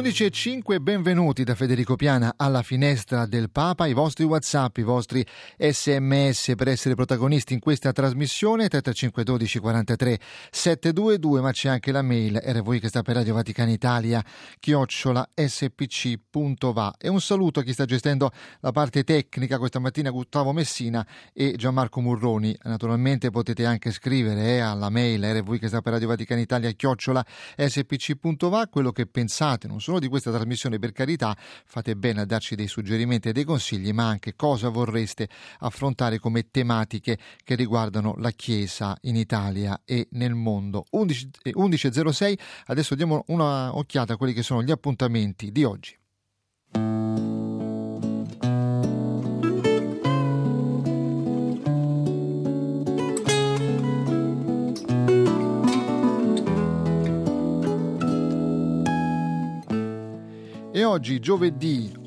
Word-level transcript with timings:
11 0.00 0.24
e 0.24 0.30
5, 0.30 0.80
benvenuti 0.80 1.44
da 1.44 1.54
Federico 1.54 1.94
Piana 1.94 2.32
alla 2.38 2.62
finestra 2.62 3.26
del 3.26 3.50
Papa. 3.50 3.86
I 3.86 3.92
vostri 3.92 4.24
WhatsApp, 4.24 4.78
i 4.78 4.82
vostri 4.82 5.22
sms 5.58 6.54
per 6.56 6.68
essere 6.68 6.94
protagonisti 6.94 7.52
in 7.52 7.60
questa 7.60 7.92
trasmissione 7.92 8.68
35 8.68 9.22
12 9.22 9.58
43 9.58 10.18
722, 10.50 11.40
ma 11.42 11.52
c'è 11.52 11.68
anche 11.68 11.92
la 11.92 12.00
mail 12.00 12.40
era 12.42 12.62
voi 12.62 12.80
che 12.80 12.88
sta 12.88 13.02
per 13.02 13.16
Radio 13.16 13.34
Vaticana 13.34 13.70
Italia 13.70 14.24
chiocciola 14.58 15.32
spc.va. 15.34 16.94
E 16.98 17.08
un 17.08 17.20
saluto 17.20 17.60
a 17.60 17.62
chi 17.62 17.74
sta 17.74 17.84
gestendo 17.84 18.30
la 18.60 18.72
parte 18.72 19.04
tecnica 19.04 19.58
questa 19.58 19.80
mattina 19.80 20.08
Gustavo 20.08 20.54
Messina 20.54 21.06
e 21.34 21.56
Gianmarco 21.56 22.00
Murroni. 22.00 22.56
Naturalmente 22.62 23.28
potete 23.28 23.66
anche 23.66 23.90
scrivere 23.90 24.56
eh, 24.56 24.60
alla 24.60 24.88
mail 24.88 25.22
era 25.24 25.42
voi 25.42 25.58
che 25.58 25.68
sta 25.68 25.82
per 25.82 25.92
Radio 25.92 26.08
Vaticana 26.08 26.40
Italia 26.40 26.70
chiocciola 26.70 27.22
spc.va 27.54 28.66
quello 28.68 28.92
che 28.92 29.04
pensate, 29.04 29.68
non 29.68 29.78
solo 29.78 29.89
solo 29.90 29.98
di 29.98 30.08
questa 30.08 30.30
trasmissione, 30.30 30.78
per 30.78 30.92
carità, 30.92 31.36
fate 31.36 31.96
bene 31.96 32.20
a 32.20 32.24
darci 32.24 32.54
dei 32.54 32.68
suggerimenti 32.68 33.28
e 33.28 33.32
dei 33.32 33.42
consigli, 33.42 33.90
ma 33.90 34.06
anche 34.06 34.36
cosa 34.36 34.68
vorreste 34.68 35.28
affrontare 35.58 36.20
come 36.20 36.48
tematiche 36.50 37.18
che 37.42 37.54
riguardano 37.56 38.14
la 38.18 38.30
Chiesa 38.30 38.96
in 39.02 39.16
Italia 39.16 39.82
e 39.84 40.06
nel 40.12 40.34
mondo. 40.34 40.84
11.06, 40.92 42.24
eh, 42.24 42.38
adesso 42.66 42.94
diamo 42.94 43.24
una 43.28 43.76
occhiata 43.76 44.12
a 44.12 44.16
quelli 44.16 44.32
che 44.32 44.44
sono 44.44 44.62
gli 44.62 44.70
appuntamenti 44.70 45.50
di 45.50 45.64
oggi. 45.64 45.99
E 60.80 60.84
oggi, 60.84 61.20
giovedì 61.20 61.99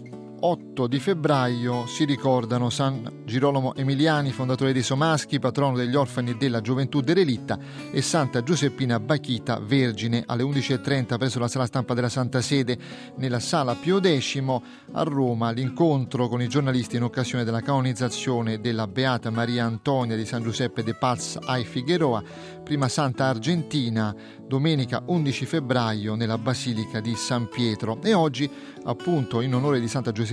8 0.45 0.87
di 0.87 0.99
febbraio, 0.99 1.85
si 1.85 2.03
ricordano 2.03 2.69
San 2.69 3.21
Girolamo 3.23 3.75
Emiliani, 3.75 4.33
fondatore 4.33 4.73
dei 4.73 4.83
Somaschi, 4.83 5.39
patrono 5.39 5.77
degli 5.77 5.95
orfani 5.95 6.35
della 6.35 6.59
gioventù 6.59 6.99
derelitta, 6.99 7.57
e 7.89 8.01
Santa 8.01 8.43
Giuseppina 8.43 8.99
Bachita, 8.99 9.59
vergine, 9.61 10.21
alle 10.25 10.43
11.30 10.43 11.17
presso 11.17 11.39
la 11.39 11.47
sala 11.47 11.65
stampa 11.65 11.93
della 11.93 12.09
Santa 12.09 12.41
Sede, 12.41 12.77
nella 13.15 13.39
sala 13.39 13.75
Pio 13.75 14.01
X 14.01 14.43
a 14.91 15.03
Roma, 15.03 15.51
l'incontro 15.51 16.27
con 16.27 16.41
i 16.41 16.49
giornalisti 16.49 16.97
in 16.97 17.03
occasione 17.03 17.45
della 17.45 17.61
canonizzazione 17.61 18.59
della 18.59 18.87
Beata 18.87 19.29
Maria 19.29 19.63
Antonia 19.63 20.17
di 20.17 20.25
San 20.25 20.43
Giuseppe 20.43 20.83
de 20.83 20.93
Paz 20.93 21.39
ai 21.41 21.63
Figueroa, 21.63 22.21
prima 22.65 22.89
Santa 22.89 23.27
Argentina, 23.27 24.13
domenica 24.45 25.03
11 25.05 25.45
febbraio 25.45 26.15
nella 26.15 26.37
Basilica 26.37 26.99
di 26.99 27.15
San 27.15 27.47
Pietro. 27.47 27.99
E 28.03 28.13
oggi 28.13 28.49
appunto 28.83 29.39
in 29.39 29.55
onore 29.55 29.79
di 29.79 29.87
Santa 29.87 30.11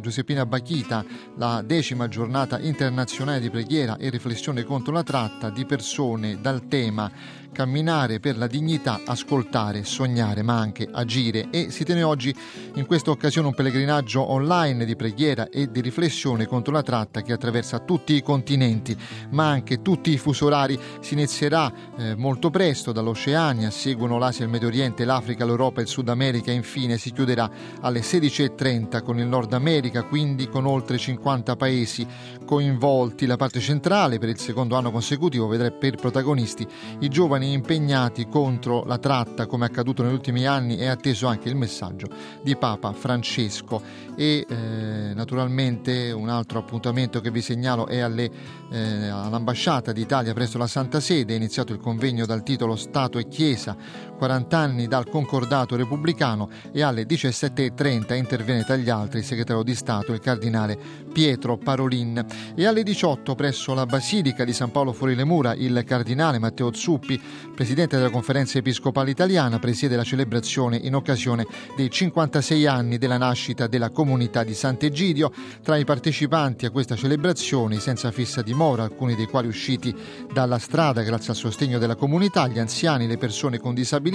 Giuseppina 0.00 0.46
Bachita 0.46 1.04
la 1.36 1.62
decima 1.62 2.08
giornata 2.08 2.58
internazionale 2.58 3.40
di 3.40 3.50
preghiera 3.50 3.96
e 3.96 4.10
riflessione 4.10 4.64
contro 4.64 4.92
la 4.92 5.02
tratta 5.02 5.50
di 5.50 5.64
persone 5.64 6.40
dal 6.40 6.68
tema 6.68 7.10
camminare 7.52 8.20
per 8.20 8.36
la 8.36 8.46
dignità, 8.46 9.00
ascoltare, 9.04 9.84
sognare, 9.84 10.42
ma 10.42 10.58
anche 10.58 10.88
agire. 10.90 11.48
E 11.50 11.70
si 11.70 11.84
tiene 11.84 12.02
oggi 12.02 12.34
in 12.74 12.86
questa 12.86 13.10
occasione 13.10 13.48
un 13.48 13.54
pellegrinaggio 13.54 14.30
online 14.30 14.84
di 14.84 14.96
preghiera 14.96 15.48
e 15.48 15.70
di 15.70 15.80
riflessione 15.80 16.46
contro 16.46 16.72
la 16.72 16.82
tratta 16.82 17.22
che 17.22 17.32
attraversa 17.32 17.80
tutti 17.80 18.14
i 18.14 18.22
continenti, 18.22 18.96
ma 19.30 19.48
anche 19.48 19.82
tutti 19.82 20.10
i 20.10 20.18
fusi 20.18 20.44
orari. 20.44 20.78
Si 21.00 21.14
inizierà 21.14 21.72
eh, 21.96 22.14
molto 22.14 22.50
presto 22.50 22.92
dall'Oceania, 22.92 23.70
seguono 23.70 24.18
l'Asia, 24.18 24.44
il 24.44 24.50
Medio 24.50 24.68
Oriente, 24.68 25.04
l'Africa, 25.04 25.44
l'Europa, 25.44 25.80
il 25.80 25.88
Sud 25.88 26.08
America 26.08 26.50
e 26.50 26.54
infine 26.54 26.98
si 26.98 27.12
chiuderà 27.12 27.50
alle 27.80 28.00
16.30 28.00 29.02
con 29.02 29.18
il 29.18 29.26
Nord 29.26 29.52
America, 29.52 30.02
quindi 30.04 30.48
con 30.48 30.66
oltre 30.66 30.98
50 30.98 31.56
paesi 31.56 32.06
coinvolti. 32.44 33.26
La 33.26 33.36
parte 33.36 33.60
centrale 33.60 34.18
per 34.18 34.28
il 34.28 34.38
secondo 34.38 34.76
anno 34.76 34.90
consecutivo 34.90 35.46
vedrà 35.46 35.70
per 35.70 35.96
protagonisti 35.96 36.66
i 37.00 37.08
giovani 37.08 37.39
giovani 37.40 37.52
impegnati 37.52 38.28
contro 38.28 38.84
la 38.84 38.98
tratta, 38.98 39.46
come 39.46 39.64
accaduto 39.64 40.02
negli 40.02 40.12
ultimi 40.12 40.46
anni, 40.46 40.76
è 40.76 40.86
atteso 40.86 41.26
anche 41.26 41.48
il 41.48 41.56
messaggio 41.56 42.06
di 42.42 42.54
Papa 42.56 42.92
Francesco. 42.92 43.82
E 44.14 44.44
eh, 44.46 45.14
naturalmente 45.14 46.10
un 46.10 46.28
altro 46.28 46.58
appuntamento 46.58 47.20
che 47.20 47.30
vi 47.30 47.40
segnalo 47.40 47.86
è 47.86 48.00
alle, 48.00 48.30
eh, 48.70 49.08
all'ambasciata 49.08 49.92
d'Italia 49.92 50.34
presso 50.34 50.58
la 50.58 50.66
Santa 50.66 51.00
Sede. 51.00 51.32
È 51.32 51.36
iniziato 51.36 51.72
il 51.72 51.78
convegno 51.78 52.26
dal 52.26 52.42
titolo 52.42 52.76
Stato 52.76 53.18
e 53.18 53.26
Chiesa, 53.28 53.74
40 54.20 54.58
anni 54.58 54.86
dal 54.86 55.08
concordato 55.08 55.76
repubblicano 55.76 56.50
e 56.72 56.82
alle 56.82 57.06
17.30 57.06 58.14
interviene 58.14 58.64
tra 58.64 58.76
gli 58.76 58.90
altri 58.90 59.20
il 59.20 59.24
segretario 59.24 59.62
di 59.62 59.74
Stato, 59.74 60.12
il 60.12 60.20
cardinale 60.20 60.78
Pietro 61.10 61.56
Parolin. 61.56 62.22
E 62.54 62.66
alle 62.66 62.82
18 62.82 63.34
presso 63.34 63.72
la 63.72 63.86
Basilica 63.86 64.44
di 64.44 64.52
San 64.52 64.72
Paolo 64.72 64.92
fuori 64.92 65.14
le 65.14 65.24
mura 65.24 65.54
il 65.54 65.82
cardinale 65.86 66.38
Matteo 66.38 66.70
Zuppi 66.74 67.18
presidente 67.54 67.96
della 67.96 68.10
Conferenza 68.10 68.58
Episcopale 68.58 69.10
Italiana, 69.10 69.58
presiede 69.58 69.96
la 69.96 70.04
celebrazione 70.04 70.76
in 70.76 70.94
occasione 70.94 71.46
dei 71.74 71.90
56 71.90 72.66
anni 72.66 72.98
della 72.98 73.16
nascita 73.16 73.66
della 73.66 73.88
comunità 73.88 74.44
di 74.44 74.52
Sant'Egidio. 74.52 75.32
Tra 75.62 75.76
i 75.76 75.84
partecipanti 75.84 76.66
a 76.66 76.70
questa 76.70 76.94
celebrazione, 76.94 77.78
senza 77.80 78.10
fissa 78.10 78.42
dimora, 78.42 78.82
alcuni 78.82 79.14
dei 79.14 79.26
quali 79.26 79.48
usciti 79.48 79.94
dalla 80.30 80.58
strada 80.58 81.00
grazie 81.02 81.30
al 81.30 81.38
sostegno 81.38 81.78
della 81.78 81.96
comunità, 81.96 82.46
gli 82.48 82.58
anziani, 82.58 83.06
le 83.06 83.16
persone 83.16 83.58
con 83.58 83.72
disabilità, 83.72 84.08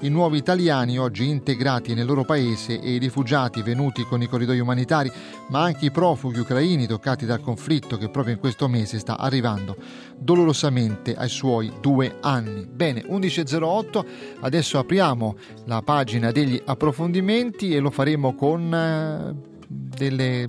i 0.00 0.08
nuovi 0.08 0.38
italiani 0.38 0.98
oggi 0.98 1.28
integrati 1.28 1.94
nel 1.94 2.06
loro 2.06 2.24
paese 2.24 2.80
e 2.80 2.94
i 2.94 2.98
rifugiati 2.98 3.62
venuti 3.62 4.04
con 4.04 4.22
i 4.22 4.26
corridoi 4.26 4.60
umanitari, 4.60 5.10
ma 5.48 5.62
anche 5.62 5.86
i 5.86 5.90
profughi 5.90 6.40
ucraini 6.40 6.86
toccati 6.86 7.26
dal 7.26 7.40
conflitto 7.40 7.96
che 7.96 8.08
proprio 8.08 8.34
in 8.34 8.40
questo 8.40 8.68
mese 8.68 8.98
sta 8.98 9.18
arrivando 9.18 9.76
dolorosamente 10.18 11.14
ai 11.14 11.28
suoi 11.28 11.72
due 11.80 12.16
anni 12.20 12.34
anni. 12.36 12.66
Bene, 12.70 13.02
11.08, 13.02 14.04
adesso 14.40 14.78
apriamo 14.78 15.36
la 15.64 15.82
pagina 15.82 16.30
degli 16.30 16.60
approfondimenti 16.64 17.74
e 17.74 17.78
lo 17.78 17.90
faremo 17.90 18.34
con 18.34 18.72
eh, 18.72 19.34
delle 19.66 20.46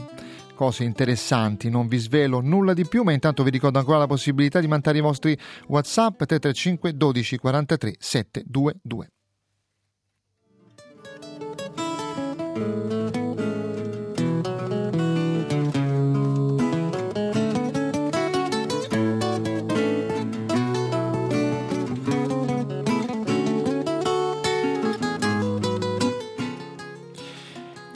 cose 0.57 0.83
interessanti, 0.83 1.69
non 1.69 1.87
vi 1.87 1.97
svelo 1.97 2.41
nulla 2.41 2.73
di 2.73 2.85
più, 2.85 3.03
ma 3.03 3.13
intanto 3.13 3.43
vi 3.43 3.51
ricordo 3.51 3.77
ancora 3.77 3.99
la 3.99 4.07
possibilità 4.07 4.59
di 4.59 4.67
mandare 4.67 4.97
i 4.97 5.01
vostri 5.01 5.37
WhatsApp 5.67 6.23
335 6.23 6.97
12 6.97 7.37
43 7.37 7.95
722. 7.99 9.07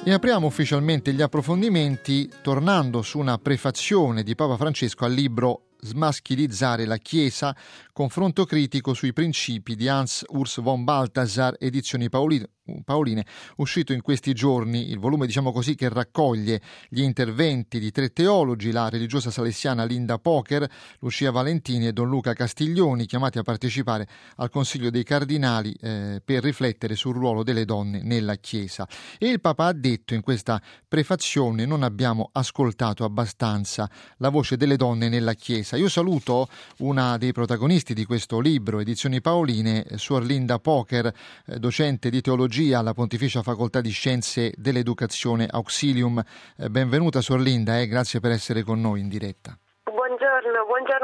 E 0.04 0.12
apriamo 0.12 0.48
ufficialmente 0.48 1.14
gli 1.14 1.22
approfondimenti 1.22 2.28
tornando 2.42 3.04
su 3.04 3.20
una 3.20 3.38
prefazione 3.38 4.24
di 4.24 4.34
Papa 4.34 4.58
Francesco 4.58 5.06
al 5.06 5.14
libro 5.14 5.74
Smaschilizzare 5.80 6.86
la 6.86 6.98
Chiesa, 6.98 7.56
confronto 8.02 8.46
critico 8.46 8.96
sui 8.96 9.14
principi 9.14 9.76
di 9.76 9.88
Hans 9.88 10.26
Urs 10.30 10.60
von 10.60 10.84
Balthasar, 10.84 11.56
edizioni 11.60 12.10
Paolino, 12.10 12.48
Paoline, 12.84 13.26
uscito 13.58 13.92
in 13.94 14.02
questi 14.02 14.34
giorni, 14.34 14.90
il 14.90 15.00
volume 15.00 15.26
diciamo 15.26 15.52
così 15.52 15.76
che 15.76 15.90
raccoglie 15.90 16.62
gli 16.90 17.02
interventi 17.02 17.80
di 17.80 17.92
tre 17.92 18.14
teologi, 18.14 18.72
la 18.72 18.90
religiosa 18.90 19.32
salesiana 19.32 19.84
Linda 19.84 20.20
Poker, 20.20 20.70
Lucia 21.00 21.32
Valentini 21.32 21.88
e 21.88 21.94
Don 21.94 22.10
Luca 22.10 22.34
Castiglioni, 22.34 23.06
chiamati 23.06 23.40
a 23.40 23.44
partecipare 23.44 24.08
al 24.38 24.50
Consiglio 24.50 24.90
dei 24.90 25.04
Cardinali 25.04 25.74
eh, 25.74 26.22
per 26.24 26.44
riflettere 26.44 26.96
sul 26.96 27.16
ruolo 27.16 27.44
delle 27.44 27.66
donne 27.66 28.02
nella 28.04 28.36
Chiesa. 28.36 28.88
E 29.18 29.28
il 29.28 29.42
Papa 29.42 29.66
ha 29.66 29.74
detto 29.74 30.14
in 30.14 30.22
questa 30.22 30.62
prefazione 30.88 31.66
non 31.66 31.84
abbiamo 31.84 32.30
ascoltato 32.32 33.04
abbastanza 33.04 33.90
la 34.18 34.30
voce 34.30 34.58
delle 34.58 34.76
donne 34.76 35.10
nella 35.10 35.34
Chiesa. 35.34 35.78
Io 35.78 35.90
saluto 35.90 36.48
una 36.78 37.18
dei 37.18 37.32
protagonisti 37.32 37.91
protagonisti 37.92 37.94
di 37.94 38.06
questo 38.06 38.40
libro, 38.40 38.80
Edizioni 38.80 39.22
Paoline, 39.22 39.86
Suor 39.96 40.24
Linda 40.24 40.60
Poker, 40.60 41.14
eh, 41.46 41.60
docente 41.60 42.10
di 42.10 42.22
teologia 42.22 42.80
alla 42.80 42.94
Pontificia 42.94 43.42
Facoltà 43.42 43.82
di 43.82 43.92
Scienze 43.92 44.54
dell'Educazione 44.56 45.48
Auxilium. 45.50 46.22
Eh, 46.58 46.70
benvenuta 46.70 47.22
Suor 47.22 47.42
Linda 47.42 47.80
e 47.80 47.88
grazie 47.88 48.20
per 48.20 48.32
essere 48.32 48.64
con 48.64 48.80
noi 48.80 49.02
in 49.02 49.10
diretta. 49.10 49.61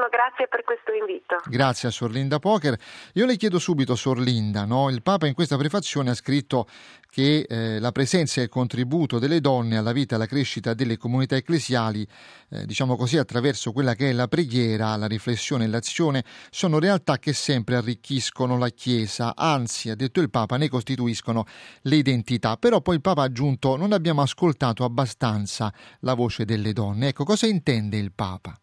Grazie 0.10 0.48
per 0.48 0.64
questo 0.64 0.92
invito. 0.94 1.36
Grazie 1.46 1.90
a 1.90 1.92
Sor 1.92 2.12
Linda 2.12 2.40
Poker. 2.40 2.78
Io 3.14 3.26
le 3.26 3.36
chiedo 3.36 3.60
subito, 3.60 3.96
Sor 3.96 4.20
Linda, 4.20 4.66
no? 4.66 4.90
il 4.90 5.02
Papa 5.02 5.28
in 5.28 5.34
questa 5.34 5.58
prefazione 5.58 6.12
ha 6.12 6.14
scritto 6.14 6.68
che 7.10 7.46
eh, 7.48 7.80
la 7.80 7.92
presenza 7.92 8.40
e 8.40 8.44
il 8.44 8.50
contributo 8.50 9.20
delle 9.20 9.42
donne 9.42 9.78
alla 9.78 9.92
vita 9.92 10.14
e 10.14 10.16
alla 10.18 10.26
crescita 10.26 10.74
delle 10.74 10.98
comunità 10.98 11.36
ecclesiali, 11.36 12.08
eh, 12.50 12.66
diciamo 12.66 12.96
così, 12.96 13.18
attraverso 13.18 13.72
quella 13.72 13.96
che 13.96 14.10
è 14.10 14.14
la 14.14 14.28
preghiera, 14.28 14.96
la 14.96 15.08
riflessione 15.08 15.66
e 15.66 15.68
l'azione, 15.68 16.24
sono 16.50 16.80
realtà 16.80 17.18
che 17.18 17.34
sempre 17.34 17.76
arricchiscono 17.76 18.58
la 18.58 18.70
Chiesa, 18.70 19.34
anzi, 19.36 19.90
ha 19.90 19.96
detto 19.96 20.20
il 20.20 20.30
Papa, 20.30 20.58
ne 20.58 20.70
costituiscono 20.70 21.46
l'identità. 21.84 22.58
Però 22.58 22.82
poi 22.82 22.96
il 22.96 23.02
Papa 23.02 23.22
ha 23.22 23.26
aggiunto 23.26 23.76
non 23.76 23.94
abbiamo 23.94 24.22
ascoltato 24.22 24.84
abbastanza 24.84 25.74
la 26.02 26.14
voce 26.14 26.46
delle 26.46 26.74
donne. 26.74 27.08
Ecco, 27.08 27.24
cosa 27.24 27.48
intende 27.48 27.98
il 27.98 28.12
Papa? 28.14 28.60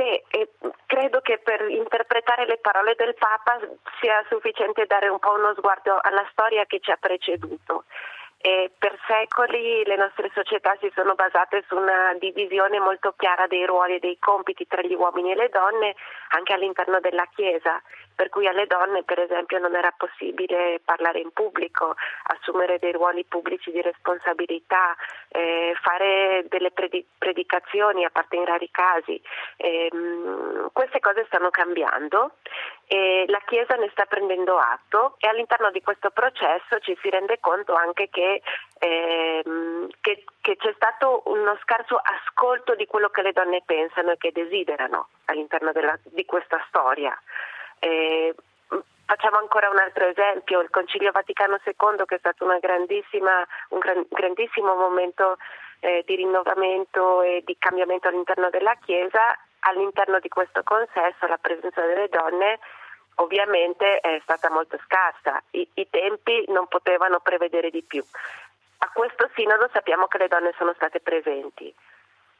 Beh, 0.00 0.24
eh, 0.30 0.48
credo 0.86 1.19
che 1.30 1.38
per 1.38 1.62
interpretare 1.70 2.44
le 2.44 2.58
parole 2.58 2.96
del 2.96 3.14
Papa 3.14 3.60
sia 4.00 4.24
sufficiente 4.28 4.86
dare 4.86 5.06
un 5.06 5.20
po' 5.20 5.34
uno 5.34 5.54
sguardo 5.54 5.96
alla 6.02 6.26
storia 6.32 6.64
che 6.64 6.80
ci 6.80 6.90
ha 6.90 6.96
preceduto. 6.98 7.84
E 8.42 8.72
per 8.76 8.98
secoli 9.06 9.84
le 9.84 9.94
nostre 9.94 10.28
società 10.34 10.74
si 10.80 10.90
sono 10.92 11.14
basate 11.14 11.62
su 11.68 11.76
una 11.76 12.14
divisione 12.18 12.80
molto 12.80 13.14
chiara 13.16 13.46
dei 13.46 13.64
ruoli 13.64 13.96
e 13.96 13.98
dei 14.00 14.18
compiti 14.18 14.66
tra 14.66 14.82
gli 14.82 14.94
uomini 14.94 15.30
e 15.30 15.36
le 15.36 15.50
donne 15.50 15.94
anche 16.30 16.52
all'interno 16.52 16.98
della 16.98 17.28
Chiesa, 17.32 17.80
per 18.20 18.28
cui 18.28 18.46
alle 18.46 18.66
donne 18.66 19.02
per 19.02 19.18
esempio 19.18 19.58
non 19.58 19.74
era 19.74 19.94
possibile 19.96 20.78
parlare 20.84 21.20
in 21.20 21.30
pubblico, 21.32 21.94
assumere 22.24 22.78
dei 22.78 22.92
ruoli 22.92 23.24
pubblici 23.24 23.70
di 23.70 23.80
responsabilità, 23.80 24.94
eh, 25.30 25.74
fare 25.80 26.44
delle 26.50 26.70
predicazioni 27.16 28.04
a 28.04 28.10
parte 28.10 28.36
in 28.36 28.44
rari 28.44 28.70
casi. 28.70 29.18
Eh, 29.56 29.88
queste 30.70 31.00
cose 31.00 31.24
stanno 31.28 31.48
cambiando 31.48 32.32
e 32.86 33.24
la 33.28 33.40
Chiesa 33.46 33.76
ne 33.76 33.88
sta 33.92 34.04
prendendo 34.04 34.58
atto 34.58 35.14
e 35.16 35.26
all'interno 35.26 35.70
di 35.70 35.80
questo 35.80 36.10
processo 36.10 36.78
ci 36.80 36.94
si 37.00 37.08
rende 37.08 37.40
conto 37.40 37.72
anche 37.72 38.10
che 38.10 38.42
ehm, 38.80 39.88
che, 40.02 40.24
che, 40.42 40.56
c'è 40.58 40.72
stato 40.74 41.22
uno 41.24 41.56
scarso 41.62 41.96
ascolto 41.96 42.74
di 42.74 42.84
quello 42.84 43.08
che 43.08 43.22
le 43.22 43.32
donne 43.32 43.62
pensano 43.64 44.10
e 44.10 44.18
che 44.18 44.30
desiderano 44.30 45.08
all'interno 45.24 45.72
della, 45.72 45.98
di 46.02 46.26
questa 46.26 46.62
storia. 46.68 47.18
Eh, 47.80 48.34
Facciamo 49.10 49.38
ancora 49.38 49.68
un 49.68 49.78
altro 49.78 50.06
esempio, 50.06 50.60
il 50.60 50.70
Concilio 50.70 51.10
Vaticano 51.10 51.58
II 51.64 52.04
che 52.06 52.14
è 52.14 52.18
stato 52.18 52.44
un 52.44 52.56
gran, 52.60 52.86
grandissimo 54.08 54.74
momento 54.76 55.36
eh, 55.80 56.04
di 56.06 56.14
rinnovamento 56.14 57.20
e 57.22 57.42
di 57.44 57.56
cambiamento 57.58 58.06
all'interno 58.06 58.50
della 58.50 58.76
Chiesa, 58.80 59.36
all'interno 59.66 60.20
di 60.20 60.28
questo 60.28 60.62
consesso 60.62 61.26
la 61.26 61.38
presenza 61.38 61.84
delle 61.84 62.06
donne 62.08 62.60
ovviamente 63.16 63.98
è 63.98 64.20
stata 64.22 64.48
molto 64.48 64.78
scarsa, 64.84 65.42
I, 65.50 65.68
i 65.74 65.90
tempi 65.90 66.44
non 66.46 66.68
potevano 66.68 67.18
prevedere 67.18 67.70
di 67.70 67.82
più. 67.82 68.04
A 68.78 68.90
questo 68.94 69.28
sinodo 69.34 69.68
sappiamo 69.72 70.06
che 70.06 70.18
le 70.18 70.28
donne 70.28 70.54
sono 70.56 70.72
state 70.74 71.00
presenti. 71.00 71.74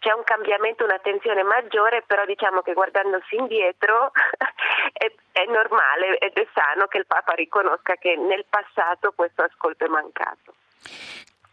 C'è 0.00 0.12
un 0.12 0.24
cambiamento, 0.24 0.84
un'attenzione 0.84 1.42
maggiore, 1.42 2.02
però 2.06 2.24
diciamo 2.24 2.62
che 2.62 2.72
guardandosi 2.72 3.36
indietro 3.36 4.10
è, 4.96 5.12
è 5.32 5.44
normale 5.44 6.16
ed 6.16 6.32
è 6.34 6.48
sano 6.54 6.86
che 6.86 6.98
il 6.98 7.06
Papa 7.06 7.34
riconosca 7.34 7.94
che 7.96 8.16
nel 8.16 8.46
passato 8.48 9.12
questo 9.14 9.42
ascolto 9.42 9.84
è 9.84 9.88
mancato. 9.88 10.54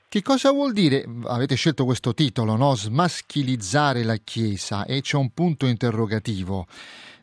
Che 0.10 0.22
cosa 0.22 0.52
vuol 0.52 0.72
dire, 0.72 1.04
avete 1.26 1.56
scelto 1.56 1.84
questo 1.84 2.14
titolo, 2.14 2.56
no? 2.56 2.74
smaschilizzare 2.74 4.04
la 4.04 4.16
Chiesa 4.16 4.86
e 4.86 5.02
c'è 5.02 5.18
un 5.18 5.34
punto 5.34 5.66
interrogativo. 5.66 6.66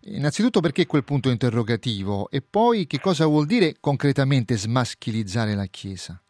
Innanzitutto 0.03 0.61
perché 0.61 0.85
quel 0.85 1.05
punto 1.05 1.31
interrogativo 1.31 2.29
e 2.31 2.43
poi 2.43 2.87
che 2.87 3.01
cosa 3.01 3.25
vuol 3.25 3.47
dire 3.47 3.77
concretamente 3.81 4.59
smaschilizzare 4.59 5.55
la 5.55 5.65
Chiesa? 5.65 6.21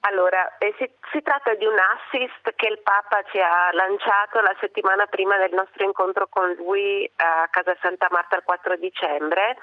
Allora, 0.00 0.56
eh, 0.58 0.74
si, 0.78 0.90
si, 1.12 1.20
tratta 1.20 1.54
di 1.54 1.66
un 1.66 1.76
assist 1.76 2.54
che 2.56 2.68
il 2.68 2.80
Papa 2.82 3.22
ci 3.30 3.38
ha 3.38 3.68
lanciato 3.72 4.40
la 4.40 4.56
settimana 4.58 5.04
prima 5.06 5.36
del 5.36 5.52
nostro 5.52 5.84
incontro 5.84 6.26
con 6.28 6.52
lui 6.52 7.10
a 7.16 7.46
Casa 7.50 7.76
Santa 7.82 8.08
Marta 8.10 8.36
il 8.36 8.42
4 8.42 8.76
dicembre. 8.76 9.58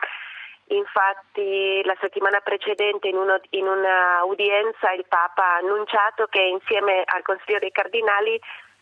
Infatti 0.70 1.82
la 1.86 1.96
settimana 2.00 2.40
precedente 2.42 3.08
in, 3.08 3.16
uno, 3.16 3.40
in 3.52 3.68
un'udienza 3.68 4.92
il 4.92 5.06
Papa 5.08 5.44
ha 5.44 5.56
annunciato 5.56 6.28
che 6.28 6.42
insieme 6.42 7.04
al 7.06 7.24
Consiglio 7.24 7.60
dei 7.60 7.72
Cardinali 7.72 8.40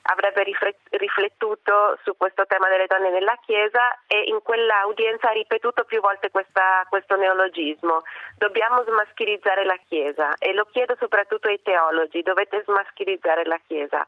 avrebbe 0.07 0.43
riflettuto 0.43 1.97
su 2.03 2.15
questo 2.17 2.45
tema 2.45 2.67
delle 2.69 2.85
donne 2.87 3.09
nella 3.09 3.37
Chiesa 3.45 4.01
e 4.07 4.23
in 4.27 4.41
quell'udienza 4.43 5.29
ha 5.29 5.33
ripetuto 5.33 5.83
più 5.83 5.99
volte 6.01 6.29
questa, 6.29 6.85
questo 6.89 7.15
neologismo. 7.15 8.03
Dobbiamo 8.37 8.83
smaschilizzare 8.83 9.65
la 9.65 9.79
Chiesa 9.87 10.35
e 10.37 10.53
lo 10.53 10.65
chiedo 10.65 10.95
soprattutto 10.99 11.47
ai 11.47 11.61
teologi, 11.61 12.21
dovete 12.21 12.61
smaschilizzare 12.65 13.45
la 13.45 13.59
Chiesa. 13.65 14.07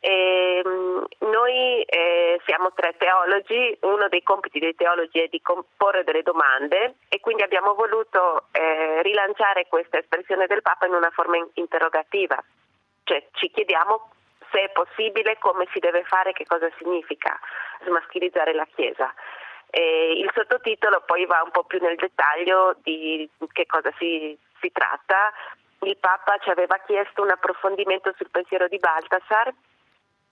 E, 0.00 0.62
ehm, 0.64 1.04
noi 1.30 1.82
eh, 1.82 2.40
siamo 2.46 2.72
tre 2.72 2.94
teologi, 2.96 3.76
uno 3.80 4.06
dei 4.08 4.22
compiti 4.22 4.60
dei 4.60 4.76
teologi 4.76 5.18
è 5.18 5.26
di 5.26 5.40
comporre 5.40 6.04
delle 6.04 6.22
domande 6.22 6.94
e 7.08 7.18
quindi 7.18 7.42
abbiamo 7.42 7.74
voluto 7.74 8.46
eh, 8.52 9.02
rilanciare 9.02 9.66
questa 9.66 9.98
espressione 9.98 10.46
del 10.46 10.62
Papa 10.62 10.86
in 10.86 10.94
una 10.94 11.10
forma 11.10 11.44
interrogativa, 11.54 12.40
cioè 13.02 13.26
ci 13.32 13.50
chiediamo 13.50 14.10
se 14.50 14.62
è 14.62 14.70
possibile, 14.70 15.38
come 15.38 15.66
si 15.72 15.78
deve 15.78 16.04
fare, 16.04 16.32
che 16.32 16.46
cosa 16.46 16.68
significa 16.78 17.38
smaschilizzare 17.84 18.52
la 18.54 18.66
Chiesa. 18.74 19.12
E 19.70 20.12
il 20.18 20.30
sottotitolo 20.34 21.02
poi 21.04 21.26
va 21.26 21.42
un 21.44 21.50
po' 21.50 21.64
più 21.64 21.78
nel 21.80 21.96
dettaglio 21.96 22.76
di 22.82 23.28
che 23.52 23.66
cosa 23.66 23.92
si, 23.98 24.36
si 24.60 24.72
tratta. 24.72 25.32
Il 25.80 25.96
Papa 25.98 26.38
ci 26.38 26.50
aveva 26.50 26.78
chiesto 26.86 27.22
un 27.22 27.30
approfondimento 27.30 28.12
sul 28.16 28.30
pensiero 28.30 28.66
di 28.66 28.78
Baltasar 28.78 29.52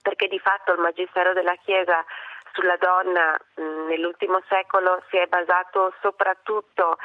perché 0.01 0.27
di 0.27 0.39
fatto 0.39 0.73
il 0.73 0.79
Magistero 0.79 1.33
della 1.33 1.55
Chiesa 1.63 2.03
sulla 2.53 2.77
donna 2.77 3.37
mh, 3.55 3.87
nell'ultimo 3.87 4.41
secolo 4.49 5.03
si 5.09 5.17
è 5.17 5.27
basato 5.27 5.93
soprattutto 6.01 6.97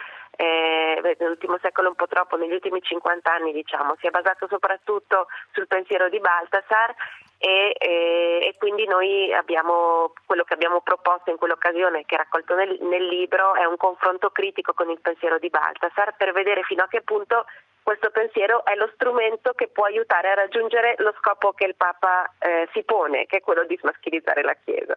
eh, 0.43 1.17
nell'ultimo 1.19 1.57
secolo 1.63 1.89
un 1.89 1.95
po' 1.95 2.09
troppo, 2.09 2.37
negli 2.37 2.53
ultimi 2.53 2.83
50 2.83 3.33
anni 3.33 3.53
diciamo, 3.53 3.95
si 4.01 4.09
è 4.09 4.11
basato 4.11 4.49
soprattutto 4.49 5.29
sul 5.53 5.69
pensiero 5.69 6.09
di 6.09 6.19
Baltasar 6.19 6.95
e, 7.39 7.75
e, 7.79 8.39
e, 8.43 8.55
quindi 8.59 8.87
noi 8.87 9.33
abbiamo 9.33 10.13
quello 10.27 10.43
che 10.43 10.55
abbiamo 10.55 10.81
proposto 10.81 11.31
in 11.31 11.37
quell'occasione 11.37 12.05
che 12.07 12.17
è 12.17 12.19
raccolto 12.19 12.57
nel, 12.57 12.77
nel, 12.83 13.07
libro 13.07 13.55
è 13.55 13.65
un 13.65 13.77
confronto 13.77 14.31
critico 14.31 14.73
con 14.73 14.91
il 14.91 15.01
pensiero 15.01 15.39
di 15.39 15.49
Baltasar 15.49 16.17
per 16.17 16.33
vedere 16.33 16.63
fino 16.65 16.83
a 16.83 16.89
che 16.89 17.03
punto 17.03 17.45
questo 17.83 18.11
pensiero 18.11 18.65
è 18.65 18.75
lo 18.75 18.91
strumento 18.95 19.53
che 19.55 19.69
può 19.69 19.85
aiutare 19.85 20.31
a 20.31 20.35
raggiungere 20.35 20.95
lo 20.99 21.13
scopo 21.19 21.53
che 21.53 21.67
il 21.67 21.75
Papa 21.77 22.33
eh, 22.39 22.69
si 22.73 22.83
pone, 22.85 23.27
che 23.27 23.39
è 23.39 23.41
quello 23.41 23.65
di 23.65 23.77
smaschilizzare 23.77 24.43
la 24.43 24.57
Chiesa. 24.65 24.97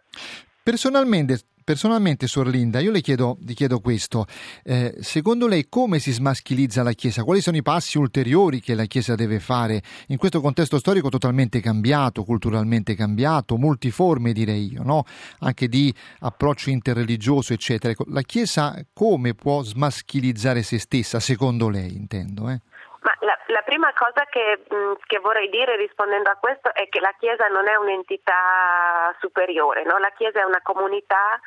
Personalmente, 0.66 1.38
personalmente 1.62 2.26
Suor 2.26 2.48
Linda, 2.48 2.80
io 2.80 2.90
le 2.90 3.00
chiedo, 3.00 3.38
chiedo 3.54 3.78
questo. 3.78 4.26
Eh, 4.64 4.96
secondo 4.98 5.46
lei 5.46 5.68
come 5.68 6.00
si 6.00 6.10
smaschilizza 6.10 6.82
la 6.82 6.90
Chiesa? 6.90 7.22
Quali 7.22 7.40
sono 7.40 7.56
i 7.56 7.62
passi 7.62 7.98
ulteriori 7.98 8.58
che 8.58 8.74
la 8.74 8.86
Chiesa 8.86 9.14
deve 9.14 9.38
fare 9.38 9.80
in 10.08 10.16
questo 10.16 10.40
contesto 10.40 10.80
storico 10.80 11.08
totalmente 11.08 11.60
cambiato, 11.60 12.24
culturalmente 12.24 12.96
cambiato, 12.96 13.56
multiforme 13.56 14.32
direi 14.32 14.72
io, 14.72 14.82
no? 14.82 15.04
anche 15.38 15.68
di 15.68 15.94
approccio 16.18 16.70
interreligioso, 16.70 17.52
eccetera. 17.52 17.92
Ecco, 17.92 18.06
la 18.08 18.22
Chiesa 18.22 18.84
come 18.92 19.34
può 19.34 19.62
smaschilizzare 19.62 20.64
se 20.64 20.80
stessa, 20.80 21.20
secondo 21.20 21.68
lei, 21.68 21.94
intendo? 21.94 22.50
Eh? 22.50 22.60
La, 23.20 23.38
la, 23.46 23.62
prima 23.62 23.92
cosa 23.92 24.24
che, 24.24 24.64
mm, 24.72 24.94
che, 25.06 25.20
vorrei 25.20 25.48
dire 25.48 25.76
rispondendo 25.76 26.28
a 26.28 26.34
questo 26.34 26.74
è 26.74 26.88
che 26.88 26.98
la 26.98 27.14
Chiesa 27.16 27.46
non 27.46 27.68
è 27.68 27.76
un'entità 27.76 29.14
superiore, 29.20 29.84
no? 29.84 29.98
la 29.98 30.10
Chiesa 30.10 30.40
è 30.40 30.44
una 30.44 30.60
comunità 30.60 31.40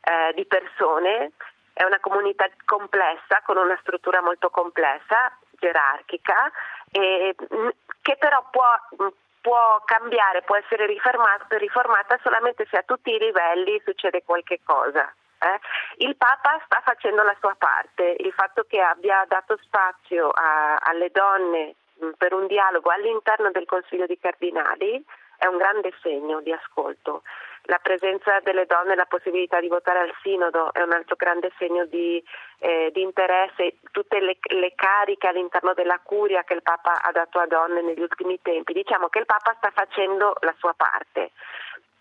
eh, 0.00 0.32
di 0.34 0.44
persone, 0.46 1.30
è 1.72 1.84
una 1.84 2.00
comunità 2.00 2.48
complessa, 2.64 3.40
con 3.44 3.56
una 3.56 3.78
struttura 3.82 4.20
molto 4.20 4.50
complessa, 4.50 5.30
gerarchica, 5.50 6.50
e, 6.90 7.36
mm, 7.54 7.68
che 8.02 8.16
però 8.16 8.44
può, 8.50 8.66
mm, 9.00 9.08
può 9.40 9.82
cambiare, 9.84 10.42
può 10.42 10.56
essere 10.56 10.86
riformata 10.86 12.18
solamente 12.20 12.66
se 12.68 12.78
a 12.78 12.82
tutti 12.82 13.14
i 13.14 13.18
livelli 13.18 13.80
succede 13.84 14.24
qualche 14.24 14.58
cosa. 14.64 15.08
Eh? 15.54 15.58
Il 16.04 16.16
Papa 16.16 16.60
sta 16.64 16.80
facendo 16.84 17.22
la 17.22 17.36
sua 17.38 17.54
parte, 17.56 18.16
il 18.18 18.32
fatto 18.32 18.64
che 18.68 18.80
abbia 18.80 19.24
dato 19.28 19.56
spazio 19.62 20.30
a, 20.30 20.76
alle 20.76 21.10
donne 21.10 21.74
mh, 21.98 22.10
per 22.18 22.32
un 22.34 22.46
dialogo 22.46 22.90
all'interno 22.90 23.50
del 23.50 23.66
Consiglio 23.66 24.06
di 24.06 24.18
Cardinali 24.18 25.04
è 25.38 25.46
un 25.46 25.56
grande 25.58 25.92
segno 26.02 26.40
di 26.40 26.52
ascolto. 26.52 27.22
la 27.68 27.80
presenza 27.82 28.38
delle 28.44 28.64
donne 28.64 28.92
e 28.92 28.96
la 28.96 29.06
possibilità 29.06 29.58
di 29.58 29.66
votare 29.66 29.98
al 29.98 30.14
sinodo 30.22 30.72
è 30.72 30.82
un 30.82 30.92
altro 30.92 31.16
grande 31.16 31.50
segno 31.58 31.84
di, 31.86 32.22
eh, 32.60 32.90
di 32.92 33.02
interesse, 33.02 33.78
tutte 33.90 34.20
le, 34.20 34.38
le, 34.54 34.72
cariche 34.76 35.26
all'interno 35.26 35.74
della 35.74 35.98
curia 36.00 36.44
che 36.44 36.54
il 36.54 36.62
Papa 36.62 37.02
ha 37.02 37.10
dato 37.10 37.40
a 37.40 37.46
donne 37.46 37.82
negli 37.82 38.00
ultimi 38.00 38.40
tempi. 38.40 38.72
Diciamo 38.72 39.08
che 39.08 39.18
il 39.18 39.26
Papa 39.26 39.52
sta 39.56 39.72
facendo 39.74 40.36
la 40.42 40.54
sua 40.58 40.74
parte. 40.74 41.32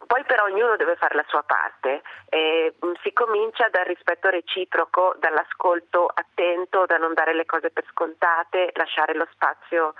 Poi 0.05 0.23
però 0.25 0.45
ognuno 0.45 0.75
deve 0.75 0.95
fare 0.95 1.15
la 1.15 1.25
sua 1.27 1.43
parte. 1.43 2.01
Eh, 2.29 2.73
si 3.01 3.13
comincia 3.13 3.67
dal 3.69 3.85
rispetto 3.85 4.29
reciproco, 4.29 5.15
dall'ascolto 5.19 6.05
attento, 6.13 6.85
da 6.85 6.97
non 6.97 7.13
dare 7.13 7.33
le 7.33 7.45
cose 7.45 7.71
per 7.71 7.85
scontate, 7.89 8.71
lasciare 8.73 9.13
lo 9.13 9.27
spazio 9.31 9.93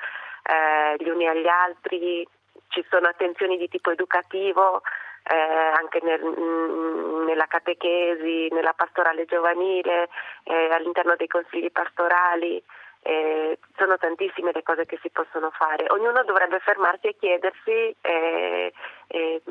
eh, 0.46 0.96
gli 1.04 1.10
uni 1.10 1.28
agli 1.28 1.48
altri, 1.48 2.28
ci 2.70 2.86
sono 2.90 3.08
attenzioni 3.08 3.58
di 3.58 3.68
tipo 3.68 3.92
educativo, 3.92 4.82
eh, 5.24 5.36
anche 5.36 6.00
nel, 6.04 6.24
mm, 6.24 7.26
nella 7.26 7.48
catechesi, 7.48 8.48
nella 8.52 8.74
pastorale 8.74 9.26
giovanile, 9.26 10.10
eh, 10.44 10.70
all'interno 10.72 11.16
dei 11.16 11.28
consigli 11.28 11.72
pastorali. 11.72 12.62
Eh, 13.08 13.60
sono 13.78 13.98
tantissime 13.98 14.52
le 14.52 14.64
cose 14.64 14.88
che 14.88 14.98
si 15.00 15.12
possono 15.12 15.52
fare. 15.52 15.86
Ognuno 15.90 16.24
dovrebbe 16.24 16.58
fermarsi 16.58 17.06
e 17.06 17.16
chiedersi 17.16 17.96
eh, 18.02 18.74
eh, 19.08 19.42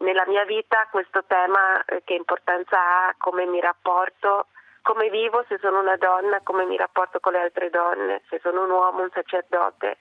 nella 0.00 0.24
mia 0.26 0.44
vita 0.44 0.86
questo 0.90 1.24
tema 1.24 1.82
eh, 1.86 2.02
che 2.04 2.12
importanza 2.12 2.76
ha, 2.76 3.14
come 3.16 3.46
mi 3.46 3.58
rapporto, 3.58 4.48
come 4.82 5.08
vivo 5.08 5.42
se 5.48 5.56
sono 5.62 5.80
una 5.80 5.96
donna, 5.96 6.40
come 6.42 6.66
mi 6.66 6.76
rapporto 6.76 7.20
con 7.20 7.32
le 7.32 7.40
altre 7.40 7.70
donne, 7.70 8.20
se 8.28 8.38
sono 8.42 8.64
un 8.64 8.70
uomo, 8.70 9.00
un 9.00 9.10
sacerdote 9.14 9.96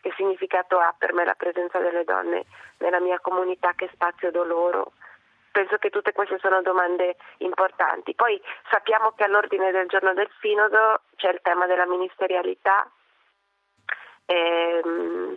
che 0.00 0.12
significato 0.16 0.78
ha 0.78 0.92
per 0.98 1.12
me 1.12 1.24
la 1.24 1.34
presenza 1.34 1.78
delle 1.78 2.02
donne 2.02 2.46
nella 2.78 2.98
mia 2.98 3.20
comunità, 3.20 3.74
che 3.76 3.88
spazio 3.92 4.32
do 4.32 4.42
loro. 4.42 4.92
Penso 5.52 5.78
che 5.78 5.90
tutte 5.90 6.12
queste 6.12 6.38
sono 6.38 6.62
domande 6.62 7.16
importanti. 7.38 8.14
Poi 8.14 8.40
sappiamo 8.70 9.12
che 9.12 9.24
all'ordine 9.24 9.72
del 9.72 9.88
giorno 9.88 10.14
del 10.14 10.30
Sinodo 10.40 11.02
c'è 11.16 11.30
il 11.30 11.40
tema 11.42 11.66
della 11.66 11.86
ministerialità. 11.86 12.88
Eh, 14.26 14.80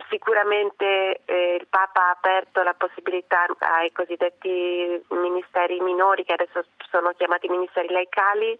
sicuramente 0.08 1.22
eh, 1.24 1.56
il 1.58 1.66
Papa 1.66 2.06
ha 2.06 2.10
aperto 2.10 2.62
la 2.62 2.74
possibilità 2.74 3.44
ai 3.58 3.90
cosiddetti 3.90 5.04
ministeri 5.08 5.80
minori, 5.80 6.24
che 6.24 6.34
adesso 6.34 6.64
sono 6.90 7.10
chiamati 7.16 7.48
ministeri 7.48 7.90
laicali, 7.90 8.56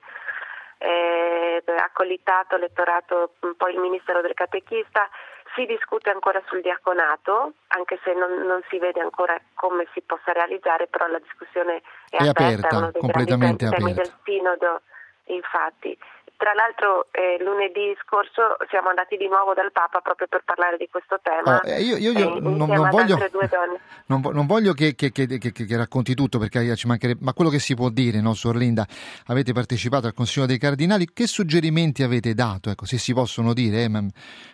eh, 0.79 1.63
ha 1.67 1.91
collitato, 1.93 2.57
lettorato 2.57 3.35
poi 3.57 3.75
il 3.75 3.79
Ministero 3.79 4.21
del 4.23 4.35
Catechista, 4.35 5.09
si 5.55 5.67
discute 5.67 6.11
ancora 6.11 6.43
sul 6.47 6.61
diaconato, 6.61 7.55
anche 7.69 7.99
se 8.03 8.13
non, 8.13 8.47
non, 8.47 8.61
si 8.69 8.79
vede 8.79 9.01
ancora 9.01 9.41
come 9.55 9.87
si 9.93 10.01
possa 10.03 10.33
realizzare, 10.33 10.87
però 10.87 11.07
la 11.07 11.19
discussione 11.19 11.83
è, 12.11 12.17
è 12.17 12.29
aperta, 12.29 12.45
aperta, 12.45 12.69
è 12.69 12.77
uno 12.77 12.91
dei 12.91 13.01
completamente 13.01 13.65
grandi 13.65 13.65
aperta. 13.65 13.85
temi 13.85 13.95
del 13.95 14.13
sinodo, 14.25 14.81
infatti. 15.25 15.99
Tra 16.37 16.53
l'altro 16.53 17.07
eh, 17.13 17.37
lunedì 17.43 17.97
scorso 18.05 18.57
siamo 18.69 18.89
andati 18.89 19.17
di 19.17 19.29
nuovo 19.29 19.55
dal 19.55 19.71
Papa 19.73 20.01
proprio 20.01 20.27
per 20.27 20.43
parlare 20.45 20.77
di 20.77 20.89
questo 20.91 21.19
tema. 21.23 21.61
Eh, 21.63 21.81
io, 21.81 21.97
io, 21.97 22.11
io 22.13 22.37
eh, 22.37 22.41
non, 22.41 22.57
non 22.57 22.89
voglio, 22.91 23.15
altre 23.15 23.31
due 23.31 23.49
donne. 23.49 23.81
non, 24.07 24.21
non 24.33 24.45
voglio 24.47 24.73
che, 24.73 24.95
che- 24.95 25.11
che- 25.13 25.27
che- 25.27 25.53
che 25.53 25.77
racconti 25.77 26.15
tutto 26.15 26.39
perché 26.39 26.75
ci 26.77 26.87
mancherebbe, 26.87 27.25
ma 27.25 27.33
quello 27.33 27.51
che 27.51 27.61
si 27.61 27.75
può 27.75 27.89
dire, 27.89 28.21
no, 28.21 28.35
Sor 28.35 28.57
Linda, 28.57 28.85
avete 29.29 29.53
partecipato 29.53 30.07
al 30.07 30.13
Consiglio 30.13 30.47
dei 30.47 30.59
Cardinali, 30.59 31.07
che 31.15 31.27
suggerimenti 31.27 32.03
avete 32.03 32.35
dato? 32.35 32.69
Ecco, 32.69 32.85
se 32.85 32.99
si 32.99 33.15
possono 33.15 33.53
dire, 33.55 33.85
eh, 33.85 33.89
ma- 33.89 34.03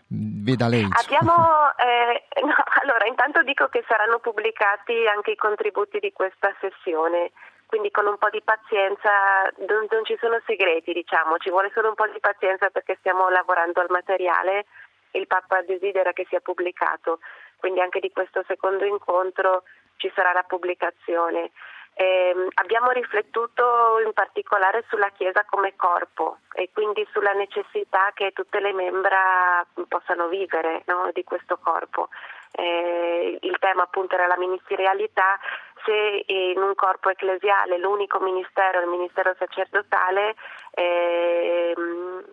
veda 0.08 0.68
lei. 0.68 0.86
Abbiamo, 0.90 1.32
eh, 1.80 2.24
no, 2.44 2.54
allora 2.82 3.06
intanto 3.06 3.42
dico 3.42 3.68
che 3.68 3.82
saranno 3.88 4.18
pubblicati 4.18 5.06
anche 5.12 5.32
i 5.32 5.36
contributi 5.36 5.98
di 5.98 6.12
questa 6.12 6.54
sessione, 6.60 7.30
quindi 7.70 7.92
con 7.92 8.08
un 8.08 8.18
po' 8.18 8.30
di 8.30 8.42
pazienza, 8.42 9.46
non, 9.68 9.86
non 9.88 10.04
ci 10.04 10.16
sono 10.18 10.40
segreti 10.44 10.92
diciamo, 10.92 11.38
ci 11.38 11.50
vuole 11.50 11.70
solo 11.72 11.90
un 11.90 11.94
po' 11.94 12.08
di 12.08 12.18
pazienza 12.18 12.68
perché 12.68 12.96
stiamo 12.98 13.28
lavorando 13.28 13.80
al 13.80 13.86
materiale, 13.90 14.66
il 15.12 15.28
Papa 15.28 15.62
desidera 15.62 16.12
che 16.12 16.26
sia 16.28 16.40
pubblicato, 16.40 17.20
quindi 17.58 17.80
anche 17.80 18.00
di 18.00 18.10
questo 18.10 18.42
secondo 18.48 18.84
incontro 18.84 19.62
ci 19.98 20.10
sarà 20.16 20.32
la 20.32 20.42
pubblicazione. 20.42 21.52
Ehm, 21.94 22.48
abbiamo 22.54 22.90
riflettuto 22.90 24.00
in 24.04 24.12
particolare 24.14 24.84
sulla 24.88 25.10
Chiesa 25.10 25.44
come 25.44 25.76
corpo 25.76 26.38
e 26.54 26.70
quindi 26.72 27.06
sulla 27.12 27.32
necessità 27.32 28.10
che 28.14 28.32
tutte 28.32 28.58
le 28.58 28.72
membra 28.72 29.64
possano 29.86 30.26
vivere 30.26 30.82
no, 30.86 31.10
di 31.12 31.22
questo 31.22 31.58
corpo. 31.58 32.08
Eh, 32.52 33.38
il 33.40 33.56
tema 33.60 33.82
appunto 33.82 34.14
era 34.14 34.26
la 34.26 34.38
ministerialità, 34.38 35.38
se 35.84 36.24
in 36.26 36.60
un 36.60 36.74
corpo 36.74 37.10
ecclesiale 37.10 37.78
l'unico 37.78 38.20
ministero 38.20 38.80
è 38.80 38.82
il 38.82 38.88
ministero 38.88 39.34
sacerdotale, 39.38 40.34
ehm, 40.72 42.24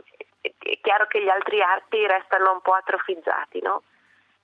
è 0.41 0.79
chiaro 0.81 1.07
che 1.07 1.21
gli 1.21 1.29
altri 1.29 1.61
arti 1.61 2.05
restano 2.07 2.51
un 2.53 2.61
po' 2.61 2.73
atrofizzati, 2.73 3.61
no? 3.61 3.83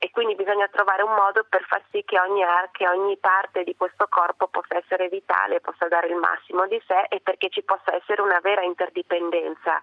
e 0.04 0.12
quindi 0.12 0.36
bisogna 0.36 0.68
trovare 0.68 1.02
un 1.02 1.14
modo 1.14 1.46
per 1.48 1.64
far 1.64 1.82
sì 1.90 2.04
che 2.04 2.20
ogni, 2.20 2.44
che 2.74 2.86
ogni 2.90 3.16
parte 3.16 3.64
di 3.64 3.74
questo 3.78 4.06
corpo 4.10 4.48
possa 4.48 4.76
essere 4.76 5.08
vitale, 5.08 5.62
possa 5.62 5.88
dare 5.88 6.08
il 6.08 6.16
massimo 6.16 6.68
di 6.68 6.78
sé 6.86 7.06
e 7.08 7.22
perché 7.22 7.48
ci 7.48 7.64
possa 7.64 7.96
essere 7.96 8.22
una 8.22 8.42
vera 8.42 8.64
interdipendenza 8.64 9.82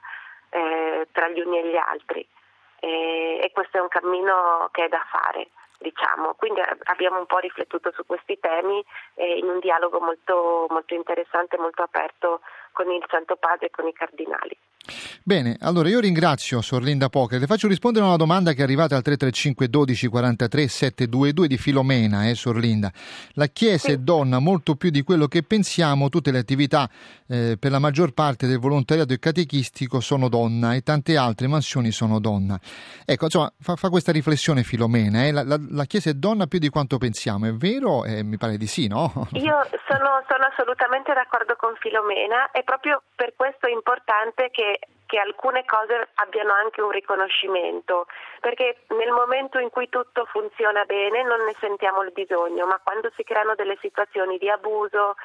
eh, 0.51 1.09
tra 1.11 1.29
gli 1.29 1.41
uni 1.41 1.61
e 1.61 1.67
gli 1.69 1.77
altri. 1.77 2.29
E, 2.81 3.41
e 3.43 3.51
questo 3.55 3.79
è 3.79 3.81
un 3.81 3.89
cammino 3.89 4.69
che 4.73 4.85
è 4.85 4.89
da 4.89 5.03
fare. 5.11 5.49
Diciamo. 5.83 6.35
Quindi 6.35 6.61
abbiamo 6.85 7.19
un 7.19 7.25
po' 7.25 7.39
riflettuto 7.39 7.91
su 7.93 8.05
questi 8.05 8.39
temi 8.39 8.85
eh, 9.15 9.39
in 9.39 9.49
un 9.49 9.61
dialogo 9.61 9.99
molto, 9.99 10.67
molto 10.69 10.93
interessante, 10.93 11.57
molto 11.57 11.83
aperto 11.83 12.43
con 12.73 12.91
il 12.91 13.03
Santo 13.09 13.37
Padre 13.37 13.67
e 13.67 13.71
con 13.71 13.89
i 13.89 13.93
cardinali. 13.95 14.55
Bene, 15.23 15.57
allora 15.61 15.89
io 15.89 16.01
ringrazio 16.01 16.61
Sor 16.63 16.83
Linda 16.83 17.09
Poker. 17.09 17.39
Le 17.39 17.47
faccio 17.47 17.69
rispondere 17.69 18.05
a 18.05 18.09
una 18.09 18.17
domanda 18.17 18.53
che 18.53 18.61
è 18.61 18.63
arrivata 18.63 18.97
al 18.97 19.03
335 19.03 19.69
12 19.69 20.07
43 20.09 20.67
722 20.69 21.47
di 21.47 21.59
Filomena, 21.59 22.29
eh, 22.29 22.35
Sor 22.35 22.57
Linda. 22.57 22.91
La 23.35 23.47
Chiesa 23.47 23.89
Sì. 23.89 23.93
è 23.93 23.97
donna 23.99 24.39
molto 24.41 24.75
più 24.77 24.91
di 24.91 25.03
quello 25.03 25.27
che 25.27 25.43
pensiamo, 25.43 26.09
tutte 26.09 26.31
le 26.33 26.39
attività 26.39 26.89
eh, 27.29 27.57
per 27.61 27.71
la 27.71 27.79
maggior 27.79 28.13
parte 28.13 28.47
del 28.49 28.59
volontariato 28.59 29.13
e 29.13 29.19
catechistico 29.19 30.01
sono 30.01 30.29
donna 30.29 30.75
e 30.75 30.81
tante 30.83 31.17
altre 31.17 31.47
mansioni 31.47 31.93
sono 31.93 32.19
donna. 32.19 32.59
Ecco, 33.05 33.25
insomma, 33.27 33.53
fa, 33.61 33.77
fa 33.77 33.91
questa 33.91 34.11
riflessione 34.13 34.63
Filomena, 34.65 35.25
eh. 35.27 35.31
la, 35.31 35.45
la- 35.45 35.59
la 35.71 35.85
Chiesa 35.85 36.11
è 36.11 36.15
donna 36.15 36.47
più 36.47 36.59
di 36.59 36.69
quanto 36.69 36.99
pensiamo, 36.99 37.47
è 37.47 37.53
vero? 37.53 38.05
Eh, 38.05 38.23
mi 38.25 38.39
pare 38.39 38.57
di 38.57 38.67
sì, 38.67 38.89
no? 38.89 39.13
Io 39.35 39.57
sono, 39.87 40.25
sono 40.27 40.45
assolutamente 40.51 41.13
d'accordo 41.13 41.55
con 41.57 41.75
Filomena 41.79 42.51
e 42.51 42.65
proprio 42.65 43.03
per 43.15 43.35
questo 43.37 43.67
è 43.67 43.71
importante 43.73 44.49
che, 44.51 44.70
che 45.07 45.19
alcune 45.19 45.65
cose 45.65 46.11
abbiano 46.15 46.53
anche 46.53 46.81
un 46.81 46.91
riconoscimento, 46.91 48.07
perché 48.41 48.83
nel 48.91 49.11
momento 49.11 49.59
in 49.59 49.71
cui 49.71 49.89
tutto 49.89 50.25
funziona 50.27 50.85
bene 50.85 51.25
non 51.25 51.41
ne 51.45 51.55
sentiamo 51.59 52.03
il 52.03 52.13
bisogno, 52.13 52.65
ma 52.67 52.79
quando 52.83 53.11
si 53.17 53.25
creano 53.25 53.57
delle 53.57 53.77
situazioni 53.81 54.39
di 54.39 54.49
abuso, 54.49 55.17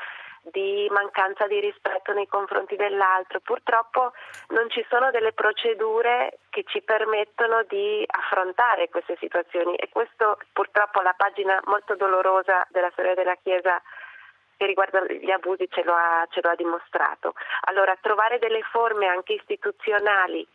di 0.51 0.87
mancanza 0.91 1.47
di 1.47 1.59
rispetto 1.59 2.13
nei 2.13 2.27
confronti 2.27 2.75
dell'altro, 2.75 3.39
purtroppo 3.39 4.13
non 4.49 4.69
ci 4.69 4.85
sono 4.89 5.11
delle 5.11 5.33
procedure 5.33 6.39
che 6.49 6.63
ci 6.67 6.81
permettono 6.81 7.63
di 7.67 8.03
affrontare 8.07 8.89
queste 8.89 9.17
situazioni. 9.19 9.75
E 9.75 9.89
questo 9.89 10.39
purtroppo 10.53 11.01
la 11.01 11.13
pagina 11.15 11.59
molto 11.65 11.95
dolorosa 11.95 12.65
della 12.69 12.89
storia 12.91 13.13
della 13.13 13.35
Chiesa 13.41 13.81
che 14.57 14.65
riguarda 14.65 15.03
gli 15.05 15.31
abusi 15.31 15.67
ce 15.69 15.83
lo 15.83 15.93
ha, 15.93 16.25
ce 16.29 16.41
lo 16.41 16.49
ha 16.49 16.55
dimostrato. 16.55 17.33
Allora 17.67 17.97
trovare 17.99 18.39
delle 18.39 18.61
forme 18.63 19.07
anche 19.07 19.33
istituzionali 19.33 20.45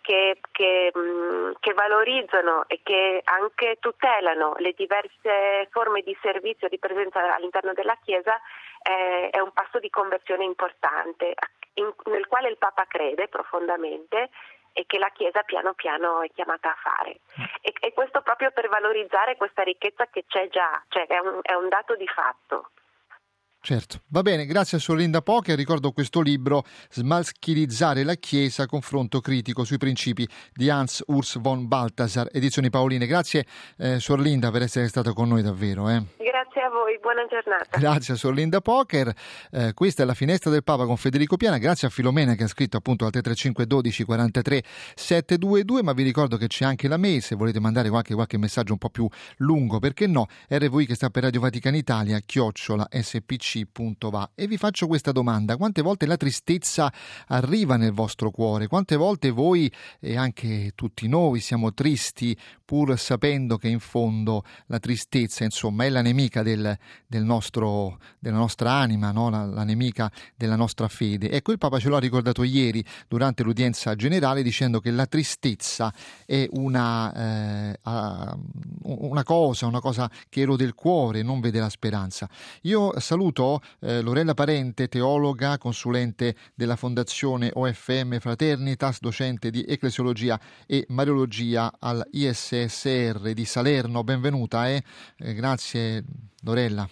che, 0.00 0.38
che, 0.52 0.92
mh, 0.94 1.54
che 1.58 1.72
valorizzano 1.72 2.64
e 2.68 2.80
che 2.82 3.20
anche 3.24 3.78
tutelano 3.80 4.54
le 4.58 4.72
diverse 4.76 5.66
forme 5.70 6.02
di 6.02 6.16
servizio 6.22 6.68
di 6.68 6.78
presenza 6.78 7.34
all'interno 7.34 7.72
della 7.72 7.98
Chiesa 8.04 8.40
eh, 8.82 9.30
è 9.30 9.40
un 9.40 9.50
passo 9.52 9.80
di 9.80 9.90
conversione 9.90 10.44
importante 10.44 11.34
in- 11.74 11.92
nel 12.04 12.26
quale 12.28 12.48
il 12.48 12.56
Papa 12.56 12.84
crede 12.86 13.26
profondamente 13.28 14.30
e 14.72 14.84
che 14.86 14.98
la 14.98 15.08
Chiesa 15.08 15.42
piano 15.42 15.72
piano 15.72 16.20
è 16.20 16.30
chiamata 16.34 16.70
a 16.70 16.76
fare. 16.78 17.20
E, 17.62 17.72
e 17.80 17.92
questo 17.92 18.20
proprio 18.20 18.50
per 18.50 18.68
valorizzare 18.68 19.36
questa 19.36 19.62
ricchezza 19.62 20.06
che 20.06 20.24
c'è 20.28 20.48
già, 20.48 20.82
cioè 20.88 21.06
è 21.06 21.18
un, 21.18 21.40
è 21.42 21.54
un 21.54 21.68
dato 21.68 21.96
di 21.96 22.06
fatto. 22.06 22.70
Certo, 23.66 24.02
va 24.10 24.22
bene, 24.22 24.46
grazie 24.46 24.76
a 24.76 24.80
Sor 24.80 24.96
Linda 24.96 25.22
Pocher. 25.22 25.56
Ricordo 25.56 25.90
questo 25.90 26.20
libro 26.20 26.62
Smaschilizzare 26.88 28.04
la 28.04 28.14
Chiesa, 28.14 28.66
confronto 28.66 29.20
critico 29.20 29.64
sui 29.64 29.76
principi 29.76 30.24
di 30.54 30.70
Hans 30.70 31.02
Urs 31.08 31.40
von 31.40 31.66
Balthasar, 31.66 32.28
edizioni 32.30 32.70
Paoline. 32.70 33.08
Grazie 33.08 33.44
eh, 33.78 33.98
Sor 33.98 34.20
Linda 34.20 34.52
per 34.52 34.62
essere 34.62 34.86
stata 34.86 35.12
con 35.12 35.26
noi 35.26 35.42
davvero. 35.42 35.88
Eh. 35.88 36.00
Grazie 36.36 36.60
a 36.60 36.68
voi, 36.68 36.98
buona 37.00 37.24
giornata. 37.30 37.78
Grazie 37.78 38.12
a 38.12 38.16
Sorlinda 38.18 38.60
Poker. 38.60 39.10
Eh, 39.50 39.72
questa 39.72 40.02
è 40.02 40.04
la 40.06 40.12
finestra 40.12 40.50
del 40.50 40.62
Papa 40.62 40.84
con 40.84 40.98
Federico 40.98 41.38
Piana. 41.38 41.56
Grazie 41.56 41.88
a 41.88 41.90
Filomena 41.90 42.34
che 42.34 42.44
ha 42.44 42.46
scritto 42.46 42.76
appunto 42.76 43.06
al 43.06 43.10
335 43.10 43.66
12 43.66 44.04
43 44.04 44.62
722. 44.94 45.82
Ma 45.82 45.94
vi 45.94 46.02
ricordo 46.02 46.36
che 46.36 46.46
c'è 46.46 46.66
anche 46.66 46.88
la 46.88 46.98
mail 46.98 47.22
se 47.22 47.36
volete 47.36 47.58
mandare 47.58 47.88
qualche, 47.88 48.12
qualche 48.12 48.36
messaggio 48.36 48.72
un 48.72 48.78
po' 48.78 48.90
più 48.90 49.08
lungo, 49.38 49.78
perché 49.78 50.06
no? 50.06 50.26
RVI 50.46 50.84
che 50.84 50.94
sta 50.94 51.08
per 51.08 51.22
Radio 51.22 51.40
Vaticana 51.40 51.78
Italia, 51.78 52.18
chiocciola 52.18 52.86
spc.va. 52.90 54.32
E 54.34 54.46
vi 54.46 54.58
faccio 54.58 54.86
questa 54.88 55.12
domanda: 55.12 55.56
quante 55.56 55.80
volte 55.80 56.04
la 56.04 56.18
tristezza 56.18 56.92
arriva 57.28 57.76
nel 57.76 57.92
vostro 57.92 58.28
cuore? 58.28 58.66
Quante 58.66 58.96
volte 58.96 59.30
voi 59.30 59.72
e 59.98 60.18
anche 60.18 60.72
tutti 60.74 61.08
noi 61.08 61.40
siamo 61.40 61.72
tristi 61.72 62.36
pur 62.66 62.98
sapendo 62.98 63.56
che 63.56 63.68
in 63.68 63.78
fondo 63.78 64.42
la 64.66 64.78
tristezza, 64.78 65.44
insomma, 65.44 65.84
è 65.84 65.88
la 65.88 66.02
nemica 66.26 66.42
del, 66.42 66.76
del 67.06 67.24
nostro, 67.24 67.98
della 68.18 68.36
nostra 68.36 68.72
anima, 68.72 69.12
no? 69.12 69.30
la, 69.30 69.44
la, 69.44 69.64
nemica 69.64 70.10
della 70.34 70.56
nostra 70.56 70.88
fede. 70.88 71.30
Ecco, 71.30 71.52
il 71.52 71.58
Papa 71.58 71.78
ce 71.78 71.88
l'ha 71.88 71.98
ricordato 71.98 72.42
ieri 72.42 72.84
durante 73.08 73.42
l'udienza 73.42 73.94
generale 73.94 74.42
dicendo 74.42 74.80
che 74.80 74.90
la 74.90 75.06
tristezza 75.06 75.92
è 76.24 76.46
una, 76.52 77.72
eh, 77.72 77.78
una 78.82 79.22
cosa, 79.22 79.66
una 79.66 79.80
cosa 79.80 80.10
che 80.28 80.40
erode 80.40 80.64
il 80.64 80.74
cuore, 80.74 81.22
non 81.22 81.40
vede 81.40 81.60
la 81.60 81.68
speranza. 81.68 82.28
Io 82.62 82.98
saluto 83.00 83.60
eh, 83.80 84.00
Lorella 84.00 84.34
Parente, 84.34 84.88
teologa, 84.88 85.58
consulente 85.58 86.34
della 86.54 86.76
Fondazione 86.76 87.50
OFM 87.52 88.18
Fraternitas, 88.18 89.00
docente 89.00 89.50
di 89.50 89.64
Ecclesiologia 89.66 90.38
e 90.66 90.84
Mariologia 90.88 91.72
al 91.78 92.06
ISSR 92.10 93.32
di 93.32 93.44
Salerno. 93.44 94.02
Benvenuta 94.02 94.68
e 94.68 94.82
eh? 95.18 95.34
grazie 95.34 96.04
Lorella. 96.42 96.88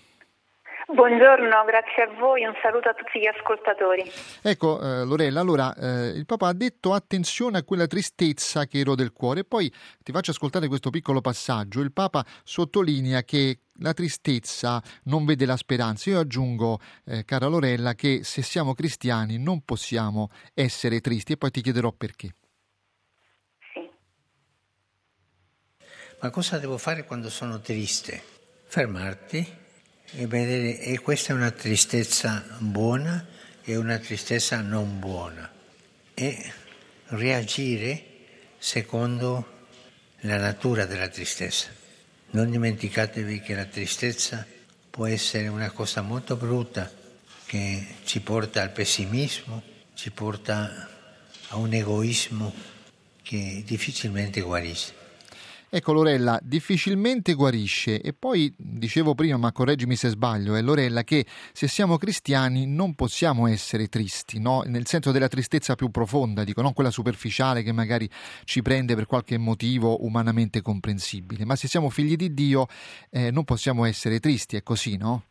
Buongiorno, 0.86 1.64
grazie 1.64 2.02
a 2.02 2.12
voi, 2.20 2.44
un 2.44 2.52
saluto 2.60 2.90
a 2.90 2.94
tutti 2.94 3.18
gli 3.18 3.26
ascoltatori. 3.26 4.04
Ecco, 4.42 4.80
eh, 4.80 5.04
Lorella, 5.04 5.40
allora 5.40 5.74
eh, 5.74 6.08
il 6.08 6.26
Papa 6.26 6.48
ha 6.48 6.52
detto 6.52 6.92
attenzione 6.92 7.56
a 7.56 7.64
quella 7.64 7.86
tristezza 7.86 8.66
che 8.66 8.80
erode 8.80 9.02
il 9.02 9.12
cuore. 9.12 9.44
Poi 9.44 9.72
ti 10.02 10.12
faccio 10.12 10.32
ascoltare 10.32 10.68
questo 10.68 10.90
piccolo 10.90 11.22
passaggio. 11.22 11.80
Il 11.80 11.92
Papa 11.92 12.22
sottolinea 12.44 13.22
che 13.22 13.60
la 13.78 13.94
tristezza 13.94 14.82
non 15.04 15.24
vede 15.24 15.46
la 15.46 15.56
speranza. 15.56 16.10
Io 16.10 16.20
aggiungo, 16.20 16.78
eh, 17.06 17.24
cara 17.24 17.46
Lorella, 17.46 17.94
che 17.94 18.22
se 18.22 18.42
siamo 18.42 18.74
cristiani 18.74 19.38
non 19.38 19.64
possiamo 19.64 20.28
essere 20.52 21.00
tristi 21.00 21.32
e 21.32 21.36
poi 21.38 21.50
ti 21.50 21.62
chiederò 21.62 21.92
perché. 21.92 22.34
Sì. 23.72 23.90
Ma 26.20 26.30
cosa 26.30 26.58
devo 26.58 26.76
fare 26.76 27.04
quando 27.04 27.30
sono 27.30 27.58
triste? 27.60 28.33
Fermarti 28.74 29.56
e 30.16 30.26
vedere, 30.26 30.80
e 30.80 30.98
questa 30.98 31.32
è 31.32 31.36
una 31.36 31.52
tristezza 31.52 32.44
buona 32.58 33.24
e 33.62 33.76
una 33.76 33.98
tristezza 33.98 34.62
non 34.62 34.98
buona. 34.98 35.48
E 36.12 36.52
reagire 37.06 38.04
secondo 38.58 39.68
la 40.22 40.38
natura 40.38 40.86
della 40.86 41.06
tristezza. 41.06 41.68
Non 42.30 42.50
dimenticatevi 42.50 43.42
che 43.42 43.54
la 43.54 43.66
tristezza 43.66 44.44
può 44.90 45.06
essere 45.06 45.46
una 45.46 45.70
cosa 45.70 46.02
molto 46.02 46.34
brutta 46.34 46.90
che 47.46 47.86
ci 48.02 48.18
porta 48.22 48.60
al 48.60 48.72
pessimismo, 48.72 49.62
ci 49.94 50.10
porta 50.10 50.88
a 51.46 51.56
un 51.58 51.72
egoismo 51.72 52.52
che 53.22 53.62
difficilmente 53.64 54.40
guarisce. 54.40 55.03
Ecco 55.76 55.92
Lorella, 55.92 56.38
difficilmente 56.40 57.34
guarisce 57.34 58.00
e 58.00 58.12
poi 58.12 58.54
dicevo 58.56 59.16
prima, 59.16 59.36
ma 59.36 59.50
correggimi 59.50 59.96
se 59.96 60.08
sbaglio, 60.08 60.54
eh, 60.54 60.62
Lorella 60.62 61.02
che 61.02 61.26
se 61.52 61.66
siamo 61.66 61.96
cristiani 61.96 62.64
non 62.64 62.94
possiamo 62.94 63.48
essere 63.48 63.88
tristi, 63.88 64.38
no? 64.38 64.62
nel 64.66 64.86
senso 64.86 65.10
della 65.10 65.26
tristezza 65.26 65.74
più 65.74 65.90
profonda, 65.90 66.44
dico, 66.44 66.62
non 66.62 66.74
quella 66.74 66.92
superficiale 66.92 67.64
che 67.64 67.72
magari 67.72 68.08
ci 68.44 68.62
prende 68.62 68.94
per 68.94 69.06
qualche 69.06 69.36
motivo 69.36 70.04
umanamente 70.04 70.62
comprensibile, 70.62 71.44
ma 71.44 71.56
se 71.56 71.66
siamo 71.66 71.90
figli 71.90 72.14
di 72.14 72.32
Dio 72.32 72.68
eh, 73.10 73.32
non 73.32 73.42
possiamo 73.42 73.84
essere 73.84 74.20
tristi, 74.20 74.54
è 74.54 74.62
così, 74.62 74.96
no? 74.96 75.24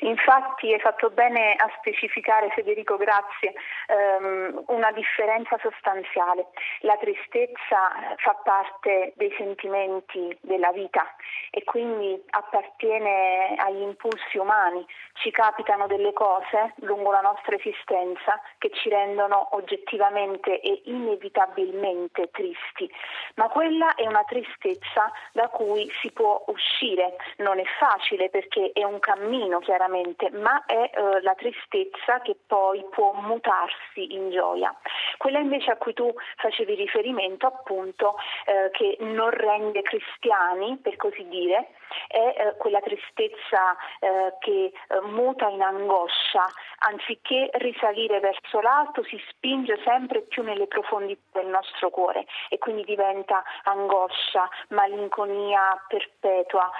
Infatti 0.00 0.72
hai 0.72 0.78
fatto 0.78 1.10
bene 1.10 1.54
a 1.54 1.68
specificare, 1.78 2.50
Federico, 2.50 2.96
grazie, 2.96 3.54
ehm, 3.86 4.64
una 4.68 4.92
differenza 4.92 5.58
sostanziale. 5.60 6.46
La 6.80 6.96
tristezza 6.98 8.14
fa 8.16 8.34
parte 8.44 9.12
dei 9.16 9.34
sentimenti 9.36 10.36
della 10.40 10.70
vita 10.70 11.04
e 11.50 11.64
quindi 11.64 12.22
appartiene 12.30 13.56
agli 13.56 13.80
impulsi 13.80 14.38
umani. 14.38 14.86
Ci 15.14 15.30
capitano 15.32 15.86
delle 15.88 16.12
cose 16.12 16.74
lungo 16.76 17.10
la 17.10 17.20
nostra 17.20 17.56
esistenza 17.56 18.40
che 18.58 18.70
ci 18.70 18.88
rendono 18.88 19.48
oggettivamente 19.56 20.60
e 20.60 20.82
inevitabilmente 20.84 22.30
tristi, 22.30 22.88
ma 23.34 23.48
quella 23.48 23.94
è 23.96 24.06
una 24.06 24.22
tristezza 24.24 25.10
da 25.32 25.48
cui 25.48 25.90
si 26.00 26.12
può 26.12 26.44
uscire. 26.46 27.16
Non 27.38 27.58
è 27.58 27.64
facile 27.78 28.30
perché 28.30 28.70
è 28.72 28.84
un 28.84 29.00
cammino 29.00 29.58
chiaramente 29.58 29.87
sicuramente, 29.88 30.30
ma 30.30 30.64
è 30.66 30.90
eh, 30.92 31.22
la 31.22 31.34
tristezza 31.34 32.20
che 32.22 32.36
poi 32.46 32.84
può 32.90 33.12
mutarsi 33.14 34.14
in 34.14 34.30
gioia. 34.30 34.74
Quella 35.16 35.38
invece 35.38 35.70
a 35.70 35.76
cui 35.76 35.94
tu 35.94 36.12
facevi 36.36 36.74
riferimento, 36.74 37.46
appunto, 37.46 38.16
eh, 38.44 38.70
che 38.72 38.96
non 39.00 39.30
rende 39.30 39.82
cristiani, 39.82 40.76
per 40.78 40.96
così 40.96 41.26
dire, 41.28 41.70
è 42.06 42.16
eh, 42.16 42.56
quella 42.56 42.80
tristezza 42.80 43.76
eh, 44.00 44.34
che 44.40 44.72
eh, 44.72 45.00
muta 45.02 45.48
in 45.48 45.62
angoscia, 45.62 46.44
anziché 46.78 47.50
risalire 47.54 48.20
verso 48.20 48.60
l'alto 48.60 49.02
si 49.04 49.20
spinge 49.30 49.78
sempre 49.84 50.22
più 50.22 50.42
nelle 50.42 50.66
profondità 50.66 51.40
del 51.40 51.46
nostro 51.46 51.90
cuore 51.90 52.26
e 52.48 52.58
quindi 52.58 52.84
diventa 52.84 53.42
angoscia, 53.64 54.48
malinconia 54.68 55.82
perpetua, 55.88 56.70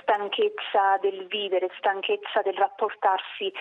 stanchezza 0.00 0.98
del 1.00 1.26
vivere, 1.26 1.70
stanchezza 1.78 2.42
del 2.42 2.54
rapportarsi 2.54 3.52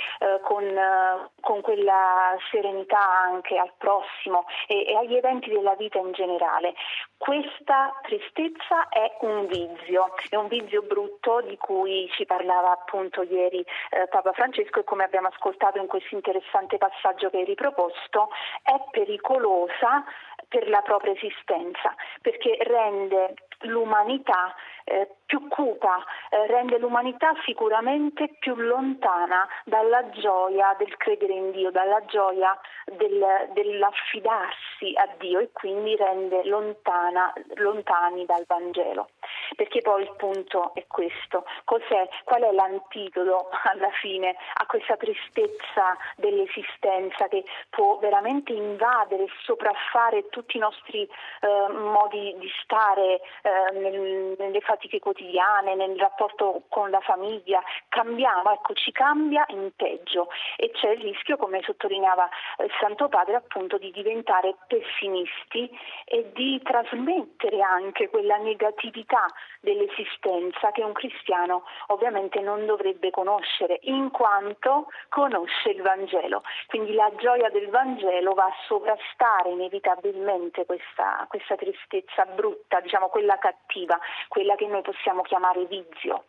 con, 0.42 1.30
con, 1.42 1.62
quella 1.62 2.36
serenità 2.52 3.00
anche 3.00 3.58
al 3.58 3.74
prossimo 3.78 4.46
e, 4.68 4.86
e 4.88 4.96
agli 4.96 5.16
eventi 5.16 5.50
della 5.50 5.76
vita 5.76 6.00
in 6.00 6.12
generale. 6.12 6.74
Questa 7.18 7.98
tristezza 8.02 8.90
è 8.90 9.18
un 9.22 9.48
vizio, 9.48 10.14
è 10.30 10.36
un 10.36 10.48
vizio 10.48 10.84
brutto 10.94 11.42
di 11.42 11.58
cui 11.58 12.08
ci 12.12 12.26
parlava 12.26 12.72
appunto 12.72 13.24
ieri 13.24 13.66
eh, 13.90 14.08
Papa 14.10 14.32
Francesco 14.32 14.80
e 14.80 14.84
come 14.84 15.04
abbiamo 15.04 15.28
ascoltato 15.28 15.80
in 15.80 15.88
questo 15.88 16.14
interessante 16.14 16.78
passaggio 16.78 17.32
che 17.32 17.38
hai 17.38 17.46
riproposto, 17.46 18.30
è 18.62 18.76
pericolosa 18.92 20.04
per 20.48 20.70
la 20.70 20.82
propria 20.82 21.14
esistenza 21.14 21.96
perché 22.22 22.58
rende 22.62 23.34
l'umanità 23.62 24.54
eh, 24.86 25.10
più 25.26 25.48
cupa, 25.48 26.04
eh, 26.30 26.48
rende 26.48 26.78
l'umanità 26.78 27.34
sicuramente 27.46 28.36
più 28.40 28.56
lontana 28.56 29.48
dalla 29.66 30.10
gioia 30.10 30.76
del 30.78 30.96
credere 30.98 31.34
in 31.34 31.52
Dio, 31.52 31.72
dalla 31.72 32.04
gioia 32.06 32.58
del, 32.86 33.50
dell'affidarsi 33.54 34.94
a 34.96 35.10
Dio 35.18 35.40
e 35.40 35.50
quindi 35.52 35.96
rende 35.96 36.44
lontana, 36.46 37.34
lontani 37.56 38.26
dal 38.26 38.44
Vangelo. 38.48 39.10
Perché 39.56 39.82
poi 39.82 40.04
il 40.04 40.14
punto 40.18 40.72
è 40.74 40.86
questo, 40.88 41.46
Cos'è, 41.66 42.08
qual 42.26 42.42
è 42.42 42.52
l'antidoto 42.52 43.50
alla 43.64 43.90
fine 44.02 44.36
a 44.56 44.66
questa 44.66 44.98
tristezza 44.98 45.98
dell'esistenza 46.18 47.28
che 47.28 47.44
può 47.70 47.98
veramente 47.98 48.54
invadere 48.54 49.24
e 49.24 49.30
sopraffare 49.44 50.30
tutti 50.30 50.58
i 50.58 50.60
nostri 50.60 51.04
eh, 51.04 51.72
modi 51.72 52.36
di 52.38 52.50
stare 52.62 53.22
eh, 53.42 53.80
nel, 53.80 54.36
nelle 54.38 54.62
fatiche 54.74 55.00
quotidiane, 55.00 55.76
nel 55.76 55.98
rapporto 55.98 56.64
con 56.70 56.90
la 56.90 57.00
famiglia, 57.02 57.62
cambiamo, 57.90 58.52
ecco, 58.52 58.74
ci 58.74 58.92
cambia 58.92 59.46
in 59.50 59.72
peggio 59.76 60.30
e 60.58 60.72
c'è 60.72 60.92
il 60.92 61.02
rischio, 61.02 61.38
come 61.38 61.62
sottolineava 61.62 62.28
il 62.64 62.72
Santo 62.80 63.08
Padre, 63.08 63.36
appunto 63.36 63.78
di 63.78 63.92
diventare 63.92 64.56
pessimisti 64.68 65.70
e 66.06 66.32
di 66.34 66.60
trasmettere 66.64 67.62
anche 67.62 68.10
quella 68.10 68.38
negatività 68.38 69.26
dell'esistenza 69.60 70.72
che 70.72 70.84
un 70.84 70.94
cristiano 70.94 71.64
ovviamente 71.88 72.40
non 72.42 72.66
dovrebbe 72.66 73.12
conoscere 73.12 73.80
in 73.84 74.10
quanto 74.10 74.88
conosce 75.10 75.70
il 75.70 75.82
Vangelo. 75.82 76.42
Quindi 76.68 76.94
la 76.94 77.12
gioia 77.18 77.50
del 77.50 77.70
Vangelo 77.70 78.34
va 78.34 78.46
a 78.46 78.56
sovrastare 78.68 79.52
inevitabilmente 79.52 80.66
questa, 80.66 81.26
questa 81.30 81.56
tristezza 81.56 82.26
brutta, 82.26 82.80
diciamo 82.80 83.10
quella 83.10 83.38
cattiva, 83.38 84.00
quella 84.28 84.56
che 84.56 84.63
noi 84.68 84.82
possiamo 84.82 85.22
chiamare 85.22 85.66
vizio. 85.68 86.26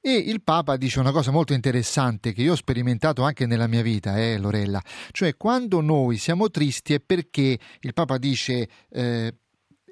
E 0.00 0.12
il 0.12 0.42
Papa 0.42 0.76
dice 0.76 1.00
una 1.00 1.12
cosa 1.12 1.30
molto 1.30 1.54
interessante 1.54 2.32
che 2.32 2.42
io 2.42 2.52
ho 2.52 2.56
sperimentato 2.56 3.22
anche 3.22 3.46
nella 3.46 3.66
mia 3.66 3.82
vita, 3.82 4.18
eh, 4.18 4.38
Lorella, 4.38 4.80
cioè 5.10 5.36
quando 5.36 5.80
noi 5.80 6.18
siamo 6.18 6.50
tristi 6.50 6.92
è 6.92 7.00
perché 7.00 7.58
il 7.80 7.94
Papa 7.94 8.18
dice 8.18 8.68
eh, 8.90 9.34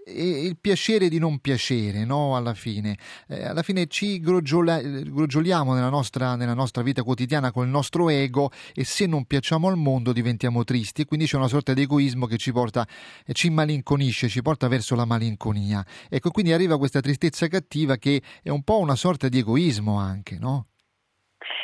e 0.04 0.44
il 0.44 0.56
piacere 0.60 1.08
di 1.08 1.18
non 1.18 1.38
piacere, 1.38 2.04
no? 2.04 2.36
Alla 2.36 2.54
fine, 2.54 2.98
eh, 3.28 3.44
alla 3.44 3.62
fine 3.62 3.86
ci 3.86 4.20
grogiola, 4.20 4.80
grogioliamo 4.80 5.74
nella 5.74 5.88
nostra, 5.88 6.34
nella 6.36 6.54
nostra, 6.54 6.82
vita 6.82 7.02
quotidiana 7.02 7.52
con 7.52 7.64
il 7.64 7.70
nostro 7.70 8.08
ego 8.08 8.50
e 8.74 8.84
se 8.84 9.06
non 9.06 9.24
piacciamo 9.24 9.68
al 9.68 9.76
mondo 9.76 10.12
diventiamo 10.12 10.64
tristi 10.64 11.02
e 11.02 11.04
quindi 11.04 11.26
c'è 11.26 11.36
una 11.36 11.48
sorta 11.48 11.74
di 11.74 11.82
egoismo 11.82 12.26
che 12.26 12.36
ci 12.36 12.52
porta, 12.52 12.86
eh, 13.24 13.32
ci 13.32 13.50
malinconisce, 13.50 14.28
ci 14.28 14.42
porta 14.42 14.68
verso 14.68 14.94
la 14.94 15.04
malinconia. 15.04 15.84
Ecco, 16.08 16.30
quindi 16.30 16.52
arriva 16.52 16.78
questa 16.78 17.00
tristezza 17.00 17.48
cattiva 17.48 17.96
che 17.96 18.22
è 18.42 18.50
un 18.50 18.62
po' 18.62 18.78
una 18.78 18.96
sorta 18.96 19.28
di 19.28 19.38
egoismo 19.38 19.98
anche, 19.98 20.38
no? 20.38 20.66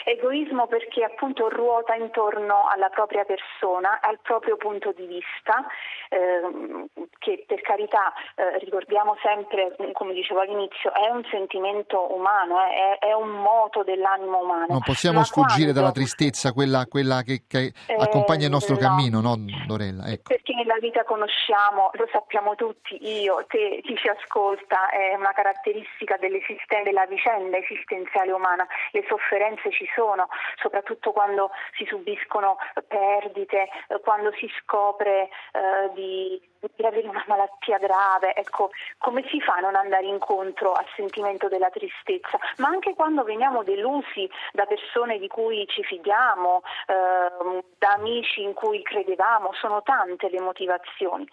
Egoismo 0.08 0.66
perché 0.68 1.04
appunto 1.04 1.50
ruota 1.50 1.94
intorno 1.94 2.66
alla 2.66 2.88
propria 2.88 3.24
persona, 3.24 4.00
al 4.00 4.18
proprio 4.22 4.56
punto 4.56 4.92
di 4.92 5.04
vista, 5.04 5.66
ehm, 6.08 6.86
che 7.18 7.44
per 7.46 7.60
carità 7.60 8.14
eh, 8.34 8.56
ricordiamo 8.58 9.18
sempre, 9.20 9.76
come 9.92 10.14
dicevo 10.14 10.40
all'inizio, 10.40 10.94
è 10.94 11.10
un 11.10 11.22
sentimento 11.30 12.10
umano, 12.14 12.56
eh, 12.64 12.96
è, 12.98 13.06
è, 13.08 13.12
un 13.12 13.28
moto 13.28 13.82
dell'animo 13.82 14.40
umano. 14.44 14.64
Non 14.70 14.80
possiamo 14.80 15.22
sfuggire 15.24 15.72
quando... 15.72 15.80
dalla 15.80 15.92
tristezza, 15.92 16.52
quella, 16.52 16.86
quella 16.86 17.20
che, 17.20 17.42
che 17.46 17.72
eh, 17.86 17.94
accompagna 17.94 18.46
il 18.46 18.50
nostro 18.50 18.76
no. 18.76 18.80
cammino, 18.80 19.20
no 19.20 19.36
Dorella? 19.66 20.06
Ecco. 20.06 20.32
Perché 20.32 20.54
nella 20.54 20.78
vita 20.80 21.04
conosciamo, 21.04 21.90
lo 21.92 22.08
sappiamo 22.10 22.54
tutti, 22.54 22.96
io, 22.96 23.44
te, 23.46 23.80
chi 23.84 23.94
ci 23.94 24.08
ascolta, 24.08 24.88
è 24.88 25.12
una 25.14 25.32
caratteristica 25.34 26.16
della 26.16 27.04
vicenda 27.04 27.58
esistenziale 27.58 28.32
umana, 28.32 28.66
le 28.92 29.04
sofferenze 29.06 29.70
ci 29.70 29.84
sono 29.84 29.97
sono, 29.98 30.28
soprattutto 30.62 31.10
quando 31.10 31.50
si 31.76 31.84
subiscono 31.86 32.56
perdite, 32.86 33.68
eh, 33.88 34.00
quando 34.00 34.30
si 34.38 34.48
scopre 34.62 35.28
eh, 35.52 35.90
di, 35.94 36.40
di, 36.60 36.86
avere 36.86 37.08
una 37.08 37.24
malattia 37.26 37.78
grave. 37.78 38.34
Ecco, 38.34 38.70
come 38.98 39.24
si 39.28 39.40
fa 39.40 39.54
a 39.54 39.60
non 39.60 39.74
andare 39.74 40.06
incontro 40.06 40.72
al 40.72 40.86
sentimento 40.96 41.48
della 41.48 41.70
tristezza? 41.70 42.38
Ma 42.58 42.68
anche 42.68 42.94
quando 42.94 43.24
veniamo 43.24 43.62
delusi 43.62 44.28
da 44.52 44.64
persone 44.66 45.18
di 45.18 45.28
cui 45.28 45.66
ci 45.68 45.82
fidiamo, 45.82 46.62
eh, 46.86 47.62
da 47.78 47.92
amici 47.92 48.42
in 48.42 48.54
cui 48.54 48.82
credevamo, 48.82 49.52
sono 49.54 49.82
tante 49.82 50.28
le 50.28 50.40
motivazioni. 50.40 51.28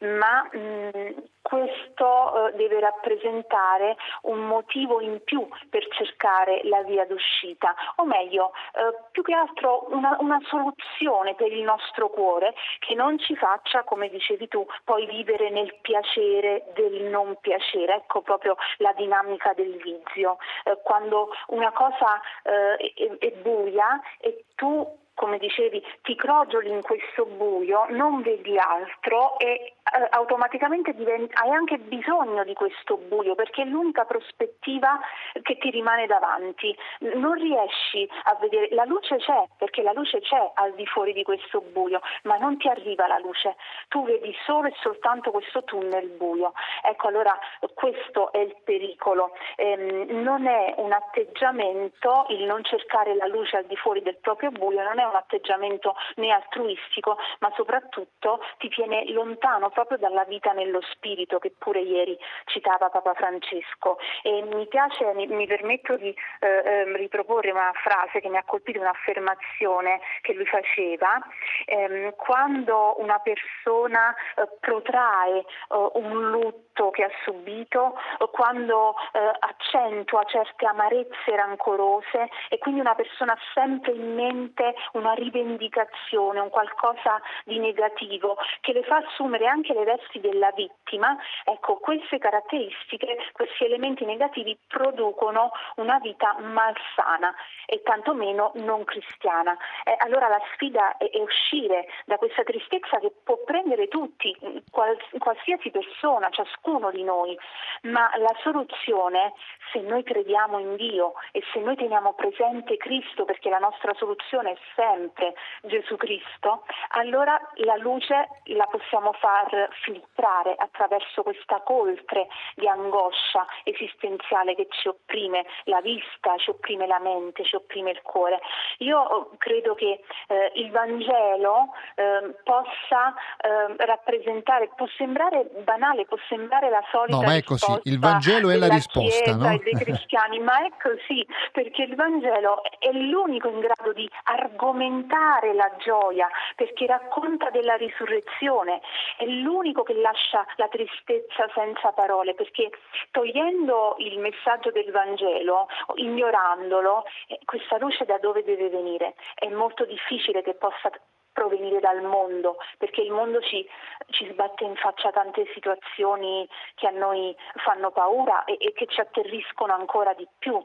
Ma 0.00 0.48
mh, 0.52 0.90
mm, 0.96 1.08
questo 1.48 2.48
eh, 2.48 2.56
deve 2.56 2.78
rappresentare 2.78 3.96
un 4.22 4.46
motivo 4.46 5.00
in 5.00 5.22
più 5.24 5.48
per 5.70 5.86
cercare 5.88 6.60
la 6.64 6.82
via 6.82 7.06
d'uscita, 7.06 7.74
o 7.96 8.04
meglio, 8.04 8.52
eh, 8.74 8.94
più 9.10 9.22
che 9.22 9.32
altro 9.32 9.86
una, 9.90 10.16
una, 10.20 10.38
soluzione 10.44 11.34
per 11.34 11.52
il 11.52 11.62
nostro 11.62 12.10
cuore 12.10 12.54
che 12.78 12.94
non 12.94 13.18
ci 13.18 13.34
faccia, 13.34 13.82
come 13.82 14.08
dicevi 14.08 14.46
tu, 14.46 14.64
poi 14.84 15.06
vivere 15.06 15.50
nel 15.50 15.74
piacere 15.80 16.64
del 16.74 17.04
non 17.04 17.36
piacere. 17.40 17.94
Ecco 17.94 18.22
proprio 18.22 18.56
la 18.78 18.92
dinamica 18.96 19.52
del 19.54 19.76
vizio. 19.76 20.38
Eh, 20.64 20.78
quando 20.82 21.30
una 21.48 21.72
cosa 21.72 22.20
eh, 22.42 22.92
è, 22.94 23.26
è 23.26 23.30
buia 23.42 24.00
e 24.20 24.44
tu 24.54 24.86
come 25.18 25.38
dicevi, 25.38 25.84
ti 26.02 26.14
crogioli 26.14 26.70
in 26.70 26.80
questo 26.80 27.26
buio, 27.26 27.86
non 27.88 28.22
vedi 28.22 28.56
altro 28.56 29.36
e 29.40 29.46
eh, 29.48 30.06
automaticamente 30.10 30.94
diventi, 30.94 31.34
hai 31.42 31.50
anche 31.50 31.78
bisogno 31.78 32.44
di 32.44 32.54
questo 32.54 32.96
buio 32.96 33.34
perché 33.34 33.62
è 33.62 33.64
l'unica 33.64 34.04
prospettiva 34.04 35.00
che 35.42 35.58
ti 35.58 35.70
rimane 35.70 36.06
davanti. 36.06 36.74
Non 37.00 37.34
riesci 37.34 38.08
a 38.24 38.36
vedere, 38.40 38.68
la 38.70 38.84
luce 38.84 39.16
c'è 39.16 39.44
perché 39.56 39.82
la 39.82 39.92
luce 39.92 40.20
c'è 40.20 40.52
al 40.54 40.74
di 40.74 40.86
fuori 40.86 41.12
di 41.12 41.24
questo 41.24 41.60
buio, 41.60 42.00
ma 42.22 42.36
non 42.36 42.56
ti 42.56 42.68
arriva 42.68 43.08
la 43.08 43.18
luce. 43.18 43.56
Tu 43.88 44.04
vedi 44.04 44.32
solo 44.46 44.68
e 44.68 44.74
soltanto 44.80 45.32
questo 45.32 45.64
tunnel 45.64 46.10
buio. 46.10 46.52
Ecco 46.84 47.08
allora 47.08 47.36
questo 47.74 48.30
è 48.30 48.38
il 48.38 48.54
pericolo. 48.62 49.32
Ehm, 49.56 50.22
non 50.22 50.46
è 50.46 50.74
un 50.76 50.92
atteggiamento 50.92 52.26
il 52.28 52.44
non 52.44 52.62
cercare 52.62 53.16
la 53.16 53.26
luce 53.26 53.56
al 53.56 53.66
di 53.66 53.76
fuori 53.76 54.00
del 54.02 54.18
proprio 54.18 54.50
buio, 54.50 54.80
non 54.82 55.00
è 55.00 55.07
un 55.08 55.16
atteggiamento 55.16 55.94
né 56.16 56.30
altruistico, 56.30 57.18
ma 57.40 57.52
soprattutto 57.54 58.40
ti 58.58 58.68
tiene 58.68 59.10
lontano 59.10 59.70
proprio 59.70 59.98
dalla 59.98 60.24
vita 60.24 60.52
nello 60.52 60.80
spirito 60.92 61.38
che 61.38 61.52
pure 61.56 61.80
ieri 61.80 62.18
citava 62.46 62.90
Papa 62.90 63.14
Francesco. 63.14 63.98
E 64.22 64.42
mi 64.42 64.66
piace, 64.66 65.12
mi, 65.14 65.26
mi 65.26 65.46
permetto 65.46 65.96
di 65.96 66.14
eh, 66.40 66.62
ehm, 66.64 66.96
riproporre 66.96 67.50
una 67.50 67.72
frase 67.82 68.20
che 68.20 68.28
mi 68.28 68.36
ha 68.36 68.44
colpito, 68.44 68.80
un'affermazione 68.80 70.00
che 70.22 70.32
lui 70.32 70.46
faceva. 70.46 71.18
Eh, 71.64 72.14
quando 72.16 72.96
una 72.98 73.18
persona 73.18 74.14
eh, 74.36 74.48
protrae 74.60 75.38
eh, 75.38 75.44
un 75.68 76.30
lutto 76.30 76.90
che 76.90 77.04
ha 77.04 77.10
subito, 77.24 77.96
eh, 78.20 78.28
quando 78.30 78.94
eh, 79.12 79.18
accentua 79.38 80.24
certe 80.24 80.66
amarezze 80.66 81.34
rancorose 81.34 82.28
e 82.48 82.58
quindi 82.58 82.80
una 82.80 82.94
persona 82.94 83.32
ha 83.32 83.38
sempre 83.54 83.92
in 83.92 84.14
mente 84.14 84.74
una 84.98 85.14
rivendicazione, 85.14 86.40
un 86.40 86.50
qualcosa 86.50 87.20
di 87.44 87.58
negativo 87.58 88.36
che 88.60 88.72
le 88.72 88.82
fa 88.82 88.96
assumere 88.96 89.46
anche 89.46 89.72
le 89.72 89.84
vesti 89.84 90.20
della 90.20 90.50
vittima, 90.54 91.16
ecco, 91.44 91.76
queste 91.76 92.18
caratteristiche, 92.18 93.16
questi 93.32 93.64
elementi 93.64 94.04
negativi 94.04 94.58
producono 94.66 95.52
una 95.76 95.98
vita 95.98 96.36
malsana 96.38 97.34
e 97.66 97.82
tantomeno 97.82 98.52
non 98.56 98.84
cristiana. 98.84 99.56
Eh, 99.84 99.94
allora 99.98 100.28
la 100.28 100.40
sfida 100.54 100.96
è, 100.96 101.08
è, 101.10 101.20
uscire 101.20 101.86
da 102.06 102.16
questa 102.16 102.42
tristezza 102.42 102.98
che 102.98 103.12
può 103.22 103.36
prendere 103.44 103.88
tutti, 103.88 104.36
quals, 104.70 105.02
qualsiasi 105.18 105.70
persona, 105.70 106.30
ciascuno 106.30 106.90
di 106.90 107.04
noi, 107.04 107.38
ma 107.82 108.10
la 108.16 108.34
soluzione, 108.42 109.34
se 109.72 109.80
noi 109.80 110.02
crediamo 110.02 110.58
in 110.58 110.76
Dio 110.76 111.14
e 111.32 111.42
se 111.52 111.60
noi 111.60 111.76
teniamo 111.76 112.14
presente 112.14 112.76
Cristo, 112.76 113.24
perché 113.24 113.48
la 113.48 113.58
nostra 113.58 113.94
soluzione 113.94 114.52
è 114.52 114.56
sempre 114.74 114.87
sempre 114.88 115.34
Gesù 115.62 115.96
Cristo, 115.96 116.64
allora 116.96 117.38
la 117.56 117.76
luce 117.76 118.28
la 118.44 118.66
possiamo 118.66 119.12
far 119.12 119.68
filtrare 119.82 120.54
attraverso 120.56 121.22
questa 121.22 121.60
coltre 121.60 122.28
di 122.54 122.66
angoscia 122.66 123.46
esistenziale 123.64 124.54
che 124.54 124.66
ci 124.70 124.88
opprime 124.88 125.44
la 125.64 125.80
vista, 125.80 126.36
ci 126.38 126.50
opprime 126.50 126.86
la 126.86 126.98
mente, 126.98 127.44
ci 127.44 127.56
opprime 127.56 127.90
il 127.90 128.02
cuore. 128.02 128.40
Io 128.78 128.98
oh, 128.98 129.30
credo 129.36 129.74
che 129.74 130.00
eh, 130.28 130.52
il 130.54 130.70
Vangelo 130.70 131.72
eh, 131.94 132.34
possa 132.42 133.14
eh, 133.38 133.84
rappresentare, 133.84 134.70
può 134.74 134.86
sembrare 134.96 135.50
banale, 135.64 136.06
può 136.06 136.16
sembrare 136.28 136.70
la 136.70 136.82
solita 136.90 137.16
No, 137.18 137.22
ma 137.22 137.34
è 137.34 137.42
così, 137.42 137.80
il 137.84 137.98
Vangelo 137.98 138.50
è 138.50 138.56
la 138.56 138.68
risposta, 138.68 139.34
no? 139.34 139.58
dei 139.58 139.74
cristiani, 139.76 140.38
ma 140.38 140.64
è 140.64 140.70
così, 140.80 141.26
perché 141.52 141.82
il 141.82 141.94
Vangelo 141.94 142.62
è 142.78 142.90
l'unico 142.92 143.48
in 143.48 143.60
grado 143.60 143.92
di 143.92 144.08
argomentare 144.24 144.67
aumentare 144.68 145.52
la 145.54 145.70
gioia 145.78 146.28
perché 146.54 146.86
racconta 146.86 147.50
della 147.50 147.74
risurrezione, 147.76 148.80
è 149.16 149.24
l'unico 149.24 149.82
che 149.82 149.94
lascia 149.94 150.46
la 150.56 150.68
tristezza 150.68 151.48
senza 151.54 151.92
parole 151.92 152.34
perché 152.34 152.70
togliendo 153.10 153.96
il 153.98 154.18
messaggio 154.18 154.70
del 154.70 154.90
Vangelo, 154.90 155.68
ignorandolo, 155.96 157.04
eh, 157.28 157.38
questa 157.44 157.78
luce 157.78 158.04
da 158.04 158.18
dove 158.18 158.42
deve 158.44 158.68
venire? 158.68 159.14
È 159.34 159.48
molto 159.48 159.84
difficile 159.84 160.42
che 160.42 160.54
possa 160.54 160.90
provenire 161.38 161.78
dal 161.78 162.02
mondo, 162.02 162.56
perché 162.78 163.00
il 163.00 163.12
mondo 163.12 163.40
ci, 163.42 163.64
ci, 164.10 164.28
sbatte 164.32 164.64
in 164.64 164.74
faccia 164.74 165.12
tante 165.12 165.46
situazioni 165.54 166.48
che 166.74 166.88
a 166.88 166.90
noi 166.90 167.34
fanno 167.62 167.92
paura 167.92 168.44
e, 168.44 168.56
e, 168.58 168.72
che 168.72 168.86
ci 168.86 169.00
atterriscono 169.00 169.72
ancora 169.72 170.14
di 170.14 170.26
più. 170.40 170.60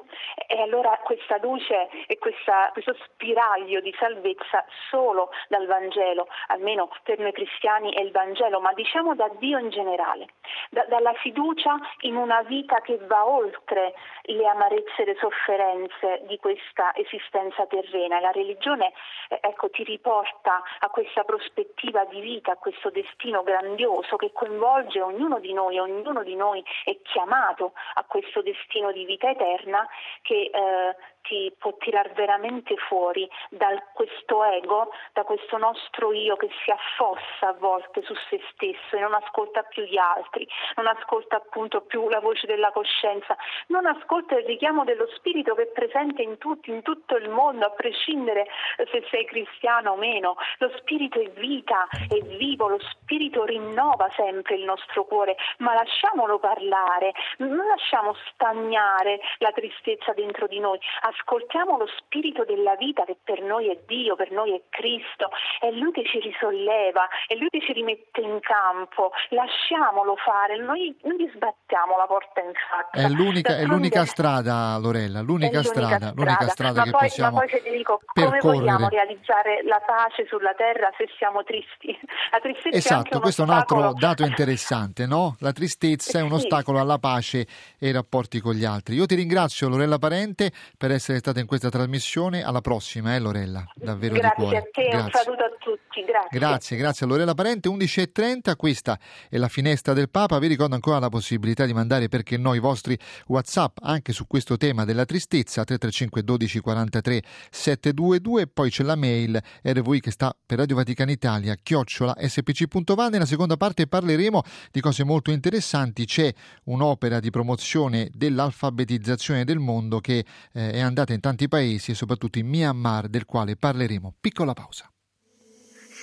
E 0.47 0.59
allora 0.59 0.99
questa 1.03 1.37
luce 1.43 1.89
e 2.07 2.17
questa, 2.17 2.71
questo 2.73 2.95
spiraglio 3.03 3.81
di 3.81 3.93
salvezza 3.99 4.65
solo 4.89 5.29
dal 5.47 5.67
Vangelo, 5.67 6.27
almeno 6.47 6.89
per 7.03 7.19
noi 7.19 7.33
cristiani 7.33 7.93
è 7.93 8.01
il 8.01 8.11
Vangelo, 8.11 8.59
ma 8.59 8.73
diciamo 8.73 9.13
da 9.13 9.29
Dio 9.37 9.59
in 9.59 9.69
generale, 9.69 10.29
da, 10.71 10.85
dalla 10.85 11.13
fiducia 11.13 11.77
in 12.01 12.15
una 12.15 12.41
vita 12.41 12.81
che 12.81 12.97
va 13.05 13.27
oltre 13.27 13.93
le 14.23 14.47
amarezze 14.47 15.03
e 15.03 15.05
le 15.05 15.17
sofferenze 15.19 16.23
di 16.25 16.39
questa 16.39 16.95
esistenza 16.95 17.67
terrena. 17.67 18.19
La 18.19 18.31
religione 18.31 18.91
eh, 19.29 19.37
ecco, 19.39 19.69
ti 19.69 19.83
riporta 19.83 20.62
a 20.79 20.89
questa 20.89 21.23
prospettiva 21.23 22.05
di 22.05 22.19
vita, 22.19 22.53
a 22.53 22.57
questo 22.57 22.89
destino 22.89 23.43
grandioso 23.43 24.15
che 24.15 24.31
coinvolge 24.31 25.01
ognuno 25.01 25.39
di 25.39 25.53
noi, 25.53 25.77
ognuno 25.79 26.23
di 26.23 26.35
noi 26.35 26.63
è 26.83 26.97
chiamato 27.01 27.73
a 27.95 28.03
questo 28.03 28.41
destino 28.41 28.91
di 28.91 29.05
vita 29.05 29.29
eterna 29.29 29.87
che 30.21 30.49
eh, 30.53 30.95
ti 31.23 31.53
può 31.57 31.75
tirare 31.77 32.11
veramente 32.15 32.75
fuori 32.75 33.27
da 33.49 33.67
questo 33.93 34.43
ego, 34.43 34.91
da 35.13 35.23
questo 35.23 35.57
nostro 35.57 36.13
io 36.13 36.35
che 36.35 36.49
si 36.63 36.71
affossa 36.71 37.49
a 37.49 37.53
volte 37.53 38.01
su 38.03 38.13
se 38.29 38.41
stesso 38.51 38.95
e 38.95 38.99
non 38.99 39.13
ascolta 39.13 39.63
più 39.63 39.83
gli 39.83 39.97
altri, 39.97 40.47
non 40.75 40.87
ascolta 40.87 41.37
appunto 41.37 41.81
più 41.81 42.09
la 42.09 42.19
voce 42.19 42.45
della 42.45 42.71
coscienza, 42.71 43.35
non 43.67 43.85
ascolta 43.85 44.37
il 44.37 44.45
richiamo 44.45 44.83
dello 44.83 45.07
spirito 45.15 45.55
che 45.55 45.63
è 45.63 45.67
presente 45.67 46.21
in 46.21 46.37
tutti, 46.37 46.69
in 46.69 46.81
tutto 46.81 47.15
il 47.15 47.29
mondo, 47.29 47.65
a 47.65 47.71
prescindere 47.71 48.47
se 48.91 49.05
sei 49.09 49.25
cristiano 49.25 49.91
o 49.91 49.95
meno. 49.95 50.35
Lo 50.57 50.71
spirito 50.77 51.19
è 51.19 51.29
vita, 51.31 51.87
è 52.09 52.19
vivo, 52.37 52.67
lo 52.67 52.79
spirito 52.79 53.45
rinnova 53.45 54.09
sempre 54.15 54.55
il 54.55 54.63
nostro 54.63 55.05
cuore, 55.05 55.37
ma 55.59 55.73
lasciamolo 55.73 56.37
parlare, 56.39 57.13
non 57.37 57.65
lasciamo 57.65 58.13
stagnare 58.27 59.19
la 59.37 59.51
tristezza 59.51 60.11
dentro 60.13 60.47
di 60.47 60.59
noi, 60.59 60.79
ascoltiamo 61.13 61.77
lo 61.77 61.87
spirito 61.97 62.43
della 62.43 62.75
vita 62.75 63.03
che 63.05 63.17
per 63.23 63.41
noi 63.41 63.69
è 63.69 63.77
Dio, 63.85 64.15
per 64.15 64.31
noi 64.31 64.53
è 64.53 64.61
Cristo, 64.69 65.29
è 65.59 65.69
Lui 65.71 65.91
che 65.91 66.03
ci 66.05 66.19
risolleva, 66.19 67.07
è 67.27 67.35
Lui 67.35 67.49
che 67.49 67.61
ci 67.61 67.73
rimette 67.73 68.21
in 68.21 68.39
campo, 68.41 69.11
lasciamolo 69.29 70.15
fare, 70.17 70.57
noi 70.57 70.95
non 71.03 71.15
gli 71.15 71.29
sbattiamo 71.33 71.97
la 71.97 72.05
porta 72.05 72.41
in 72.41 72.51
faccia. 72.53 73.05
È 73.05 73.09
l'unica, 73.09 73.57
è 73.57 73.65
l'unica 73.65 74.05
strada, 74.05 74.77
Lorella, 74.77 75.21
l'unica, 75.21 75.61
l'unica 75.61 75.63
strada, 75.63 75.95
strada, 75.95 76.13
l'unica 76.15 76.47
strada 76.47 76.79
ma 76.79 76.83
che 76.83 76.91
poi, 76.91 77.07
possiamo 77.07 77.33
Ma 77.33 77.39
poi 77.39 77.49
Federico, 77.49 78.01
come 78.05 78.39
vogliamo 78.39 78.89
realizzare 78.89 79.63
la 79.63 79.81
pace 79.85 80.25
sulla 80.27 80.53
terra 80.53 80.89
se 80.97 81.07
siamo 81.17 81.43
tristi? 81.43 81.97
La 82.31 82.39
tristezza 82.39 82.77
esatto, 82.77 83.17
è 83.17 83.21
questo 83.21 83.43
è 83.43 83.45
un 83.45 83.51
altro 83.51 83.93
dato 83.93 84.23
interessante, 84.23 85.05
no? 85.05 85.35
La 85.39 85.51
tristezza 85.51 86.19
è 86.19 86.21
un 86.21 86.29
sì. 86.29 86.35
ostacolo 86.35 86.79
alla 86.79 86.97
pace 86.97 87.45
e 87.77 87.87
ai 87.87 87.91
rapporti 87.91 88.39
con 88.39 88.53
gli 88.53 88.65
altri. 88.65 88.95
Io 88.95 89.05
ti 89.05 89.15
ringrazio 89.15 89.69
Lorella 89.69 89.97
Parente 89.97 90.51
per 90.77 90.91
essere 90.91 91.02
stata 91.03 91.39
in 91.39 91.45
questa 91.45 91.69
trasmissione. 91.69 92.43
Alla 92.43 92.61
prossima, 92.61 93.15
eh 93.15 93.19
Lorella, 93.19 93.63
davvero 93.75 94.15
grazie 94.15 94.35
di 94.35 94.41
cuore. 94.41 94.57
a 94.57 94.61
te, 94.71 94.83
grazie. 94.83 94.99
un 94.99 95.11
saluto 95.11 95.43
a 95.43 95.51
tutti, 95.59 95.92
grazie. 96.01 96.39
Grazie, 96.39 96.77
grazie 96.77 97.05
a 97.05 97.09
Lorella 97.09 97.33
Parente, 97.33 97.69
11.30, 97.69 98.55
questa 98.55 98.99
è 99.29 99.37
la 99.37 99.47
finestra 99.47 99.93
del 99.93 100.09
Papa, 100.09 100.39
vi 100.39 100.47
ricordo 100.47 100.75
ancora 100.75 100.99
la 100.99 101.09
possibilità 101.09 101.65
di 101.65 101.73
mandare 101.73 102.09
perché 102.09 102.37
no 102.37 102.53
i 102.53 102.59
vostri 102.59 102.97
Whatsapp 103.27 103.77
anche 103.81 104.13
su 104.13 104.25
questo 104.25 104.57
tema 104.57 104.85
della 104.85 105.05
tristezza, 105.05 105.63
335 105.63 106.23
12 106.23 106.59
43 106.59 107.23
722, 107.51 108.47
poi 108.47 108.69
c'è 108.69 108.83
la 108.83 108.95
mail 108.95 109.39
RVI 109.61 109.99
che 109.99 110.11
sta 110.11 110.35
per 110.45 110.57
Radio 110.57 110.75
Vaticana 110.75 111.11
Italia, 111.11 111.55
chiocciola 111.61 112.15
spc.va, 112.19 113.09
nella 113.09 113.25
seconda 113.25 113.57
parte 113.57 113.87
parleremo 113.87 114.41
di 114.71 114.81
cose 114.81 115.03
molto 115.03 115.31
interessanti, 115.31 116.05
c'è 116.05 116.33
un'opera 116.65 117.19
di 117.19 117.29
promozione 117.29 118.09
dell'alfabetizzazione 118.13 119.43
del 119.43 119.59
mondo 119.59 119.99
che 119.99 120.25
eh, 120.53 120.71
è 120.71 120.79
andata 120.79 121.13
in 121.13 121.19
tanti 121.19 121.47
paesi 121.47 121.91
e 121.91 121.95
soprattutto 121.95 122.39
in 122.39 122.47
Myanmar, 122.47 123.07
del 123.07 123.25
quale 123.25 123.55
parleremo. 123.55 124.15
Piccola 124.19 124.53
pausa. 124.53 124.92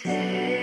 Se 0.03 0.60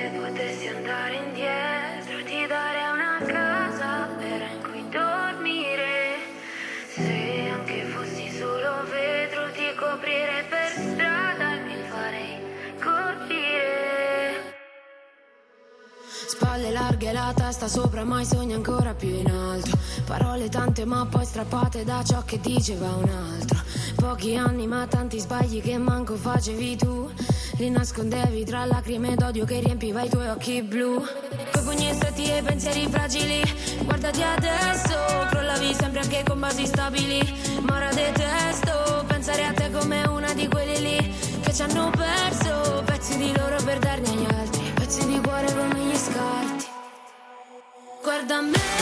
Spalle 16.58 16.72
larghe, 16.72 17.12
la 17.12 17.32
testa 17.36 17.68
sopra, 17.68 18.04
mai 18.04 18.26
sogni 18.26 18.54
ancora 18.54 18.96
più 18.96 19.10
in 19.10 19.30
alto. 19.30 19.78
Parole 20.06 20.50
tante 20.50 20.86
ma 20.86 21.06
poi 21.06 21.24
strappate 21.24 21.84
da 21.84 22.04
ciò 22.04 22.24
che 22.26 22.40
diceva 22.40 22.96
un 22.96 23.08
altro. 23.08 23.60
Pochi 23.96 24.36
anni 24.36 24.66
ma 24.66 24.88
tanti 24.88 25.20
sbagli 25.20 25.62
che 25.62 25.78
manco 25.78 26.16
facevi 26.16 26.76
tu. 26.78 27.12
Li 27.58 27.70
nascondevi 27.70 28.44
tra 28.44 28.66
lacrime 28.66 29.14
d'odio 29.14 29.46
che 29.46 29.60
riempiva 29.60 30.02
i 30.02 30.10
tuoi 30.10 30.30
occhi 30.30 30.64
blu. 30.64 31.00
Coi 31.52 31.64
pugni 31.64 31.94
stretti 31.94 32.26
e 32.26 32.42
pensieri 32.42 32.88
fragili. 32.90 33.44
Guardati 33.84 34.24
adesso, 34.24 34.98
crollavi 35.30 35.76
sempre 35.76 36.00
anche 36.00 36.24
con 36.26 36.40
basi 36.40 36.66
stabili. 36.66 37.22
Ma 37.62 37.76
ora 37.76 37.94
detesto 37.94 39.06
pensare 39.06 39.46
a 39.46 39.54
te 39.54 39.70
come 39.70 40.08
una 40.08 40.34
di 40.34 40.48
quelli 40.48 40.80
lì 40.80 41.16
che 41.40 41.54
ci 41.54 41.62
hanno 41.62 41.92
perso 41.92 42.82
pezzi 42.84 43.16
di 43.16 43.32
loro 43.38 43.58
per 43.64 43.78
darne 43.78 44.10
agli 44.10 44.24
altri. 44.24 44.37
Guarda 48.28 48.42
me. 48.42 48.77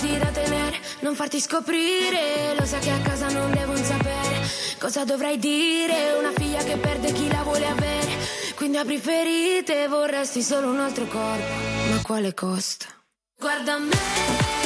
Segreti 0.00 0.18
da 0.18 0.70
Non 1.00 1.14
farti 1.14 1.40
scoprire. 1.40 2.54
Lo 2.58 2.64
sai 2.64 2.80
che 2.80 2.90
a 2.90 3.00
casa 3.00 3.28
non 3.28 3.50
devono 3.50 3.82
sapere 3.82 4.40
Cosa 4.78 5.04
dovrai 5.04 5.38
dire. 5.38 6.12
Una 6.18 6.32
figlia 6.34 6.62
che 6.62 6.76
perde 6.76 7.12
chi 7.12 7.28
la 7.28 7.42
vuole 7.42 7.66
avere. 7.66 8.18
Quindi 8.54 8.78
apri 8.78 8.98
ferite 8.98 9.88
Vorresti 9.88 10.42
solo 10.42 10.70
un 10.70 10.80
altro 10.80 11.06
corpo. 11.06 11.52
Ma 11.90 12.00
quale 12.02 12.34
costo? 12.34 12.86
Guarda 13.38 13.78
me 13.78 14.59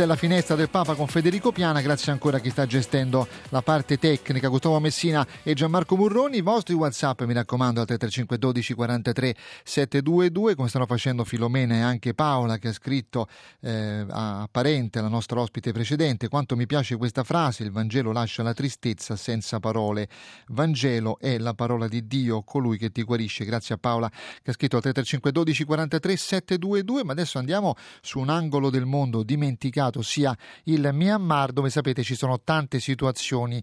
questa 0.00 0.14
è 0.14 0.16
la 0.16 0.28
finestra 0.28 0.54
del 0.54 0.70
Papa 0.70 0.94
con 0.94 1.08
Federico 1.08 1.52
Piana, 1.52 1.82
grazie 1.82 2.10
ancora 2.10 2.38
a 2.38 2.40
chi 2.40 2.48
sta 2.48 2.64
gestendo 2.64 3.26
la 3.50 3.60
parte 3.60 3.98
tecnica, 3.98 4.48
Gustavo 4.48 4.78
Messina 4.80 5.26
e 5.42 5.52
Gianmarco 5.52 5.94
Murroni. 5.94 6.38
I 6.38 6.40
vostri 6.40 6.72
WhatsApp, 6.72 7.20
mi 7.24 7.34
raccomando, 7.34 7.80
al 7.80 7.86
335 7.86 8.38
12 8.38 8.74
43 8.74 9.34
722, 9.62 10.54
come 10.54 10.68
stanno 10.68 10.86
facendo 10.86 11.24
Filomena 11.24 11.74
e 11.74 11.80
anche 11.80 12.14
Paola 12.14 12.56
che 12.56 12.68
ha 12.68 12.72
scritto 12.72 13.28
eh, 13.60 14.06
a 14.08 14.48
Parente, 14.50 15.02
la 15.02 15.08
nostra 15.08 15.40
ospite 15.40 15.72
precedente, 15.72 16.28
quanto 16.28 16.56
mi 16.56 16.64
piace 16.64 16.96
questa 16.96 17.22
frase, 17.22 17.64
il 17.64 17.70
Vangelo 17.70 18.10
lascia 18.12 18.42
la 18.42 18.54
tristezza 18.54 19.16
senza 19.16 19.60
parole. 19.60 20.08
Vangelo 20.48 21.18
è 21.18 21.36
la 21.36 21.52
parola 21.52 21.88
di 21.88 22.06
Dio, 22.06 22.42
colui 22.42 22.78
che 22.78 22.90
ti 22.90 23.02
guarisce. 23.02 23.44
Grazie 23.44 23.74
a 23.74 23.78
Paola 23.78 24.08
che 24.08 24.50
ha 24.50 24.54
scritto 24.54 24.76
al 24.76 24.82
335 24.82 25.30
12 25.30 25.64
43 25.64 26.16
722, 26.16 27.04
ma 27.04 27.12
adesso 27.12 27.38
andiamo 27.38 27.74
su 28.00 28.18
un 28.18 28.30
angolo 28.30 28.70
del 28.70 28.86
mondo 28.86 29.22
dimenticato 29.22 29.89
sia 30.02 30.36
il 30.64 30.88
Myanmar, 30.92 31.52
dove 31.52 31.70
sapete 31.70 32.02
ci 32.02 32.14
sono 32.14 32.40
tante 32.40 32.80
situazioni 32.80 33.62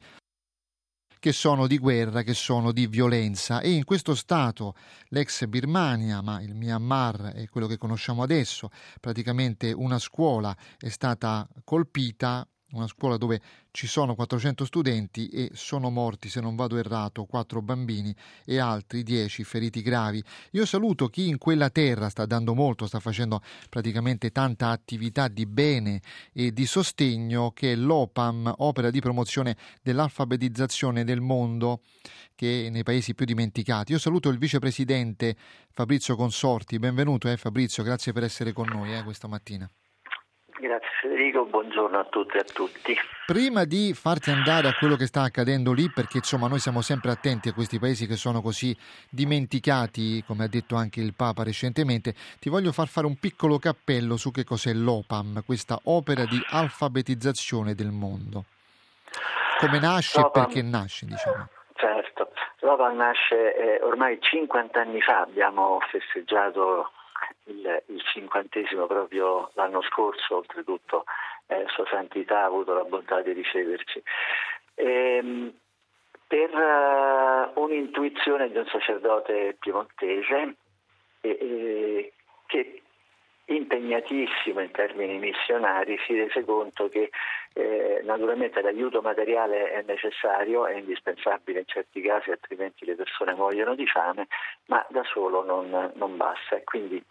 che 1.20 1.32
sono 1.32 1.68
di 1.68 1.78
guerra, 1.78 2.22
che 2.22 2.34
sono 2.34 2.72
di 2.72 2.88
violenza. 2.88 3.60
E 3.62 3.72
in 3.72 3.84
questo 3.84 4.16
stato 4.16 4.76
l'ex 5.10 5.46
Birmania, 5.46 6.22
ma 6.22 6.42
il 6.42 6.54
Myanmar 6.54 7.34
è 7.34 7.48
quello 7.48 7.68
che 7.68 7.78
conosciamo 7.78 8.24
adesso, 8.24 8.70
praticamente 9.00 9.72
una 9.72 10.00
scuola 10.00 10.56
è 10.78 10.90
stata 10.90 11.48
colpita 11.64 12.48
una 12.72 12.88
scuola 12.88 13.18
dove 13.18 13.42
ci 13.72 13.88
sono 13.88 14.16
400 14.16 14.66
studenti 14.66 15.30
e 15.30 15.52
sono 15.54 15.90
morti, 15.90 16.30
se 16.30 16.42
non 16.42 16.56
vado 16.56 16.78
errato, 16.78 17.26
4 17.26 17.62
bambini 17.62 18.14
e 18.44 18.58
altri 18.60 19.04
10 19.04 19.44
feriti 19.44 19.82
gravi. 19.82 20.22
Io 20.52 20.66
saluto 20.66 21.08
chi 21.08 21.30
in 21.30 21.38
quella 21.38 21.70
terra 21.70 22.10
sta 22.10 22.26
dando 22.26 22.54
molto, 22.54 22.88
sta 22.88 23.00
facendo 23.00 23.42
praticamente 23.70 24.32
tanta 24.32 24.70
attività 24.70 25.28
di 25.28 25.46
bene 25.46 26.02
e 26.34 26.52
di 26.52 26.66
sostegno 26.66 27.52
che 27.52 27.72
è 27.72 27.76
l'OPAM, 27.76 28.54
opera 28.58 28.90
di 28.90 29.00
promozione 29.00 29.56
dell'alfabetizzazione 29.82 31.04
del 31.04 31.22
mondo 31.22 31.82
che 32.36 32.68
è 32.68 32.70
nei 32.70 32.84
paesi 32.84 33.16
più 33.16 33.26
dimenticati. 33.26 33.94
Io 33.94 34.00
saluto 34.00 34.30
il 34.30 34.38
vicepresidente 34.38 35.36
Fabrizio 35.72 36.16
Consorti, 36.16 36.78
benvenuto 36.80 37.30
eh, 37.30 37.38
Fabrizio, 37.38 37.82
grazie 37.82 38.12
per 38.12 38.24
essere 38.24 38.54
con 38.54 38.68
noi 38.68 38.94
eh, 38.94 39.04
questa 39.04 39.28
mattina. 39.28 39.70
Grazie 40.60 40.90
Federico, 41.02 41.46
buongiorno 41.46 42.00
a 42.00 42.06
tutte 42.06 42.38
e 42.38 42.40
a 42.40 42.44
tutti. 42.44 42.98
Prima 43.28 43.64
di 43.64 43.94
farti 43.94 44.32
andare 44.32 44.68
a 44.68 44.74
quello 44.74 44.96
che 44.96 45.06
sta 45.06 45.22
accadendo 45.22 45.72
lì, 45.72 45.92
perché 45.94 46.18
insomma 46.18 46.48
noi 46.48 46.58
siamo 46.58 46.82
sempre 46.82 47.12
attenti 47.12 47.50
a 47.50 47.54
questi 47.54 47.78
paesi 47.78 48.08
che 48.08 48.16
sono 48.16 48.42
così 48.42 48.76
dimenticati, 49.08 50.24
come 50.26 50.46
ha 50.46 50.48
detto 50.48 50.76
anche 50.76 51.00
il 51.00 51.14
Papa 51.14 51.44
recentemente, 51.44 52.16
ti 52.40 52.50
voglio 52.50 52.72
far 52.72 52.88
fare 52.88 53.06
un 53.06 53.20
piccolo 53.20 53.60
cappello 53.60 54.18
su 54.18 54.32
che 54.32 54.44
cos'è 54.44 54.74
l'OPAM, 54.74 55.44
questa 55.46 55.78
opera 55.84 56.26
di 56.26 56.44
alfabetizzazione 56.50 57.76
del 57.76 57.92
mondo. 57.92 58.46
Come 59.60 59.80
nasce 59.80 60.22
e 60.22 60.30
perché 60.32 60.64
nasce, 60.64 61.06
diciamo. 61.06 61.50
Certo, 61.76 62.32
l'OPAM 62.62 62.96
nasce 62.96 63.56
eh, 63.56 63.84
ormai 63.84 64.18
50 64.20 64.80
anni 64.80 65.02
fa, 65.02 65.22
abbiamo 65.22 65.80
festeggiato 65.92 66.92
il, 67.46 67.84
il 67.88 68.02
cinquantesimo 68.02 68.88
proprio 68.88 69.52
l'anno 69.54 69.82
scorso, 69.82 70.38
oltretutto 70.38 71.06
eh, 71.48 71.66
Sua 71.68 71.86
Santità 71.90 72.42
ha 72.42 72.46
avuto 72.46 72.74
la 72.74 72.84
bontà 72.84 73.22
di 73.22 73.32
riceverci. 73.32 74.02
Ehm, 74.76 75.54
per 76.28 76.54
uh, 76.54 77.60
un'intuizione 77.62 78.52
di 78.52 78.58
un 78.58 78.66
sacerdote 78.66 79.56
piemontese 79.60 80.56
eh, 81.22 82.12
che 82.46 82.82
impegnatissimo 83.46 84.60
in 84.60 84.72
termini 84.72 85.20
missionari 85.20 85.98
si 86.06 86.18
rese 86.18 86.44
conto 86.44 86.90
che 86.90 87.12
eh, 87.54 88.02
naturalmente 88.04 88.62
l'aiuto 88.62 89.02
materiale 89.02 89.72
è 89.72 89.84
necessario, 89.88 90.66
è 90.66 90.76
indispensabile 90.76 91.60
in 91.60 91.66
certi 91.66 92.02
casi, 92.02 92.30
altrimenti 92.30 92.86
le 92.86 92.96
persone 92.96 93.34
muoiono 93.34 93.74
di 93.74 93.88
fame, 93.88 94.28
ma 94.66 94.86
da 94.90 95.04
solo 95.06 95.46
non, 95.46 95.94
non 95.96 96.18
basta. 96.18 96.58
E 96.58 96.64
quindi 96.66 97.02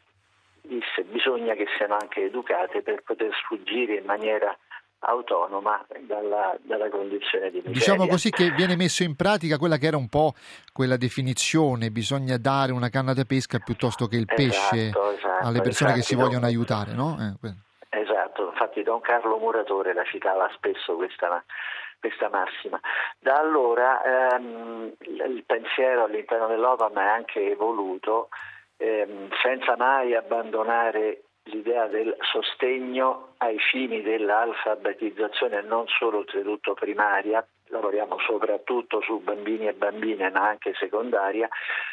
disse 0.66 1.04
bisogna 1.04 1.54
che 1.54 1.66
siano 1.76 1.96
anche 2.00 2.24
educate 2.24 2.82
per 2.82 3.02
poter 3.02 3.30
sfuggire 3.34 3.94
in 3.96 4.04
maniera 4.04 4.56
autonoma 5.00 5.84
dalla, 6.00 6.56
dalla 6.62 6.88
condizione 6.88 7.50
di 7.50 7.58
miseria. 7.58 7.72
Diciamo 7.72 8.06
così 8.06 8.30
che 8.30 8.50
viene 8.50 8.76
messo 8.76 9.02
in 9.02 9.14
pratica 9.14 9.58
quella 9.58 9.76
che 9.76 9.86
era 9.86 9.96
un 9.96 10.08
po' 10.08 10.32
quella 10.72 10.96
definizione, 10.96 11.90
bisogna 11.90 12.38
dare 12.38 12.72
una 12.72 12.88
canna 12.88 13.12
da 13.12 13.24
pesca 13.24 13.58
piuttosto 13.58 14.06
che 14.06 14.16
il 14.16 14.26
pesce 14.26 14.88
Esatto, 14.88 15.10
esatto. 15.12 15.46
alle 15.46 15.60
persone 15.60 15.92
che 15.92 16.02
si 16.02 16.14
Don- 16.16 16.24
vogliono 16.24 16.46
aiutare, 16.46 16.92
no? 16.92 17.16
Eh, 17.42 17.64
Esatto, 17.88 18.48
infatti 18.50 18.82
Don 18.82 19.00
Carlo 19.00 19.38
Muratore 19.38 19.94
la 19.94 20.04
citava 20.04 20.50
spesso 20.54 20.96
questa, 20.96 21.42
questa 22.00 22.28
massima. 22.28 22.78
Da 23.18 23.34
allora 23.34 24.34
ehm, 24.34 24.92
il 25.00 25.44
pensiero 25.46 26.04
all'interno 26.04 26.46
dell'OPAM 26.46 26.98
è 26.98 27.06
anche 27.06 27.50
evoluto 27.50 28.28
ehm, 28.76 29.28
senza 29.42 29.76
mai 29.76 30.14
abbandonare 30.14 31.22
l'idea 31.44 31.86
del 31.86 32.16
sostegno 32.20 33.34
ai 33.38 33.58
fini 33.58 34.02
dell'alfabetizzazione 34.02 35.62
non 35.62 35.86
solo 35.86 36.18
oltretutto 36.18 36.74
primaria, 36.74 37.46
lavoriamo 37.68 38.18
soprattutto 38.18 39.00
su 39.02 39.20
bambini 39.20 39.66
e 39.66 39.74
bambine 39.74 40.30
ma 40.30 40.48
anche 40.48 40.74
secondaria, 40.74 41.48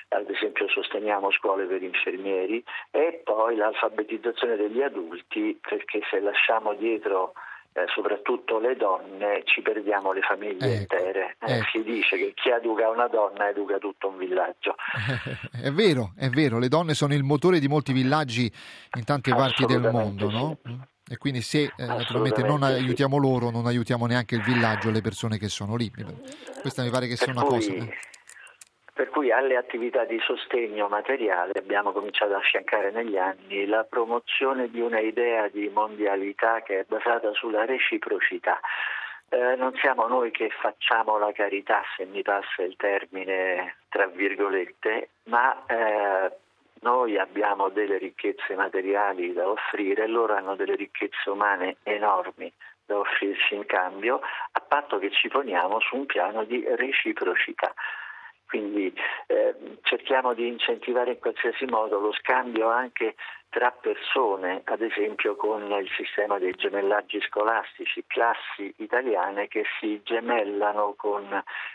ad 0.10 0.30
esempio 0.30 0.67
sosteniamo 0.67 1.32
scuole 1.32 1.65
per 1.65 1.82
infermieri 1.82 2.63
e 2.91 3.22
poi 3.24 3.56
l'alfabetizzazione 3.56 4.56
degli 4.56 4.82
adulti 4.82 5.60
perché 5.62 6.02
se 6.10 6.19
lasciamo 6.19 6.74
dietro 6.74 7.34
eh, 7.73 7.86
soprattutto 7.93 8.59
le 8.59 8.75
donne 8.75 9.41
ci 9.45 9.62
perdiamo 9.62 10.12
le 10.12 10.21
famiglie 10.21 10.81
Ecco, 10.81 10.95
intere. 10.95 11.36
Eh, 11.39 11.53
ecco. 11.57 11.65
Si 11.71 11.83
dice 11.83 12.17
che 12.17 12.33
chi 12.36 12.49
educa 12.49 12.89
una 12.89 13.07
donna 13.07 13.49
educa 13.49 13.77
tutto 13.79 14.09
un 14.09 14.17
villaggio. 14.17 14.75
è 15.62 15.71
vero, 15.71 16.13
è 16.15 16.29
vero, 16.29 16.59
le 16.59 16.67
donne 16.67 16.93
sono 16.93 17.13
il 17.13 17.23
motore 17.23 17.59
di 17.59 17.67
molti 17.67 17.91
villaggi 17.93 18.51
in 18.95 19.03
tante 19.03 19.31
parti 19.33 19.65
del 19.65 19.89
mondo, 19.91 20.29
no? 20.29 20.57
sì. 20.63 20.91
E 21.09 21.17
quindi 21.17 21.41
se 21.41 21.63
eh, 21.63 21.86
naturalmente 21.86 22.41
non 22.41 22.63
Assolutamente 22.63 22.77
sì. 22.77 22.83
aiutiamo 22.86 23.17
loro, 23.17 23.49
non 23.49 23.65
aiutiamo 23.65 24.05
neanche 24.05 24.36
il 24.36 24.41
villaggio, 24.41 24.89
le 24.89 25.01
persone 25.01 25.38
che 25.38 25.49
sono 25.49 25.75
lì. 25.75 25.91
Questa 26.62 26.81
mi 26.81 26.89
pare 26.89 27.07
che 27.07 27.17
sia 27.17 27.25
Per 27.25 27.36
una 27.36 27.43
cui- 27.43 27.67
cosa. 27.67 27.86
Per 28.93 29.10
cui 29.10 29.32
alle 29.32 29.58
attività 29.58 30.06
di 30.06 30.19
sostegno 30.19 30.88
materiale 30.88 31.53
abbiamo 31.56 31.91
cominciato 31.91 32.36
a 32.36 32.38
affiancare 32.38 32.91
negli 32.91 33.17
anni 33.17 33.65
la 33.65 33.84
promozione 33.84 34.69
di 34.69 34.82
una 34.82 34.99
idea 34.99 35.47
di 35.47 35.67
mondialità 35.67 36.62
che 36.62 36.82
è 36.82 36.86
basata 36.88 37.34
sulla 37.34 37.65
reciprocità. 37.65 38.60
Eh, 39.29 39.56
non 39.56 39.73
siamo 39.77 40.06
noi 40.06 40.29
che 40.29 40.51
facciamo 40.51 41.17
la 41.17 41.32
carità, 41.32 41.82
se 41.97 42.06
mi 42.06 42.21
passa 42.21 42.62
il 42.62 42.75
termine 42.75 43.77
tra 43.89 44.06
virgolette, 44.06 45.10
ma 45.23 45.65
eh, 45.65 46.32
noi 46.82 47.17
abbiamo 47.17 47.69
delle 47.69 47.97
ricchezze 47.97 48.53
materiali 48.53 49.34
da 49.34 49.49
offrire 49.49 50.06
loro 50.06 50.36
hanno 50.36 50.56
delle 50.56 50.75
ricchezze 50.75 51.32
umane 51.32 51.77
enormi 51.82 52.51
da 52.86 52.99
offrirci 52.99 53.56
in 53.56 53.65
cambio, 53.65 54.19
a 54.51 54.60
patto 54.60 54.99
che 54.99 55.10
ci 55.10 55.29
poniamo 55.29 55.79
su 55.79 55.95
un 55.95 56.06
piano 56.06 56.43
di 56.43 56.63
reciprocità. 56.75 57.73
Quindi 58.54 58.94
eh, 59.26 59.56
cerchiamo 59.82 60.36
di 60.36 60.48
incentivare 60.48 61.13
in 61.13 61.18
qualsiasi 61.18 61.66
modo 61.66 61.98
lo 61.98 62.13
scambio 62.13 62.70
anche 62.70 63.16
tra 63.54 63.70
persone, 63.70 64.62
ad 64.66 64.82
esempio 64.82 65.36
con 65.36 65.62
il 65.80 65.88
sistema 65.96 66.39
dei 66.39 66.54
gemellaggi 66.56 67.22
scolastici, 67.22 68.04
classi 68.08 68.74
italiane 68.78 69.48
che 69.48 69.63
si 69.80 70.02
gemellano 70.04 70.96
con 70.98 71.24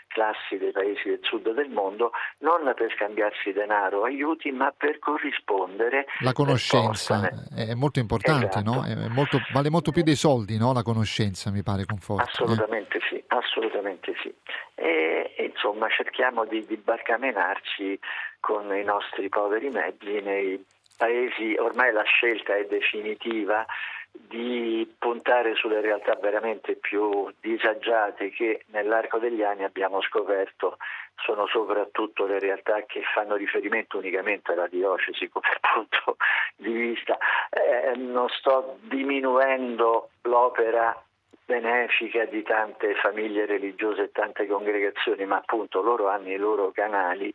classi 0.09 0.57
dei 0.57 0.71
paesi 0.73 1.07
del 1.07 1.19
sud 1.21 1.49
del 1.53 1.69
mondo, 1.69 2.11
non 2.39 2.73
per 2.75 2.91
scambiarsi 2.93 3.53
denaro 3.53 3.99
o 3.99 4.03
aiuti, 4.03 4.51
ma 4.51 4.73
per 4.75 4.99
corrispondere 4.99 6.05
La 6.19 6.33
conoscenza 6.33 7.29
è 7.55 7.73
molto 7.75 7.99
importante, 7.99 8.59
Esatto. 8.59 8.83
no? 8.83 9.07
Molto- 9.09 9.39
vale 9.53 9.69
molto 9.69 9.91
più 9.91 10.03
dei 10.03 10.15
soldi, 10.15 10.57
no? 10.57 10.73
La 10.73 10.83
conoscenza, 10.83 11.49
mi 11.49 11.63
pare, 11.63 11.85
conforta. 11.85 12.23
eh. 12.23 12.43
Assolutamente 12.43 12.99
sì, 13.09 13.23
assolutamente 13.27 14.13
sì. 14.21 14.33
E, 14.75 15.33
e, 15.37 15.43
insomma 15.45 15.87
cerchiamo 15.87 16.43
di, 16.43 16.65
di 16.65 16.75
barcamenarci 16.75 17.97
con 18.41 18.75
i 18.75 18.83
nostri 18.83 19.29
poveri 19.29 19.69
mezzi 19.69 20.19
nei 20.19 20.61
paesi, 20.99 21.55
ormai 21.57 21.93
la 21.93 22.03
scelta 22.03 22.57
è 22.57 22.65
definitiva 22.65 23.65
di 24.11 24.91
puntare 24.99 25.55
sulle 25.55 25.79
realtà 25.79 26.15
veramente 26.15 26.75
più 26.75 27.31
disagiate 27.39 28.31
che 28.31 28.65
nell'arco 28.67 29.17
degli 29.17 29.41
anni 29.41 29.63
abbiamo 29.63 30.01
scoperto 30.01 30.77
sono 31.23 31.47
soprattutto 31.47 32.25
le 32.25 32.39
realtà 32.39 32.83
che 32.85 33.01
fanno 33.13 33.35
riferimento 33.35 33.97
unicamente 33.97 34.51
alla 34.51 34.67
diocesi 34.67 35.29
come 35.29 35.47
punto 35.73 36.17
di 36.57 36.73
vista. 36.73 37.17
Eh, 37.49 37.95
non 37.95 38.27
sto 38.27 38.77
diminuendo 38.81 40.09
l'opera 40.23 41.01
benefica 41.45 42.25
di 42.25 42.43
tante 42.43 42.93
famiglie 42.95 43.45
religiose 43.45 44.03
e 44.03 44.11
tante 44.11 44.47
congregazioni, 44.47 45.25
ma 45.25 45.37
appunto 45.37 45.81
loro 45.81 46.09
hanno 46.09 46.29
i 46.29 46.37
loro 46.37 46.71
canali 46.71 47.33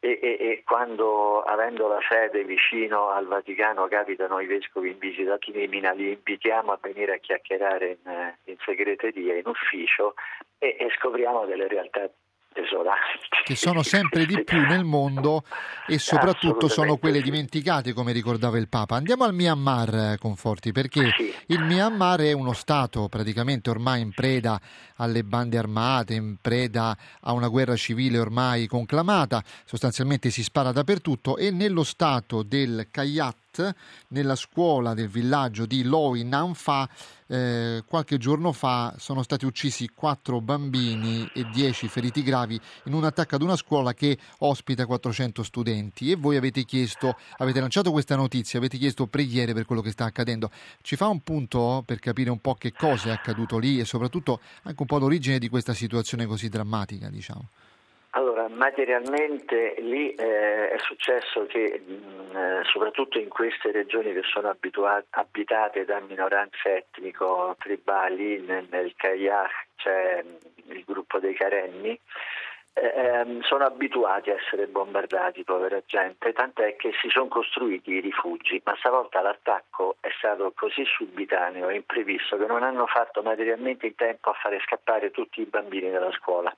e, 0.00 0.18
e, 0.22 0.28
e, 0.40 0.62
quando 0.64 1.42
avendo 1.42 1.86
la 1.86 2.00
sede 2.08 2.42
vicino 2.44 3.10
al 3.10 3.26
Vaticano 3.26 3.86
capitano 3.86 4.40
i 4.40 4.46
vescovi 4.46 4.90
in 4.90 4.98
visita 4.98 5.36
crimina 5.38 5.92
li 5.92 6.12
invitiamo 6.12 6.72
a 6.72 6.78
venire 6.80 7.14
a 7.14 7.18
chiacchierare 7.18 7.98
in, 8.02 8.34
in 8.44 8.56
segreteria, 8.64 9.36
in 9.36 9.46
ufficio 9.46 10.14
e, 10.58 10.76
e 10.78 10.90
scopriamo 10.98 11.44
delle 11.44 11.68
realtà 11.68 12.10
desolanti. 12.52 13.28
Che 13.44 13.56
sono 13.56 13.82
sempre 13.82 14.26
di 14.26 14.42
più 14.44 14.60
nel 14.60 14.84
mondo 14.84 15.44
e 15.86 15.98
soprattutto 15.98 16.68
sono 16.68 16.96
quelle 16.96 17.20
dimenticate, 17.20 17.92
come 17.92 18.12
ricordava 18.12 18.58
il 18.58 18.68
Papa. 18.68 18.96
Andiamo 18.96 19.24
al 19.24 19.34
Myanmar, 19.34 20.16
Conforti, 20.18 20.72
perché 20.72 21.12
Sì. 21.16 21.34
il 21.46 21.62
Myanmar 21.62 22.20
è 22.20 22.32
uno 22.32 22.52
Stato 22.52 23.08
praticamente 23.08 23.70
ormai 23.70 24.00
in 24.02 24.12
preda 24.12 24.60
alle 24.96 25.24
bande 25.24 25.58
armate, 25.58 26.14
in 26.14 26.36
preda 26.40 26.96
a 27.20 27.32
una 27.32 27.48
guerra 27.48 27.76
civile 27.76 28.18
ormai 28.18 28.66
conclamata, 28.66 29.42
sostanzialmente 29.64 30.30
si 30.30 30.42
spara 30.42 30.72
dappertutto 30.72 31.36
e 31.36 31.50
nello 31.50 31.84
Stato 31.84 32.42
del 32.42 32.88
Kayat, 32.90 33.49
nella 34.08 34.36
scuola 34.36 34.94
del 34.94 35.08
villaggio 35.08 35.66
di 35.66 35.82
Loi 35.82 36.24
Nanfa, 36.24 36.88
eh, 37.26 37.82
qualche 37.86 38.18
giorno 38.18 38.52
fa 38.52 38.94
sono 38.98 39.22
stati 39.22 39.44
uccisi 39.44 39.88
quattro 39.94 40.40
bambini 40.40 41.28
e 41.32 41.46
dieci 41.52 41.88
feriti 41.88 42.22
gravi 42.22 42.60
in 42.84 42.92
un 42.92 43.04
attacco 43.04 43.34
ad 43.34 43.42
una 43.42 43.56
scuola 43.56 43.92
che 43.94 44.18
ospita 44.38 44.86
400 44.86 45.42
studenti 45.42 46.10
e 46.10 46.16
voi 46.16 46.36
avete 46.36 46.64
chiesto, 46.64 47.16
avete 47.38 47.60
lanciato 47.60 47.90
questa 47.92 48.16
notizia, 48.16 48.58
avete 48.58 48.78
chiesto 48.78 49.06
preghiere 49.06 49.52
per 49.52 49.64
quello 49.64 49.82
che 49.82 49.90
sta 49.90 50.04
accadendo. 50.04 50.50
Ci 50.82 50.96
fa 50.96 51.08
un 51.08 51.20
punto 51.20 51.82
per 51.84 51.98
capire 51.98 52.30
un 52.30 52.40
po' 52.40 52.54
che 52.54 52.72
cosa 52.72 53.08
è 53.08 53.12
accaduto 53.12 53.58
lì 53.58 53.80
e 53.80 53.84
soprattutto 53.84 54.40
anche 54.62 54.80
un 54.80 54.86
po' 54.86 54.98
l'origine 54.98 55.38
di 55.38 55.48
questa 55.48 55.74
situazione 55.74 56.26
così 56.26 56.48
drammatica, 56.48 57.08
diciamo. 57.08 57.48
Materialmente 58.52 59.76
lì 59.78 60.12
eh, 60.14 60.70
è 60.70 60.78
successo 60.78 61.46
che 61.46 61.80
mh, 61.86 62.36
eh, 62.36 62.60
soprattutto 62.64 63.18
in 63.18 63.28
queste 63.28 63.70
regioni 63.70 64.12
che 64.12 64.22
sono 64.22 64.48
abitua- 64.48 65.04
abitate 65.10 65.84
da 65.84 66.00
minoranze 66.00 66.78
etnico-tribali, 66.78 68.40
nel, 68.40 68.66
nel 68.70 68.92
Kayah 68.96 69.48
c'è 69.76 70.22
mh, 70.24 70.72
il 70.72 70.82
gruppo 70.84 71.20
dei 71.20 71.34
Carenni, 71.34 71.98
eh, 72.74 72.89
ehm, 73.00 73.40
sono 73.42 73.64
abituati 73.64 74.30
a 74.30 74.34
essere 74.34 74.66
bombardati, 74.66 75.44
povera 75.44 75.80
gente, 75.86 76.32
tant'è 76.32 76.76
che 76.76 76.92
si 77.00 77.08
sono 77.08 77.28
costruiti 77.28 77.92
i 77.92 78.00
rifugi, 78.00 78.60
ma 78.64 78.74
stavolta 78.78 79.22
l'attacco 79.22 79.96
è 80.00 80.10
stato 80.18 80.52
così 80.54 80.84
subitaneo 80.84 81.68
e 81.68 81.76
imprevisto 81.76 82.36
che 82.36 82.46
non 82.46 82.62
hanno 82.62 82.86
fatto 82.86 83.22
materialmente 83.22 83.86
in 83.86 83.94
tempo 83.94 84.30
a 84.30 84.34
fare 84.34 84.60
scappare 84.60 85.10
tutti 85.10 85.40
i 85.40 85.46
bambini 85.46 85.90
dalla 85.90 86.12
scuola. 86.12 86.54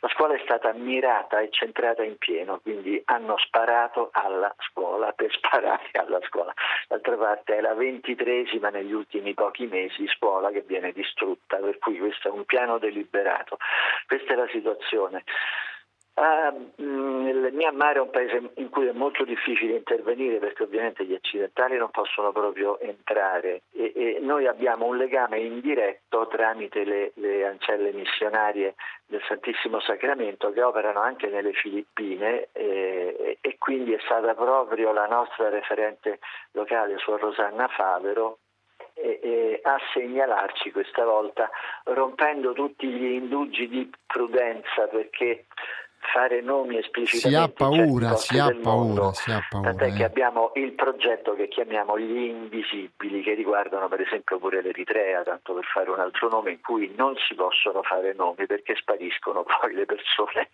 La 0.00 0.08
scuola 0.08 0.34
è 0.34 0.40
stata 0.42 0.72
mirata 0.72 1.40
e 1.40 1.48
centrata 1.50 2.02
in 2.02 2.18
pieno, 2.18 2.58
quindi 2.60 3.00
hanno 3.06 3.38
sparato 3.38 4.10
alla 4.12 4.54
scuola 4.58 5.12
per 5.12 5.32
sparare 5.32 5.88
alla 5.92 6.20
scuola. 6.28 6.52
D'altra 6.88 7.16
parte 7.16 7.56
è 7.56 7.60
la 7.60 7.74
ventitresima 7.74 8.68
negli 8.68 8.92
ultimi 8.92 9.32
pochi 9.34 9.66
mesi 9.66 10.06
scuola 10.08 10.50
che 10.50 10.62
viene 10.62 10.92
distrutta, 10.92 11.56
per 11.56 11.78
cui 11.78 11.98
questo 11.98 12.28
è 12.28 12.30
un 12.30 12.44
piano 12.44 12.78
deliberato. 12.78 13.58
Questa 14.06 14.32
è 14.32 14.36
la 14.36 14.48
situazione. 14.48 15.24
Mh, 16.16 17.26
il 17.26 17.50
Myanmar 17.52 17.96
è 17.96 18.00
un 18.00 18.10
paese 18.10 18.50
in 18.54 18.68
cui 18.70 18.86
è 18.86 18.92
molto 18.92 19.24
difficile 19.24 19.74
intervenire 19.74 20.38
perché 20.38 20.62
ovviamente 20.62 21.04
gli 21.04 21.12
occidentali 21.12 21.76
non 21.76 21.90
possono 21.90 22.30
proprio 22.30 22.78
entrare 22.78 23.62
e, 23.72 23.92
e 23.96 24.18
noi 24.20 24.46
abbiamo 24.46 24.86
un 24.86 24.96
legame 24.96 25.40
indiretto 25.40 26.28
tramite 26.28 26.84
le, 26.84 27.10
le 27.14 27.44
ancelle 27.44 27.90
missionarie 27.92 28.76
del 29.06 29.22
Santissimo 29.26 29.80
Sacramento 29.80 30.52
che 30.52 30.62
operano 30.62 31.00
anche 31.00 31.26
nelle 31.26 31.52
Filippine 31.52 32.48
e, 32.52 33.38
e 33.40 33.56
quindi 33.58 33.92
è 33.92 33.98
stata 34.04 34.34
proprio 34.34 34.92
la 34.92 35.06
nostra 35.06 35.48
referente 35.48 36.20
locale, 36.52 36.96
Suor 36.98 37.20
Rosanna 37.20 37.66
Favero, 37.66 38.38
a 39.62 39.78
segnalarci 39.92 40.70
questa 40.70 41.04
volta 41.04 41.50
rompendo 41.84 42.52
tutti 42.52 42.86
gli 42.86 43.12
indugi 43.12 43.68
di 43.68 43.90
prudenza 44.06 44.86
perché 44.86 45.46
fare 46.12 46.40
nomi 46.42 46.78
esplicitamente 46.78 47.28
Si 47.28 47.34
ha 47.34 47.40
certe 47.46 47.54
paura, 47.84 48.16
si 48.16 48.38
ha 48.38 48.56
paura, 48.62 49.12
si 49.12 49.30
ha 49.30 49.46
paura. 49.48 49.70
tant'è 49.74 49.92
che 49.94 50.02
eh. 50.02 50.04
abbiamo 50.04 50.52
il 50.54 50.72
progetto 50.72 51.34
che 51.34 51.48
chiamiamo 51.48 51.98
gli 51.98 52.16
invisibili 52.28 53.22
che 53.22 53.34
riguardano 53.34 53.88
per 53.88 54.00
esempio 54.00 54.38
pure 54.38 54.62
l'Eritrea 54.62 55.22
tanto 55.22 55.54
per 55.54 55.64
fare 55.64 55.90
un 55.90 55.98
altro 56.00 56.28
nome 56.28 56.52
in 56.52 56.60
cui 56.60 56.92
non 56.96 57.14
si 57.26 57.34
possono 57.34 57.82
fare 57.82 58.12
nomi 58.14 58.46
perché 58.46 58.74
spariscono 58.76 59.42
poi 59.60 59.72
le 59.74 59.86
persone 59.86 60.50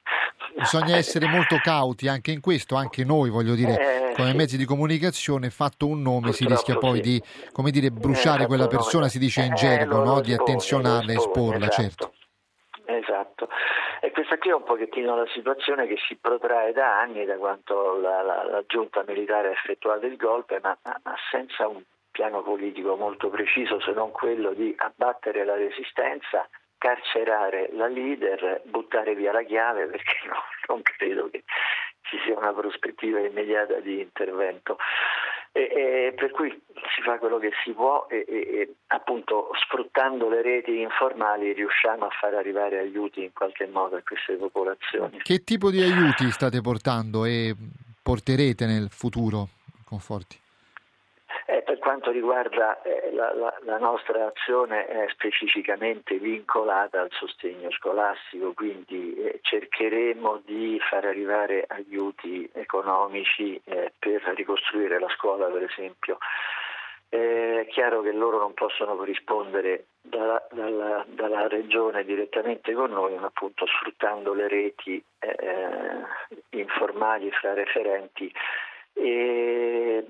Bisogna 0.56 0.96
essere 0.96 1.26
molto 1.26 1.56
cauti 1.62 2.08
anche 2.08 2.32
in 2.32 2.40
questo, 2.40 2.74
anche 2.74 3.04
noi 3.04 3.30
voglio 3.30 3.54
dire, 3.54 4.10
Eh, 4.10 4.14
come 4.14 4.30
sì. 4.30 4.36
mezzi 4.36 4.56
di 4.56 4.64
comunicazione, 4.64 5.48
fatto 5.50 5.86
un 5.86 6.02
nome 6.02 6.32
si 6.32 6.44
rischia 6.44 6.74
Purtroppo 6.74 6.86
poi 6.96 6.96
sì. 7.04 7.10
di, 7.10 7.22
come 7.52 7.70
dire, 7.70 7.90
bruciare 7.90 8.44
Eh, 8.44 8.46
quella 8.46 8.66
persona, 8.66 8.98
nome. 9.00 9.10
si 9.10 9.18
dice 9.20 9.42
in 9.42 9.52
Eh, 9.52 9.56
gergo, 9.56 10.02
no? 10.02 10.20
di 10.20 10.32
attenzionarla 10.32 11.12
e 11.12 11.14
esporla, 11.16 11.66
esatto. 11.68 11.82
certo. 11.82 12.12
Esatto, 12.86 13.48
e 14.00 14.10
questa 14.12 14.38
qui 14.38 14.50
è 14.50 14.54
un 14.54 14.64
pochettino 14.64 15.14
la 15.16 15.26
situazione 15.28 15.86
che 15.86 15.96
si 16.08 16.16
protrae 16.16 16.72
da 16.72 16.98
anni, 17.00 17.24
da 17.24 17.36
quanto 17.36 17.98
la, 18.00 18.22
la- 18.22 18.44
la 18.44 18.62
giunta 18.66 19.04
militare 19.06 19.48
ha 19.48 19.52
effettuato 19.52 20.06
il 20.06 20.16
golpe, 20.16 20.58
ma, 20.62 20.76
ma- 20.82 21.00
senza 21.30 21.66
un 21.68 21.82
piano 22.10 22.42
politico 22.42 22.96
molto 22.96 23.28
preciso 23.28 23.80
se 23.80 23.92
non 23.92 24.10
quello 24.10 24.52
di 24.52 24.74
abbattere 24.78 25.44
la 25.44 25.54
resistenza, 25.54 26.48
carcerare 26.76 27.68
la 27.72 27.86
leader, 27.86 28.62
buttare 28.64 29.14
via 29.14 29.32
la 29.32 29.42
chiave 29.42 29.86
perché 29.86 30.16
no, 30.26 30.42
non 30.68 30.82
credo 30.82 31.28
che 31.30 31.44
ci 32.02 32.18
sia 32.24 32.36
una 32.36 32.52
prospettiva 32.52 33.20
immediata 33.20 33.78
di 33.80 34.00
intervento. 34.00 34.78
E, 35.52 35.60
e 35.60 36.14
per 36.16 36.30
cui 36.30 36.48
si 36.94 37.02
fa 37.02 37.18
quello 37.18 37.38
che 37.38 37.50
si 37.64 37.72
può 37.72 38.06
e, 38.08 38.24
e- 38.28 38.74
appunto 38.88 39.50
sfruttando 39.64 40.28
le 40.28 40.42
reti 40.42 40.80
informali 40.80 41.52
riusciamo 41.52 42.04
a 42.04 42.10
far 42.10 42.34
arrivare 42.34 42.78
aiuti 42.78 43.22
in 43.24 43.32
qualche 43.32 43.66
modo 43.66 43.96
a 43.96 44.02
queste 44.02 44.34
popolazioni. 44.34 45.18
Che 45.18 45.42
tipo 45.42 45.70
di 45.70 45.82
aiuti 45.82 46.30
state 46.30 46.60
portando 46.60 47.24
e 47.24 47.56
porterete 48.00 48.64
nel 48.66 48.88
futuro, 48.90 49.48
Conforti? 49.84 50.38
Eh, 51.52 51.62
per 51.62 51.78
quanto 51.78 52.12
riguarda 52.12 52.80
eh, 52.82 53.10
la, 53.12 53.34
la- 53.34 53.58
la 53.62 53.78
nostra 53.78 54.24
azione 54.26 54.86
è 54.86 55.06
specificamente 55.08 56.16
vincolata 56.18 57.00
al 57.00 57.10
sostegno 57.10 57.72
scolastico, 57.72 58.52
quindi 58.52 59.14
eh, 59.16 59.40
cercheremo 59.42 60.42
di 60.44 60.78
far 60.88 61.06
arrivare 61.06 61.64
aiuti 61.66 62.48
economici 62.52 63.60
eh, 63.64 63.92
per 63.98 64.22
ricostruire 64.36 65.00
la 65.00 65.08
scuola, 65.08 65.46
per 65.46 65.64
esempio. 65.64 66.18
Eh, 67.08 67.62
È 67.62 67.66
chiaro 67.66 68.00
che 68.02 68.12
loro 68.12 68.38
non 68.38 68.54
possono 68.54 68.94
corrispondere 68.94 69.86
dalla, 70.02 70.40
dalla- 70.52 71.04
dalla 71.08 71.48
regione 71.48 72.04
direttamente 72.04 72.72
con 72.74 72.92
noi, 72.92 73.18
ma 73.18 73.26
appunto 73.26 73.66
sfruttando 73.66 74.34
le 74.34 74.46
reti 74.46 75.02
eh, 75.18 76.04
informali 76.50 77.28
fra 77.32 77.54
referenti 77.54 78.32
e, 78.92 80.04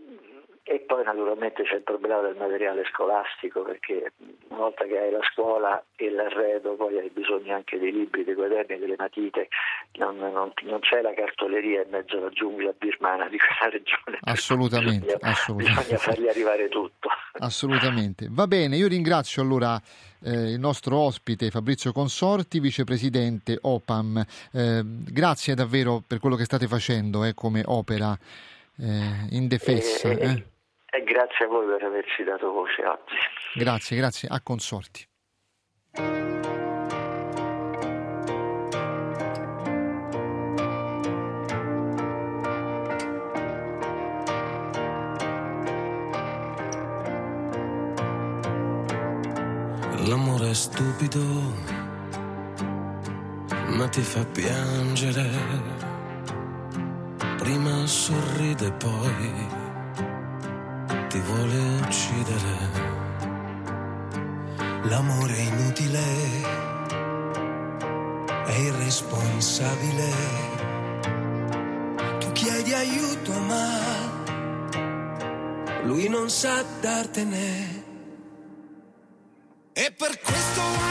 e 0.62 0.80
poi 0.80 1.02
naturalmente 1.04 1.62
c'è 1.64 1.76
il 1.76 1.82
problema 1.82 2.20
del 2.20 2.36
materiale 2.36 2.84
scolastico 2.92 3.62
perché 3.62 4.12
una 4.48 4.58
volta 4.58 4.84
che 4.84 4.98
hai 4.98 5.10
la 5.10 5.20
scuola 5.32 5.82
e 5.96 6.10
l'arredo 6.10 6.74
poi 6.76 6.98
hai 6.98 7.10
bisogno 7.10 7.54
anche 7.54 7.78
dei 7.78 7.90
libri, 7.90 8.24
dei 8.24 8.34
quaderni, 8.34 8.78
delle 8.78 8.94
matite, 8.96 9.48
non, 9.94 10.16
non- 10.18 10.52
non 10.62 10.80
c'è 10.80 11.00
la 11.00 11.14
cartoleria 11.14 11.82
in 11.82 11.90
mezzo 11.90 12.18
alla 12.18 12.28
giungla 12.30 12.72
birmana 12.78 13.28
di 13.28 13.38
quella 13.38 13.72
regione. 13.72 14.18
Assolutamente, 14.20 15.06
bisogna, 15.06 15.30
assolutamente. 15.32 15.80
bisogna 15.80 15.98
fargli 15.98 16.28
arrivare 16.28 16.68
tutto. 16.68 17.08
Assolutamente. 17.38 18.26
Va 18.30 18.46
bene, 18.46 18.76
io 18.76 18.86
ringrazio 18.86 19.42
allora 19.42 19.80
eh, 20.22 20.52
il 20.52 20.60
nostro 20.60 20.98
ospite 20.98 21.50
Fabrizio 21.50 21.92
Consorti, 21.92 22.60
vicepresidente 22.60 23.58
OPAM. 23.60 24.24
Eh, 24.52 24.82
grazie 24.84 25.54
davvero 25.54 26.02
per 26.06 26.20
quello 26.20 26.36
che 26.36 26.44
state 26.44 26.66
facendo 26.66 27.24
eh, 27.24 27.34
come 27.34 27.62
opera 27.64 28.16
eh, 28.80 29.26
indefessa. 29.30 30.08
E, 30.08 30.14
eh. 30.14 30.46
e 30.90 31.04
grazie 31.04 31.44
a 31.44 31.48
voi 31.48 31.66
per 31.66 31.82
averci 31.86 32.24
dato 32.24 32.50
voce 32.50 32.84
oggi. 32.86 33.14
Grazie, 33.54 33.96
grazie 33.96 34.28
a 34.28 34.40
Consorti. 34.40 35.08
L'amore 50.06 50.50
è 50.50 50.54
stupido, 50.54 51.20
ma 53.76 53.86
ti 53.88 54.00
fa 54.00 54.24
piangere. 54.24 55.89
Prima 57.50 57.84
sorride, 57.84 58.70
poi 58.70 59.48
ti 61.08 61.18
vuole 61.18 61.58
uccidere. 61.80 62.54
L'amore 64.84 65.34
è 65.34 65.40
inutile, 65.40 66.04
è 68.46 68.54
irresponsabile. 68.56 70.10
Tu 72.20 72.30
chiedi 72.30 72.72
aiuto 72.72 73.32
ma 73.40 73.68
lui 75.82 76.08
non 76.08 76.30
sa 76.30 76.64
dartene. 76.80 77.82
E 79.72 79.92
per 79.98 80.20
questo 80.20 80.89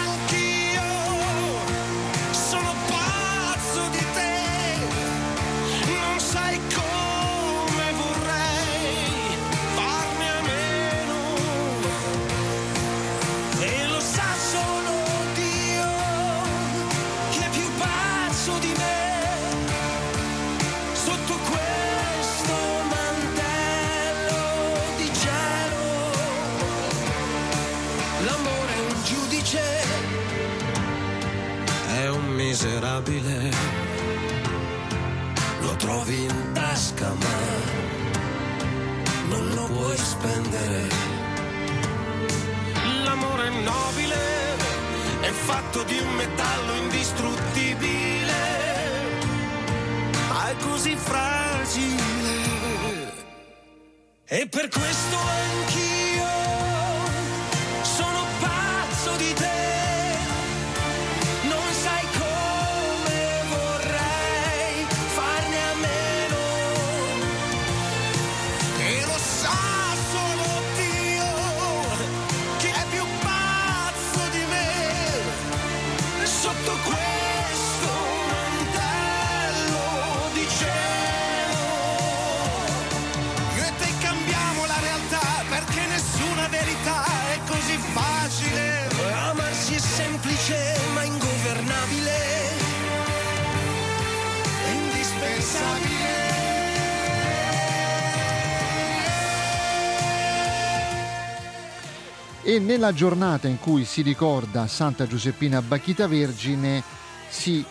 Nella 102.59 102.93
giornata 102.93 103.47
in 103.47 103.57
cui 103.57 103.85
si 103.85 104.01
ricorda 104.01 104.67
Santa 104.67 105.07
Giuseppina 105.07 105.61
Bacchita 105.61 106.07
Vergine 106.07 106.83
si 107.29 107.65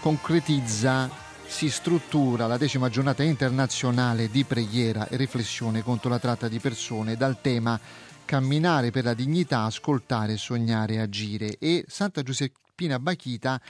concretizza, 0.00 1.10
si 1.46 1.68
struttura 1.68 2.46
la 2.46 2.56
decima 2.56 2.88
giornata 2.88 3.22
internazionale 3.22 4.28
di 4.30 4.44
preghiera 4.44 5.06
e 5.08 5.16
riflessione 5.16 5.82
contro 5.82 6.08
la 6.08 6.18
tratta 6.18 6.48
di 6.48 6.58
persone 6.58 7.16
dal 7.16 7.40
tema 7.40 7.78
camminare 8.24 8.90
per 8.90 9.04
la 9.04 9.14
dignità, 9.14 9.64
ascoltare, 9.64 10.36
sognare, 10.36 11.00
agire. 11.00 11.58
E 11.58 11.84
Santa 11.86 12.22
Giuseppina 12.22 12.98
Bachita, 12.98 13.60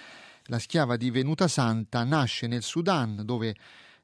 la 0.44 0.58
schiava 0.60 0.96
divenuta 0.96 1.48
santa, 1.48 2.04
nasce 2.04 2.46
nel 2.46 2.62
Sudan 2.62 3.22
dove 3.24 3.54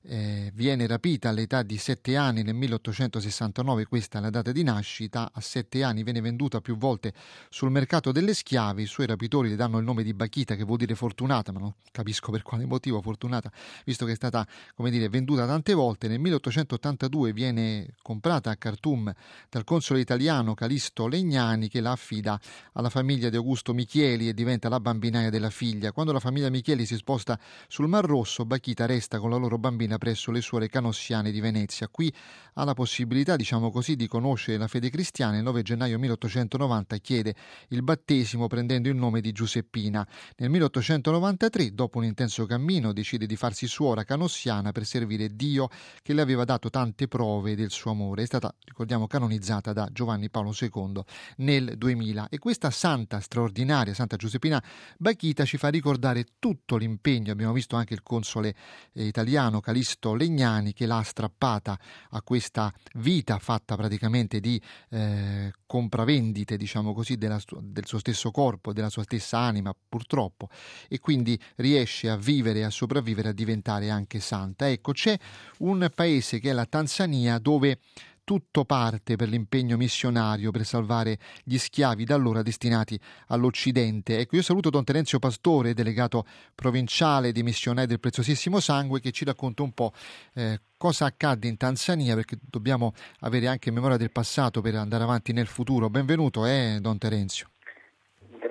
eh, 0.07 0.51
viene 0.55 0.87
rapita 0.87 1.31
all'età 1.31 1.63
di 1.63 1.79
sette 1.79 2.17
anni 2.17 2.43
nel 2.43 2.55
1869, 2.55 3.87
questa 3.87 4.19
è 4.19 4.21
la 4.21 4.31
data 4.31 4.53
di 4.53 4.63
nascita, 4.63 5.31
a 5.33 5.41
sette 5.41 5.83
anni 5.83 6.03
viene 6.03 6.21
venduta 6.21 6.61
più 6.61 6.77
volte 6.77 7.13
sul 7.49 7.71
mercato 7.71 8.13
delle 8.13 8.35
schiave, 8.35 8.83
i 8.83 8.87
suoi 8.87 9.07
rapitori 9.07 9.49
le 9.49 9.57
danno 9.57 9.79
il 9.79 9.85
nome 9.85 10.03
di 10.03 10.13
Bachita 10.13 10.57
che 10.57 10.65
vuol 10.65 10.79
dire 10.79 10.95
fortunata, 10.95 11.53
ma 11.53 11.61
non 11.61 11.75
capisco 11.91 12.31
per 12.31 12.43
quale 12.43 12.67
motivo 12.67 13.01
fortunata, 13.01 13.51
visto 13.85 14.05
che 14.05 14.13
è 14.13 14.17
stata 14.17 14.47
come 14.75 14.91
dire, 14.91 15.09
venduta 15.09 15.47
tante 15.47 15.73
volte, 15.73 16.09
nel 16.09 16.21
1882 16.21 17.33
viene 17.33 17.95
comprata 18.03 18.51
a 18.51 18.57
Khartoum 18.57 19.13
dal 19.49 19.65
console 19.65 20.01
italiano 20.01 20.55
Calisto 20.55 21.07
Legnani 21.07 21.69
che 21.69 21.81
la 21.81 21.93
affida 21.93 22.39
alla 22.73 22.91
famiglia 22.91 23.31
di 23.31 23.37
Augusto 23.37 23.73
Michieli 23.73 24.29
e 24.29 24.35
diventa 24.35 24.69
la 24.69 24.81
bambinaia 24.81 25.31
della 25.31 25.51
figlia. 25.51 25.93
Quando 25.93 26.13
la 26.13 26.21
famiglia 26.21 26.51
Michieli 26.51 26.85
si 26.87 26.97
sposta 26.97 27.39
sul 27.69 27.89
Mar 27.89 28.05
Rosso, 28.05 28.45
Bachita 28.45 28.87
resta 28.87 29.19
con 29.19 29.31
la 29.31 29.37
loro 29.37 29.59
bambina 29.59 29.94
presso 29.99 30.31
le 30.31 30.41
suore 30.41 30.69
canossiane 30.69 31.31
di 31.31 31.41
Venezia. 31.41 31.89
Qui 31.89 32.13
ha 32.55 32.65
la 32.65 32.75
possibilità, 32.75 33.37
diciamo 33.37 33.71
così, 33.71 33.97
di 33.97 34.07
conoscere 34.07 34.59
la 34.59 34.69
fede 34.69 34.91
cristiana. 34.91 35.37
Il 35.37 35.43
9 35.43 35.63
gennaio 35.63 35.99
1890 35.99 36.97
chiede 36.99 37.35
il 37.69 37.83
battesimo 37.83 38.47
prendendo 38.47 38.89
il 38.89 38.97
nome 38.97 39.21
di 39.21 39.33
Giuseppina. 39.33 40.07
Nel 40.37 40.51
1893, 40.51 41.75
dopo 41.75 41.99
un 41.99 42.05
intenso 42.05 42.47
cammino, 42.47 42.93
decide 42.93 43.27
di 43.27 43.37
farsi 43.37 43.67
suora 43.67 44.05
canossiana 44.05 44.73
per 44.73 44.85
servire 44.85 45.35
Dio 45.35 45.69
che 46.03 46.13
le 46.13 46.23
aveva 46.23 46.45
dato 46.45 46.71
tante 46.71 47.09
prove 47.09 47.55
del 47.55 47.71
suo 47.71 47.91
amore. 47.91 48.23
È 48.23 48.27
stata, 48.27 48.55
ricordiamo, 48.65 49.07
canonizzata 49.07 49.73
da 49.73 49.89
Giovanni 49.93 50.31
Paolo 50.31 50.55
II 50.59 51.03
nel 51.39 51.75
2000 51.77 52.29
e 52.29 52.39
questa 52.39 52.71
santa 52.71 53.21
straordinaria, 53.21 53.95
Santa 53.95 54.17
Giuseppina 54.17 54.63
Bachita, 54.99 55.45
ci 55.45 55.57
fa 55.57 55.69
ricordare 55.69 56.27
tutto 56.39 56.77
l'impegno. 56.77 57.33
Abbiamo 57.33 57.53
visto 57.53 57.77
anche 57.77 57.95
il 57.95 58.03
console 58.03 58.55
eh, 58.93 59.05
italiano 59.05 59.61
Calisto 59.85 60.15
Legnani 60.15 60.73
che 60.73 60.87
l'ha 60.87 61.03
strappata 61.03 61.79
a 62.11 62.23
questa 62.23 62.73
vita 62.95 63.39
fatta 63.39 63.77
praticamente 63.77 64.41
di 64.41 64.59
eh, 64.89 65.53
compravendite, 65.67 66.57
diciamo 66.57 66.95
così, 66.95 67.19
della, 67.19 67.39
del 67.61 67.87
suo 67.87 67.99
stesso 67.99 68.31
corpo, 68.31 68.73
della 68.73 68.89
sua 68.89 69.03
stessa 69.03 69.39
anima, 69.39 69.77
purtroppo, 69.87 70.49
e 70.89 71.01
quindi 71.01 71.39
riesce 71.57 72.09
a 72.09 72.17
vivere, 72.17 72.65
a 72.65 72.71
sopravvivere, 72.71 73.29
a 73.29 73.33
diventare 73.33 73.91
anche 73.91 74.21
santa. 74.21 74.71
Ecco, 74.71 74.93
c'è 74.93 75.19
un 75.59 75.91
paese 75.95 76.39
che 76.39 76.49
è 76.49 76.55
la 76.55 76.65
Tanzania 76.65 77.39
dove 77.39 77.81
tutto 78.25 78.65
parte 78.65 79.17
per 79.17 79.29
l'impegno 79.29 79.77
missionario 79.77 80.51
per 80.51 80.65
salvare 80.65 81.19
gli 81.45 81.59
schiavi 81.59 82.05
da 82.05 82.15
allora 82.15 82.43
destinati 82.43 82.99
all'Occidente. 83.29 84.19
Ecco, 84.19 84.37
io 84.37 84.43
saluto 84.43 84.71
Don 84.71 84.83
Terenzio 84.83 85.19
Pastore, 85.19 85.75
delegato 85.75 86.27
provinciale 86.55 87.33
di 87.33 87.43
missionari 87.43 87.87
del 87.87 88.01
Preziosissimo 88.01 88.61
Sangue, 88.61 89.01
che 89.01 89.13
ci 89.13 89.25
racconta 89.25 89.63
un 89.63 89.73
po' 89.73 89.93
eh, 90.35 90.61
cosa 90.77 91.05
accadde 91.05 91.49
in 91.49 91.57
Tanzania, 91.57 92.15
perché 92.15 92.39
dobbiamo 92.41 92.95
avere 93.21 93.47
anche 93.47 93.71
memoria 93.71 93.97
del 93.97 94.11
passato 94.11 94.61
per 94.61 94.75
andare 94.75 95.05
avanti 95.05 95.33
nel 95.33 95.47
futuro. 95.47 95.91
Benvenuto, 95.91 96.47
eh, 96.47 96.79
Don 96.81 96.99
Terenzio. 96.99 97.54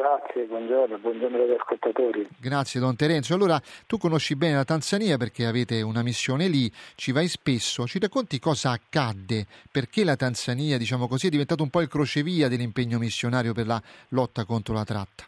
Grazie, 0.04 0.44
buongiorno, 0.44 0.98
buongiorno 0.98 1.42
agli 1.42 1.56
ascoltatori. 1.58 2.28
Grazie 2.38 2.82
Don 2.82 2.94
Terenzio. 2.94 3.36
Allora, 3.36 3.58
tu 3.88 3.98
conosci 3.98 4.36
bene 4.36 4.56
la 4.56 4.66
Tanzania 4.66 5.16
perché 5.16 5.46
avete 5.46 5.82
una 5.82 6.04
missione 6.04 6.50
lì, 6.50 6.70
ci 6.96 7.14
vai 7.14 7.30
spesso, 7.30 7.88
ci 7.88 8.00
racconti 8.00 8.38
cosa 8.38 8.72
accadde, 8.72 9.46
perché 9.72 10.04
la 10.04 10.18
Tanzania, 10.18 10.78
diciamo 10.78 11.08
così, 11.08 11.28
è 11.28 11.30
diventato 11.30 11.64
un 11.64 11.70
po' 11.70 11.80
il 11.80 11.88
crocevia 11.88 12.50
dell'impegno 12.50 12.98
missionario 13.00 13.54
per 13.54 13.66
la 13.66 13.82
lotta 14.10 14.44
contro 14.44 14.74
la 14.74 14.84
tratta? 14.84 15.24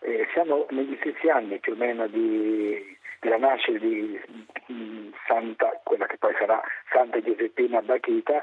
Eh, 0.00 0.28
siamo 0.34 0.66
negli 0.68 0.98
stessi 1.00 1.30
anni 1.30 1.58
più 1.58 1.72
o 1.72 1.76
meno 1.76 2.06
di, 2.08 2.76
della 3.20 3.38
nascita 3.38 3.78
di 3.78 4.20
mh, 4.66 5.08
Santa, 5.26 5.80
quella 5.84 6.04
che 6.04 6.18
poi 6.18 6.34
sarà 6.38 6.60
Santa 6.92 7.18
Giuseppina 7.22 7.80
Bachita, 7.80 8.42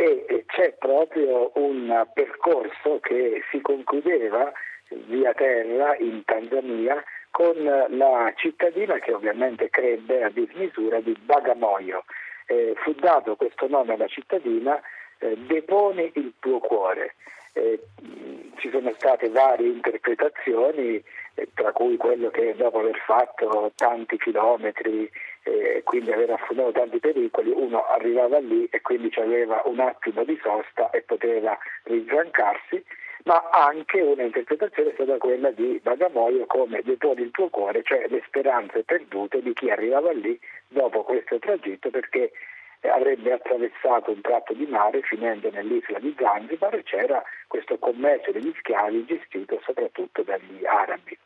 e 0.00 0.44
c'è 0.46 0.74
proprio 0.78 1.50
un 1.54 2.06
percorso 2.14 3.00
che 3.00 3.42
si 3.50 3.60
concludeva 3.60 4.52
via 4.90 5.32
terra 5.32 5.96
in 5.96 6.22
Tanzania 6.24 7.02
con 7.32 7.56
la 7.64 8.32
cittadina 8.36 9.00
che 9.00 9.12
ovviamente 9.12 9.68
crebbe 9.70 10.22
a 10.22 10.30
dismisura 10.30 11.00
di 11.00 11.16
Bagamoyo. 11.20 12.04
Eh, 12.46 12.74
fu 12.76 12.92
dato 12.92 13.34
questo 13.34 13.66
nome 13.66 13.94
alla 13.94 14.06
cittadina, 14.06 14.80
eh, 15.18 15.36
deponi 15.36 16.12
il 16.14 16.32
tuo 16.38 16.60
cuore. 16.60 17.16
Eh, 17.54 17.80
ci 18.58 18.70
sono 18.70 18.92
state 18.98 19.28
varie 19.30 19.66
interpretazioni, 19.66 21.02
eh, 21.34 21.48
tra 21.54 21.72
cui 21.72 21.96
quello 21.96 22.30
che 22.30 22.54
dopo 22.54 22.78
aver 22.78 22.98
fatto 23.04 23.72
tanti 23.74 24.16
chilometri 24.16 25.10
e 25.48 25.82
quindi 25.82 26.12
aver 26.12 26.30
affondato 26.30 26.72
tanti 26.72 26.98
pericoli, 26.98 27.50
uno 27.50 27.84
arrivava 27.86 28.38
lì 28.38 28.66
e 28.70 28.80
quindi 28.80 29.12
aveva 29.16 29.62
un 29.64 29.80
attimo 29.80 30.24
di 30.24 30.38
sosta 30.42 30.90
e 30.90 31.02
poteva 31.02 31.56
rinfrancarsi, 31.84 32.84
ma 33.24 33.48
anche 33.50 34.00
una 34.00 34.22
interpretazione 34.22 34.90
è 34.90 34.94
stata 34.94 35.16
quella 35.18 35.50
di 35.50 35.80
Bagamoyo 35.82 36.46
come 36.46 36.82
deponi 36.82 37.22
il 37.22 37.30
tuo 37.30 37.48
cuore, 37.48 37.82
cioè 37.82 38.06
le 38.08 38.22
speranze 38.26 38.84
perdute 38.84 39.40
di 39.42 39.52
chi 39.54 39.70
arrivava 39.70 40.12
lì 40.12 40.38
dopo 40.68 41.02
questo 41.02 41.38
tragitto 41.38 41.90
perché 41.90 42.32
avrebbe 42.82 43.32
attraversato 43.32 44.12
un 44.12 44.20
tratto 44.20 44.52
di 44.52 44.66
mare 44.66 45.02
finendo 45.02 45.50
nell'isola 45.50 45.98
di 45.98 46.14
Zanzibar 46.16 46.74
e 46.74 46.82
c'era 46.84 47.22
questo 47.48 47.76
commercio 47.78 48.30
degli 48.30 48.54
schiavi 48.58 49.04
gestito 49.04 49.60
soprattutto 49.64 50.22
dagli 50.22 50.64
arabi. 50.64 51.18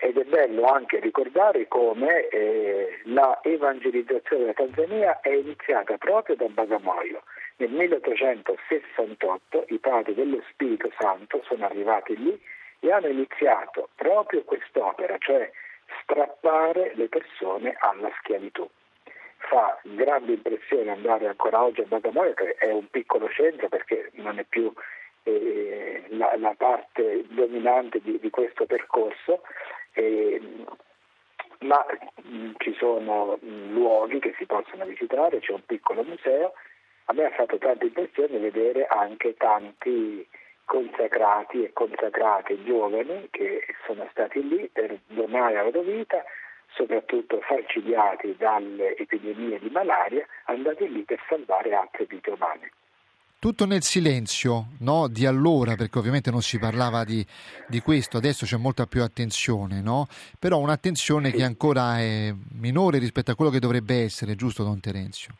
Ed 0.00 0.16
è 0.16 0.22
bello 0.22 0.64
anche 0.66 1.00
ricordare 1.00 1.66
come 1.66 2.28
eh, 2.28 3.00
la 3.06 3.40
evangelizzazione 3.42 4.42
della 4.42 4.52
Tanzania 4.52 5.20
è 5.20 5.30
iniziata 5.30 5.98
proprio 5.98 6.36
da 6.36 6.46
Bagamoyo. 6.46 7.24
Nel 7.56 7.70
1868 7.70 9.64
i 9.70 9.78
padri 9.78 10.14
dello 10.14 10.40
Spirito 10.50 10.88
Santo 11.00 11.42
sono 11.48 11.64
arrivati 11.64 12.16
lì 12.16 12.40
e 12.78 12.92
hanno 12.92 13.08
iniziato 13.08 13.88
proprio 13.96 14.44
quest'opera, 14.44 15.18
cioè 15.18 15.50
strappare 16.02 16.92
le 16.94 17.08
persone 17.08 17.74
alla 17.80 18.12
schiavitù. 18.20 18.70
Fa 19.38 19.80
grande 19.82 20.34
impressione 20.34 20.92
andare 20.92 21.26
ancora 21.26 21.64
oggi 21.64 21.80
a 21.80 21.86
Bagamoyo, 21.86 22.34
che 22.34 22.54
è 22.54 22.70
un 22.70 22.88
piccolo 22.88 23.28
centro 23.30 23.68
perché 23.68 24.10
non 24.14 24.38
è 24.38 24.44
più 24.44 24.72
eh, 25.28 26.04
la, 26.10 26.34
la, 26.36 26.54
parte 26.56 27.24
dominante 27.28 28.00
di, 28.02 28.18
di 28.18 28.30
questo 28.30 28.64
percorso, 28.64 29.42
eh, 29.92 30.40
ma 31.60 31.84
mh, 32.22 32.52
ci 32.58 32.74
sono 32.78 33.38
mh, 33.40 33.72
luoghi 33.72 34.18
che 34.18 34.34
si 34.38 34.46
possono 34.46 34.84
visitare, 34.86 35.40
c'è 35.40 35.52
un 35.52 35.64
piccolo 35.66 36.02
museo. 36.02 36.54
A 37.06 37.12
me 37.12 37.24
ha 37.24 37.30
fatto 37.30 37.58
tanta 37.58 37.84
impressione 37.84 38.38
vedere 38.38 38.86
anche 38.86 39.34
tanti 39.36 40.26
consacrati 40.64 41.64
e 41.64 41.72
consacrate 41.72 42.62
giovani 42.64 43.28
che 43.30 43.64
sono 43.86 44.06
stati 44.10 44.46
lì 44.46 44.68
per 44.70 44.98
donare 45.06 45.54
la 45.54 45.62
loro 45.62 45.80
vita, 45.80 46.22
soprattutto 46.74 47.40
falcidiati 47.40 48.36
dalle 48.36 48.94
epidemie 48.96 49.58
di 49.58 49.70
malaria, 49.70 50.26
andati 50.44 50.86
lì 50.90 51.02
per 51.02 51.18
salvare 51.28 51.74
altre 51.74 52.04
vite 52.04 52.30
umane. 52.30 52.70
Tutto 53.40 53.66
nel 53.66 53.82
silenzio 53.82 54.70
no? 54.80 55.06
di 55.06 55.24
allora, 55.24 55.76
perché 55.76 56.00
ovviamente 56.00 56.28
non 56.28 56.42
si 56.42 56.58
parlava 56.58 57.04
di, 57.04 57.24
di, 57.68 57.78
questo, 57.78 58.16
adesso 58.16 58.44
c'è 58.44 58.56
molta 58.56 58.86
più 58.86 59.00
attenzione, 59.00 59.80
no? 59.80 60.06
però 60.40 60.58
un'attenzione 60.58 61.30
che 61.30 61.44
ancora 61.44 62.00
è 62.00 62.34
minore 62.60 62.98
rispetto 62.98 63.30
a 63.30 63.36
quello 63.36 63.52
che 63.52 63.60
dovrebbe 63.60 64.02
essere, 64.02 64.34
giusto 64.34 64.64
Don 64.64 64.80
Terenzio? 64.80 65.34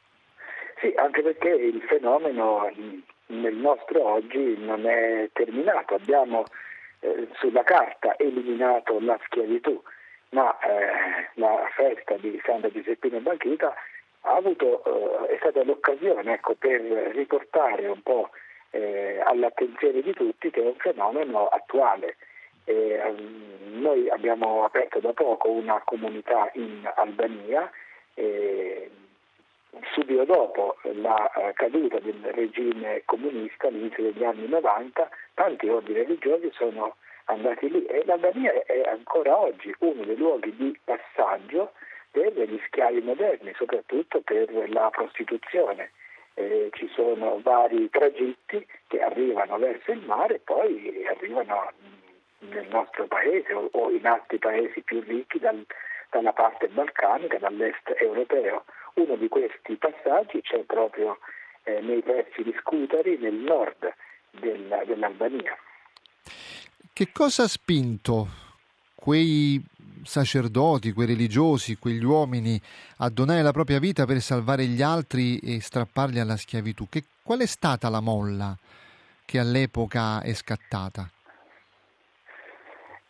Sì, 0.80 0.94
anche 0.96 1.22
perché 1.22 1.48
il 1.48 1.82
fenomeno 1.88 2.70
nel 3.26 3.56
nostro 3.56 4.06
oggi 4.06 4.56
non 4.58 4.86
è 4.86 5.28
terminato, 5.32 5.96
abbiamo 5.96 6.44
eh, 7.00 7.26
sulla 7.32 7.64
carta 7.64 8.16
eliminato 8.16 9.00
la 9.00 9.18
schiavitù, 9.24 9.82
ma 10.30 10.56
eh, 10.60 11.30
la 11.34 11.66
festa 11.74 12.14
di 12.18 12.40
Santa 12.44 12.70
Giuseppina 12.70 13.18
Banchita 13.18 13.74
avuto, 14.22 14.82
eh, 15.28 15.34
è 15.34 15.36
stata 15.38 15.62
l'occasione 15.64 16.34
ecco, 16.34 16.54
per 16.54 16.80
riportare 16.80 17.86
un 17.86 18.02
po' 18.02 18.30
eh, 18.70 19.20
all'attenzione 19.24 20.02
di 20.02 20.12
tutti 20.12 20.50
che 20.50 20.62
è 20.62 20.66
un 20.66 20.76
fenomeno 20.76 21.46
attuale. 21.48 22.16
Eh, 22.64 23.14
noi 23.72 24.10
abbiamo 24.10 24.64
aperto 24.64 25.00
da 25.00 25.12
poco 25.12 25.50
una 25.50 25.80
comunità 25.84 26.50
in 26.54 26.90
Albania 26.96 27.70
subito 29.92 30.24
dopo 30.24 30.76
la 30.82 31.30
eh, 31.32 31.52
caduta 31.54 31.98
del 31.98 32.20
regime 32.32 33.02
comunista 33.04 33.68
all'inizio 33.68 34.04
degli 34.04 34.24
anni 34.24 34.48
90 34.48 35.08
tanti 35.34 35.68
ordini 35.68 35.98
religiosi 35.98 36.50
sono 36.52 36.96
andati 37.24 37.70
lì 37.70 37.84
e 37.86 38.04
l'Albania 38.04 38.52
è 38.64 38.82
ancora 38.88 39.38
oggi 39.38 39.74
uno 39.80 40.04
dei 40.04 40.16
luoghi 40.16 40.54
di 40.56 40.78
passaggio 40.84 41.72
per 42.10 42.32
gli 42.32 42.60
schiavi 42.66 43.00
moderni, 43.00 43.52
soprattutto 43.56 44.20
per 44.20 44.70
la 44.70 44.90
prostituzione. 44.90 45.92
Eh, 46.34 46.70
ci 46.72 46.88
sono 46.94 47.40
vari 47.42 47.90
tragitti 47.90 48.64
che 48.86 49.00
arrivano 49.00 49.58
verso 49.58 49.90
il 49.90 50.04
mare 50.06 50.36
e 50.36 50.38
poi 50.38 51.04
arrivano 51.06 51.72
nel 52.40 52.68
nostro 52.68 53.06
paese 53.06 53.52
o, 53.52 53.68
o 53.72 53.90
in 53.90 54.06
altri 54.06 54.38
paesi 54.38 54.80
più 54.82 55.00
ricchi 55.00 55.40
dal, 55.40 55.64
dalla 56.10 56.32
parte 56.32 56.68
balcanica, 56.68 57.38
dall'est 57.38 57.92
europeo. 58.00 58.64
Uno 58.94 59.16
di 59.16 59.28
questi 59.28 59.74
passaggi 59.76 60.40
c'è 60.42 60.58
proprio 60.60 61.18
eh, 61.64 61.80
nei 61.80 62.02
pressi 62.02 62.42
di 62.42 62.54
Scutari, 62.60 63.16
nel 63.18 63.34
nord 63.34 63.92
del, 64.30 64.82
dell'Albania. 64.86 65.56
Che 66.92 67.08
cosa 67.12 67.44
ha 67.44 67.48
spinto 67.48 68.47
quei 69.00 69.62
sacerdoti, 70.04 70.92
quei 70.92 71.06
religiosi, 71.06 71.76
quegli 71.76 72.04
uomini 72.04 72.60
a 72.98 73.08
donare 73.10 73.42
la 73.42 73.52
propria 73.52 73.78
vita 73.78 74.06
per 74.06 74.20
salvare 74.20 74.64
gli 74.64 74.82
altri 74.82 75.38
e 75.38 75.60
strapparli 75.60 76.18
alla 76.18 76.36
schiavitù? 76.36 76.88
Che, 76.88 77.04
qual 77.22 77.40
è 77.40 77.46
stata 77.46 77.88
la 77.88 78.00
molla 78.00 78.56
che 79.24 79.38
all'epoca 79.38 80.22
è 80.22 80.32
scattata? 80.32 81.08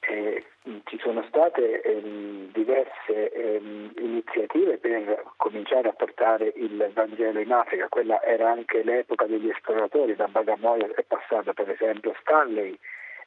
Eh, 0.01 0.45
ci 0.84 0.99
sono 1.01 1.24
state 1.28 1.82
ehm, 1.82 2.51
diverse 2.53 3.32
ehm, 3.32 3.93
iniziative 3.99 4.78
per 4.78 5.24
cominciare 5.36 5.89
a 5.89 5.93
portare 5.93 6.53
il 6.57 6.91
Vangelo 6.93 7.39
in 7.41 7.53
Africa, 7.53 7.89
quella 7.89 8.22
era 8.22 8.51
anche 8.51 8.82
l'epoca 8.82 9.26
degli 9.26 9.49
esploratori, 9.49 10.16
da 10.16 10.28
Bagamoyo 10.28 10.95
è 10.95 11.05
passata 11.07 11.53
per 11.53 11.70
esempio 11.70 12.14
Stanley, 12.20 12.76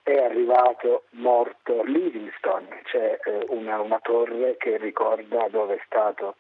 è 0.04 0.18
arrivato 0.18 1.04
morto 1.12 1.84
Livingstone, 1.84 2.82
c'è 2.84 3.20
eh, 3.24 3.46
una, 3.50 3.80
una, 3.80 4.00
torre 4.00 4.58
che 4.58 4.78
ricorda 4.78 5.48
dove 5.50 5.76
è 5.76 5.82
stata 5.86 6.34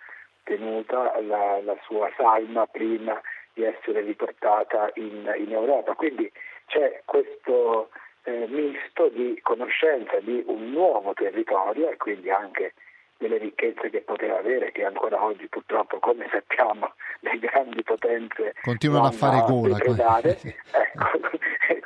tenuta 0.43 1.19
la, 1.21 1.61
la, 1.61 1.77
sua 1.83 2.11
salma 2.17 2.65
prima 2.65 3.21
di 3.53 3.63
essere 3.63 4.01
riportata 4.01 4.89
in, 4.95 5.31
in 5.37 5.51
Europa. 5.51 5.93
Quindi 5.93 6.31
c'è 6.65 7.01
questo 7.05 7.89
eh, 8.23 8.47
misto 8.47 9.09
di 9.09 9.39
conoscenza 9.41 10.19
di 10.19 10.43
un 10.47 10.71
nuovo 10.71 11.13
territorio 11.13 11.89
e 11.89 11.97
quindi 11.97 12.31
anche 12.31 12.73
delle 13.21 13.37
ricchezze 13.37 13.91
che 13.91 14.01
poteva 14.01 14.39
avere, 14.39 14.71
che 14.71 14.83
ancora 14.83 15.23
oggi 15.23 15.47
purtroppo, 15.47 15.99
come 15.99 16.27
sappiamo, 16.31 16.93
le 17.21 17.37
grandi 17.37 17.83
potenze 17.83 18.53
continuano 18.61 19.07
a 19.07 19.11
fare 19.11 19.43
gola. 19.45 19.75
Depredare, 19.75 20.37
ecco, 20.41 21.19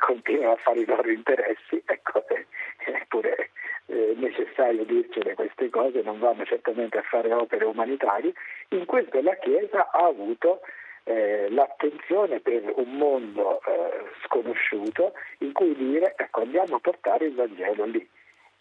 continuano 0.00 0.54
a 0.54 0.56
fare 0.56 0.80
i 0.80 0.86
loro 0.86 1.10
interessi, 1.10 1.82
ecco, 1.84 2.24
è 2.26 3.04
pure 3.08 3.50
eh, 3.86 4.14
necessario 4.16 4.84
dircene 4.84 5.34
queste 5.34 5.68
cose, 5.68 6.00
non 6.00 6.18
vanno 6.18 6.44
certamente 6.46 6.96
a 6.96 7.02
fare 7.02 7.32
opere 7.32 7.66
umanitarie. 7.66 8.32
In 8.70 8.86
questo 8.86 9.20
la 9.20 9.36
Chiesa 9.36 9.90
ha 9.90 10.06
avuto 10.06 10.60
eh, 11.04 11.48
l'attenzione 11.50 12.40
per 12.40 12.72
un 12.76 12.96
mondo 12.96 13.60
eh, 13.60 14.06
sconosciuto 14.24 15.12
in 15.38 15.52
cui 15.52 15.76
dire 15.76 16.14
ecco 16.16 16.40
andiamo 16.40 16.76
a 16.76 16.80
portare 16.80 17.26
il 17.26 17.34
Vangelo 17.34 17.84
lì 17.84 18.08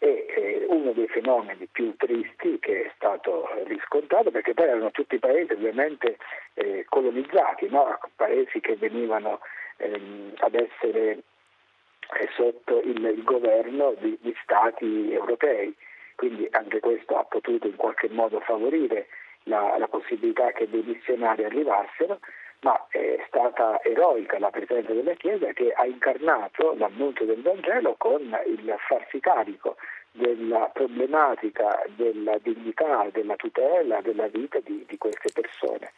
è 0.05 0.25
eh, 0.37 0.65
uno 0.69 0.91
dei 0.91 1.07
fenomeni 1.07 1.67
più 1.71 1.95
tristi 1.97 2.59
che 2.59 2.85
è 2.85 2.91
stato 2.95 3.49
riscontrato 3.65 4.29
perché 4.29 4.53
poi 4.53 4.67
erano 4.67 4.91
tutti 4.91 5.17
paesi 5.17 5.53
ovviamente 5.53 6.17
eh, 6.53 6.85
colonizzati, 6.87 7.67
no? 7.69 7.97
paesi 8.15 8.59
che 8.59 8.75
venivano 8.75 9.39
ehm, 9.77 10.33
ad 10.37 10.53
essere 10.53 11.09
eh, 11.11 12.29
sotto 12.35 12.81
il, 12.81 13.03
il 13.03 13.23
governo 13.23 13.95
di, 13.99 14.17
di, 14.21 14.35
stati 14.43 15.11
europei, 15.11 15.75
quindi 16.15 16.47
anche 16.51 16.79
questo 16.79 17.17
ha 17.17 17.23
potuto 17.23 17.65
in 17.65 17.75
qualche 17.75 18.09
modo 18.09 18.39
favorire 18.41 19.07
la, 19.43 19.75
la 19.79 19.87
possibilità 19.87 20.51
che 20.51 20.69
dei 20.69 20.83
missionari 20.83 21.43
arrivassero 21.45 22.19
ma 22.65 22.83
è 22.89 23.23
stata 23.27 23.79
eroica 23.83 24.39
la 24.39 24.49
presenza 24.49 24.91
della 24.91 25.13
Chiesa 25.13 25.53
che 25.53 25.71
ha 25.71 25.85
incarnato 25.85 26.73
l'annuncio 26.75 27.23
del 27.23 27.43
Vangelo 27.43 27.93
con 27.95 28.21
il 28.47 28.75
farsi 28.87 29.19
carico 29.19 29.75
della 30.11 30.71
problematica 30.73 31.83
della 31.95 32.39
dignità, 32.41 33.07
della 33.11 33.35
tutela 33.35 34.01
della 34.01 34.27
vita 34.29 34.59
di, 34.63 34.83
di 34.87 34.97
queste 34.97 35.29
persone. 35.31 35.91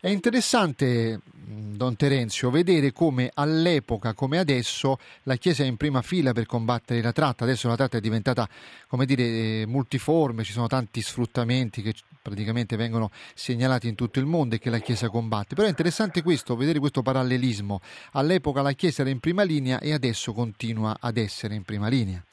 È 0.00 0.08
interessante, 0.08 1.20
Don 1.32 1.96
Terenzio, 1.96 2.50
vedere 2.50 2.92
come 2.92 3.30
all'epoca, 3.34 4.14
come 4.14 4.38
adesso, 4.38 4.98
la 5.24 5.36
Chiesa 5.36 5.62
è 5.62 5.66
in 5.66 5.76
prima 5.76 6.02
fila 6.02 6.32
per 6.32 6.46
combattere 6.46 7.02
la 7.02 7.12
tratta. 7.12 7.44
Adesso 7.44 7.68
la 7.68 7.76
tratta 7.76 7.98
è 7.98 8.00
diventata, 8.00 8.48
come 8.86 9.06
dire, 9.06 9.22
eh, 9.22 9.64
multiforme, 9.66 10.44
ci 10.44 10.52
sono 10.52 10.66
tanti 10.66 11.00
sfruttamenti 11.00 11.82
che 11.82 11.94
praticamente 12.24 12.76
vengono 12.76 13.10
segnalati 13.34 13.86
in 13.86 13.94
tutto 13.94 14.18
il 14.18 14.24
mondo 14.24 14.54
e 14.54 14.58
che 14.58 14.70
la 14.70 14.78
Chiesa 14.78 15.10
combatte. 15.10 15.54
Però 15.54 15.66
è 15.66 15.70
interessante 15.70 16.22
questo, 16.22 16.56
vedere 16.56 16.78
questo 16.78 17.02
parallelismo. 17.02 17.80
All'epoca 18.12 18.62
la 18.62 18.72
Chiesa 18.72 19.02
era 19.02 19.10
in 19.10 19.20
prima 19.20 19.42
linea 19.42 19.78
e 19.78 19.92
adesso 19.92 20.32
continua 20.32 20.96
ad 20.98 21.18
essere 21.18 21.54
in 21.54 21.64
prima 21.64 21.88
linea. 21.88 22.24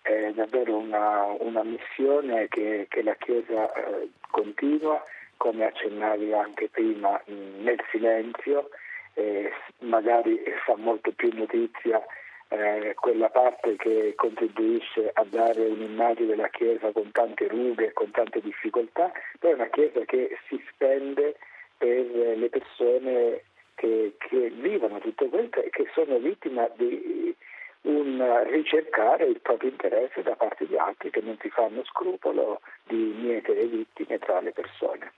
È 0.00 0.32
davvero 0.34 0.78
una, 0.78 1.24
una 1.40 1.62
missione 1.62 2.48
che, 2.48 2.86
che, 2.88 3.02
la 3.02 3.14
Chiesa 3.16 3.70
eh, 3.72 4.08
continua 4.30 5.02
come 5.38 5.64
accennavi 5.64 6.34
anche 6.34 6.68
prima, 6.68 7.20
nel 7.26 7.80
silenzio, 7.90 8.68
eh, 9.14 9.50
magari 9.78 10.38
fa 10.66 10.76
molto 10.76 11.10
più 11.12 11.30
notizia 11.32 12.04
eh, 12.48 12.94
quella 12.94 13.30
parte 13.30 13.76
che 13.76 14.12
contribuisce 14.16 15.10
a 15.12 15.24
dare 15.24 15.66
un'immagine 15.66 16.28
della 16.28 16.48
Chiesa 16.48 16.92
con 16.92 17.10
tante 17.12 17.48
rughe, 17.48 17.92
con 17.92 18.10
tante 18.10 18.40
difficoltà, 18.40 19.10
poi 19.38 19.50
è 19.52 19.54
una 19.54 19.68
Chiesa 19.68 20.00
che 20.04 20.36
si 20.48 20.62
spende 20.72 21.36
per 21.78 22.06
le 22.36 22.48
persone 22.48 23.44
che, 23.74 24.14
che 24.18 24.50
vivono 24.50 24.98
tutto 24.98 25.28
questo 25.28 25.62
e 25.62 25.70
che 25.70 25.88
sono 25.94 26.18
vittime 26.18 26.70
di 26.76 27.34
un 27.82 28.22
ricercare 28.50 29.26
il 29.26 29.40
proprio 29.40 29.70
interesse 29.70 30.22
da 30.22 30.34
parte 30.34 30.66
di 30.66 30.76
altri 30.76 31.10
che 31.10 31.20
non 31.20 31.36
si 31.40 31.48
fanno 31.48 31.82
scrupolo 31.84 32.60
di 32.86 33.14
mietere 33.16 33.66
vittime 33.66 34.18
tra 34.18 34.40
le 34.40 34.52
persone. 34.52 35.12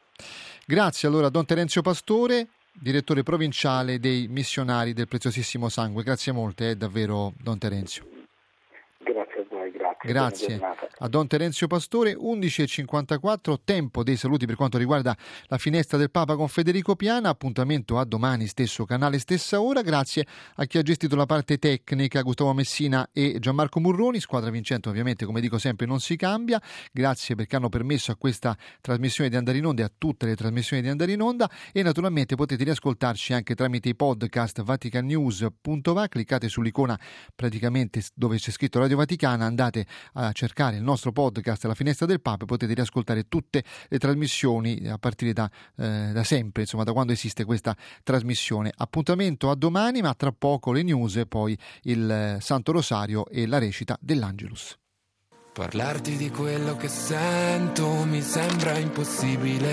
Grazie 0.66 1.08
allora 1.08 1.30
Don 1.30 1.46
Terenzio 1.46 1.82
Pastore, 1.82 2.46
direttore 2.72 3.22
provinciale 3.22 3.98
dei 3.98 4.26
missionari 4.28 4.92
del 4.92 5.08
preziosissimo 5.08 5.68
sangue. 5.68 6.02
Grazie 6.02 6.32
molte, 6.32 6.70
eh, 6.70 6.76
davvero 6.76 7.32
Don 7.42 7.58
Terenzio. 7.58 8.19
Grazie 10.02 10.58
a 11.02 11.08
Don 11.08 11.26
Terenzio 11.26 11.66
Pastore, 11.66 12.14
11.54, 12.14 13.56
tempo 13.64 14.02
dei 14.02 14.16
saluti 14.16 14.46
per 14.46 14.56
quanto 14.56 14.78
riguarda 14.78 15.14
la 15.44 15.58
finestra 15.58 15.98
del 15.98 16.10
Papa 16.10 16.36
con 16.36 16.48
Federico 16.48 16.96
Piana, 16.96 17.28
appuntamento 17.28 17.98
a 17.98 18.04
domani 18.06 18.46
stesso 18.46 18.86
canale, 18.86 19.18
stessa 19.18 19.60
ora, 19.60 19.82
grazie 19.82 20.26
a 20.56 20.64
chi 20.64 20.78
ha 20.78 20.82
gestito 20.82 21.16
la 21.16 21.26
parte 21.26 21.58
tecnica, 21.58 22.22
Gustavo 22.22 22.54
Messina 22.54 23.10
e 23.12 23.36
Gianmarco 23.38 23.78
Murroni, 23.78 24.20
squadra 24.20 24.48
vincente 24.48 24.88
ovviamente 24.88 25.26
come 25.26 25.42
dico 25.42 25.58
sempre 25.58 25.84
non 25.84 26.00
si 26.00 26.16
cambia, 26.16 26.60
grazie 26.92 27.34
perché 27.34 27.56
hanno 27.56 27.68
permesso 27.68 28.10
a 28.10 28.16
questa 28.16 28.56
trasmissione 28.80 29.28
di 29.28 29.36
andare 29.36 29.58
in 29.58 29.66
onda 29.66 29.82
e 29.82 29.84
a 29.84 29.92
tutte 29.96 30.24
le 30.24 30.34
trasmissioni 30.34 30.80
di 30.80 30.88
andare 30.88 31.12
in 31.12 31.20
onda. 31.20 31.50
E 31.72 31.82
naturalmente 31.82 32.36
potete 32.36 32.64
riascoltarci 32.64 33.34
anche 33.34 33.54
tramite 33.54 33.90
i 33.90 33.94
podcast 33.94 34.62
vaticanews.va, 34.62 36.08
cliccate 36.08 36.48
sull'icona 36.48 36.98
praticamente 37.34 38.02
dove 38.14 38.38
c'è 38.38 38.50
scritto 38.50 38.78
Radio 38.78 38.96
Vaticana, 38.96 39.44
andate 39.44 39.86
a 40.14 40.32
cercare 40.32 40.76
il 40.76 40.82
nostro 40.82 41.12
podcast 41.12 41.64
La 41.64 41.74
finestra 41.74 42.06
del 42.06 42.20
e 42.20 42.44
potete 42.46 42.74
riascoltare 42.74 43.28
tutte 43.28 43.64
le 43.88 43.98
trasmissioni 43.98 44.88
a 44.88 44.98
partire 44.98 45.32
da, 45.32 45.50
eh, 45.76 46.10
da 46.12 46.24
sempre, 46.24 46.62
insomma 46.62 46.84
da 46.84 46.92
quando 46.92 47.12
esiste 47.12 47.44
questa 47.44 47.76
trasmissione. 48.02 48.72
Appuntamento 48.74 49.50
a 49.50 49.54
domani, 49.54 50.00
ma 50.00 50.14
tra 50.14 50.32
poco 50.32 50.72
le 50.72 50.82
news 50.82 51.16
e 51.16 51.26
poi 51.26 51.58
il 51.82 52.10
eh, 52.10 52.38
Santo 52.40 52.72
Rosario 52.72 53.26
e 53.26 53.46
la 53.46 53.58
recita 53.58 53.96
dell'Angelus. 54.00 54.78
Parlarti 55.52 56.16
di 56.16 56.30
quello 56.30 56.76
che 56.76 56.86
sento 56.86 58.04
mi 58.04 58.22
sembra 58.22 58.78
impossibile, 58.78 59.68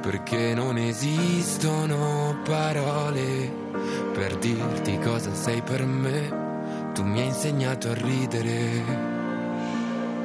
perché 0.00 0.54
non 0.54 0.78
esistono 0.78 2.40
parole 2.44 3.52
per 4.12 4.36
dirti 4.38 4.98
cosa 5.00 5.34
sei 5.34 5.60
per 5.60 5.84
me. 5.84 6.55
Tu 6.96 7.04
mi 7.04 7.20
hai 7.20 7.26
insegnato 7.26 7.90
a 7.90 7.94
ridere, 7.94 8.82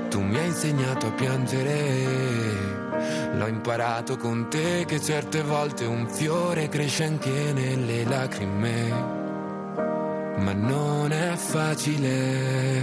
tu 0.10 0.22
mi 0.22 0.38
hai 0.38 0.46
insegnato 0.48 1.08
a 1.08 1.12
piangere. 1.12 2.06
L'ho 3.34 3.48
imparato 3.48 4.16
con 4.16 4.48
te 4.50 4.86
che 4.88 5.02
certe 5.02 5.42
volte 5.42 5.84
un 5.84 6.08
fiore 6.08 6.70
cresce 6.70 7.04
anche 7.04 7.52
nelle 7.52 8.06
lacrime, 8.06 8.90
ma 10.38 10.54
non 10.54 11.12
è 11.12 11.36
facile 11.36 12.82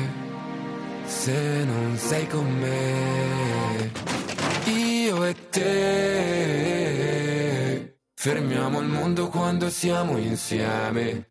se 1.06 1.64
non 1.64 1.96
sei 1.96 2.26
con 2.26 2.46
me. 2.46 3.90
Io 4.66 5.24
e 5.24 5.34
te 5.48 5.68
fermiamo 8.14 8.80
il 8.80 8.88
mondo 8.88 9.28
quando 9.28 9.70
siamo 9.70 10.18
insieme, 10.18 11.30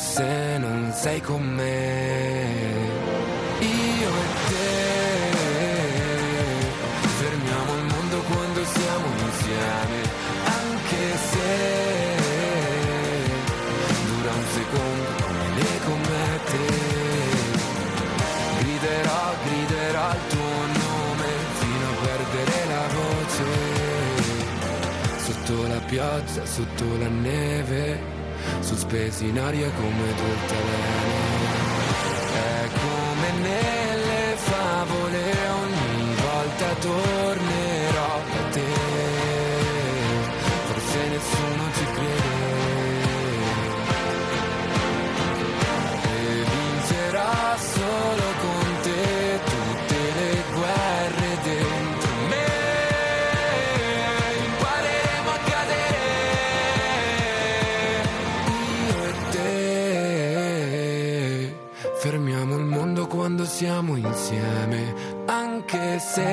se 0.00 0.56
non 0.58 0.92
sei 0.94 1.20
con 1.20 1.42
me. 1.42 2.48
Io 3.60 4.08
e 4.08 4.28
te 4.48 4.68
fermiamo 7.20 7.74
il 7.76 7.84
mondo 7.84 8.16
quando 8.30 8.64
siamo 8.64 9.06
insieme, 9.26 9.98
anche 10.60 11.02
se 11.30 11.48
dura 14.08 14.32
un 14.32 14.46
secondo 14.58 15.08
come 15.26 15.46
le 15.58 15.72
comete. 15.88 16.60
Griderò, 18.60 19.22
griderò 19.44 20.06
il 20.12 20.24
tuo 20.32 20.54
nome 20.80 21.28
fino 21.60 21.84
a 21.88 21.96
perdere 22.06 22.56
la 22.72 22.86
voce. 22.98 23.44
Sotto 25.26 25.54
la 25.68 25.80
pioggia, 25.86 26.46
sotto 26.46 26.84
la 26.98 27.08
neve 27.08 28.19
sospesi 28.60 29.28
in 29.28 29.38
aria 29.38 29.70
come 29.70 30.14
due 30.14 30.32
altalene. 30.40 31.28
È 32.32 32.68
come 32.80 33.28
nelle 33.42 34.36
favole, 34.36 35.22
ogni 35.62 36.14
volta 36.14 36.74
tornerò 36.80 38.20
da 38.32 38.42
te. 38.50 38.72
Forse 40.66 41.08
nessuno 41.08 41.62
ci 41.74 41.79
siamo 63.60 63.94
insieme, 63.94 64.94
anche 65.26 65.98
se 65.98 66.32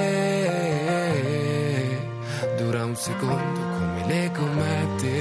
dura 2.57 2.85
un 2.85 2.95
secondo 2.95 3.59
come 3.59 4.05
le 4.07 4.31
comete. 4.33 5.19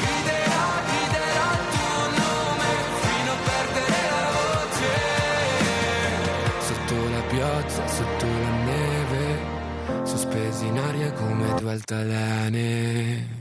Griderò, 0.00 0.68
griderò 0.88 1.48
il 1.52 1.68
tuo 1.74 2.00
nome 2.16 2.70
fino 3.02 3.30
a 3.30 3.38
perdere 3.44 3.98
la 4.08 4.24
voce. 4.40 4.88
Sotto 6.60 6.96
la 7.10 7.22
pioggia, 7.28 7.86
sotto 7.86 8.24
la 8.24 8.52
neve, 8.64 9.24
sospesi 10.04 10.64
in 10.66 10.78
aria 10.78 11.12
come 11.12 11.54
due 11.60 11.72
altalene. 11.72 13.35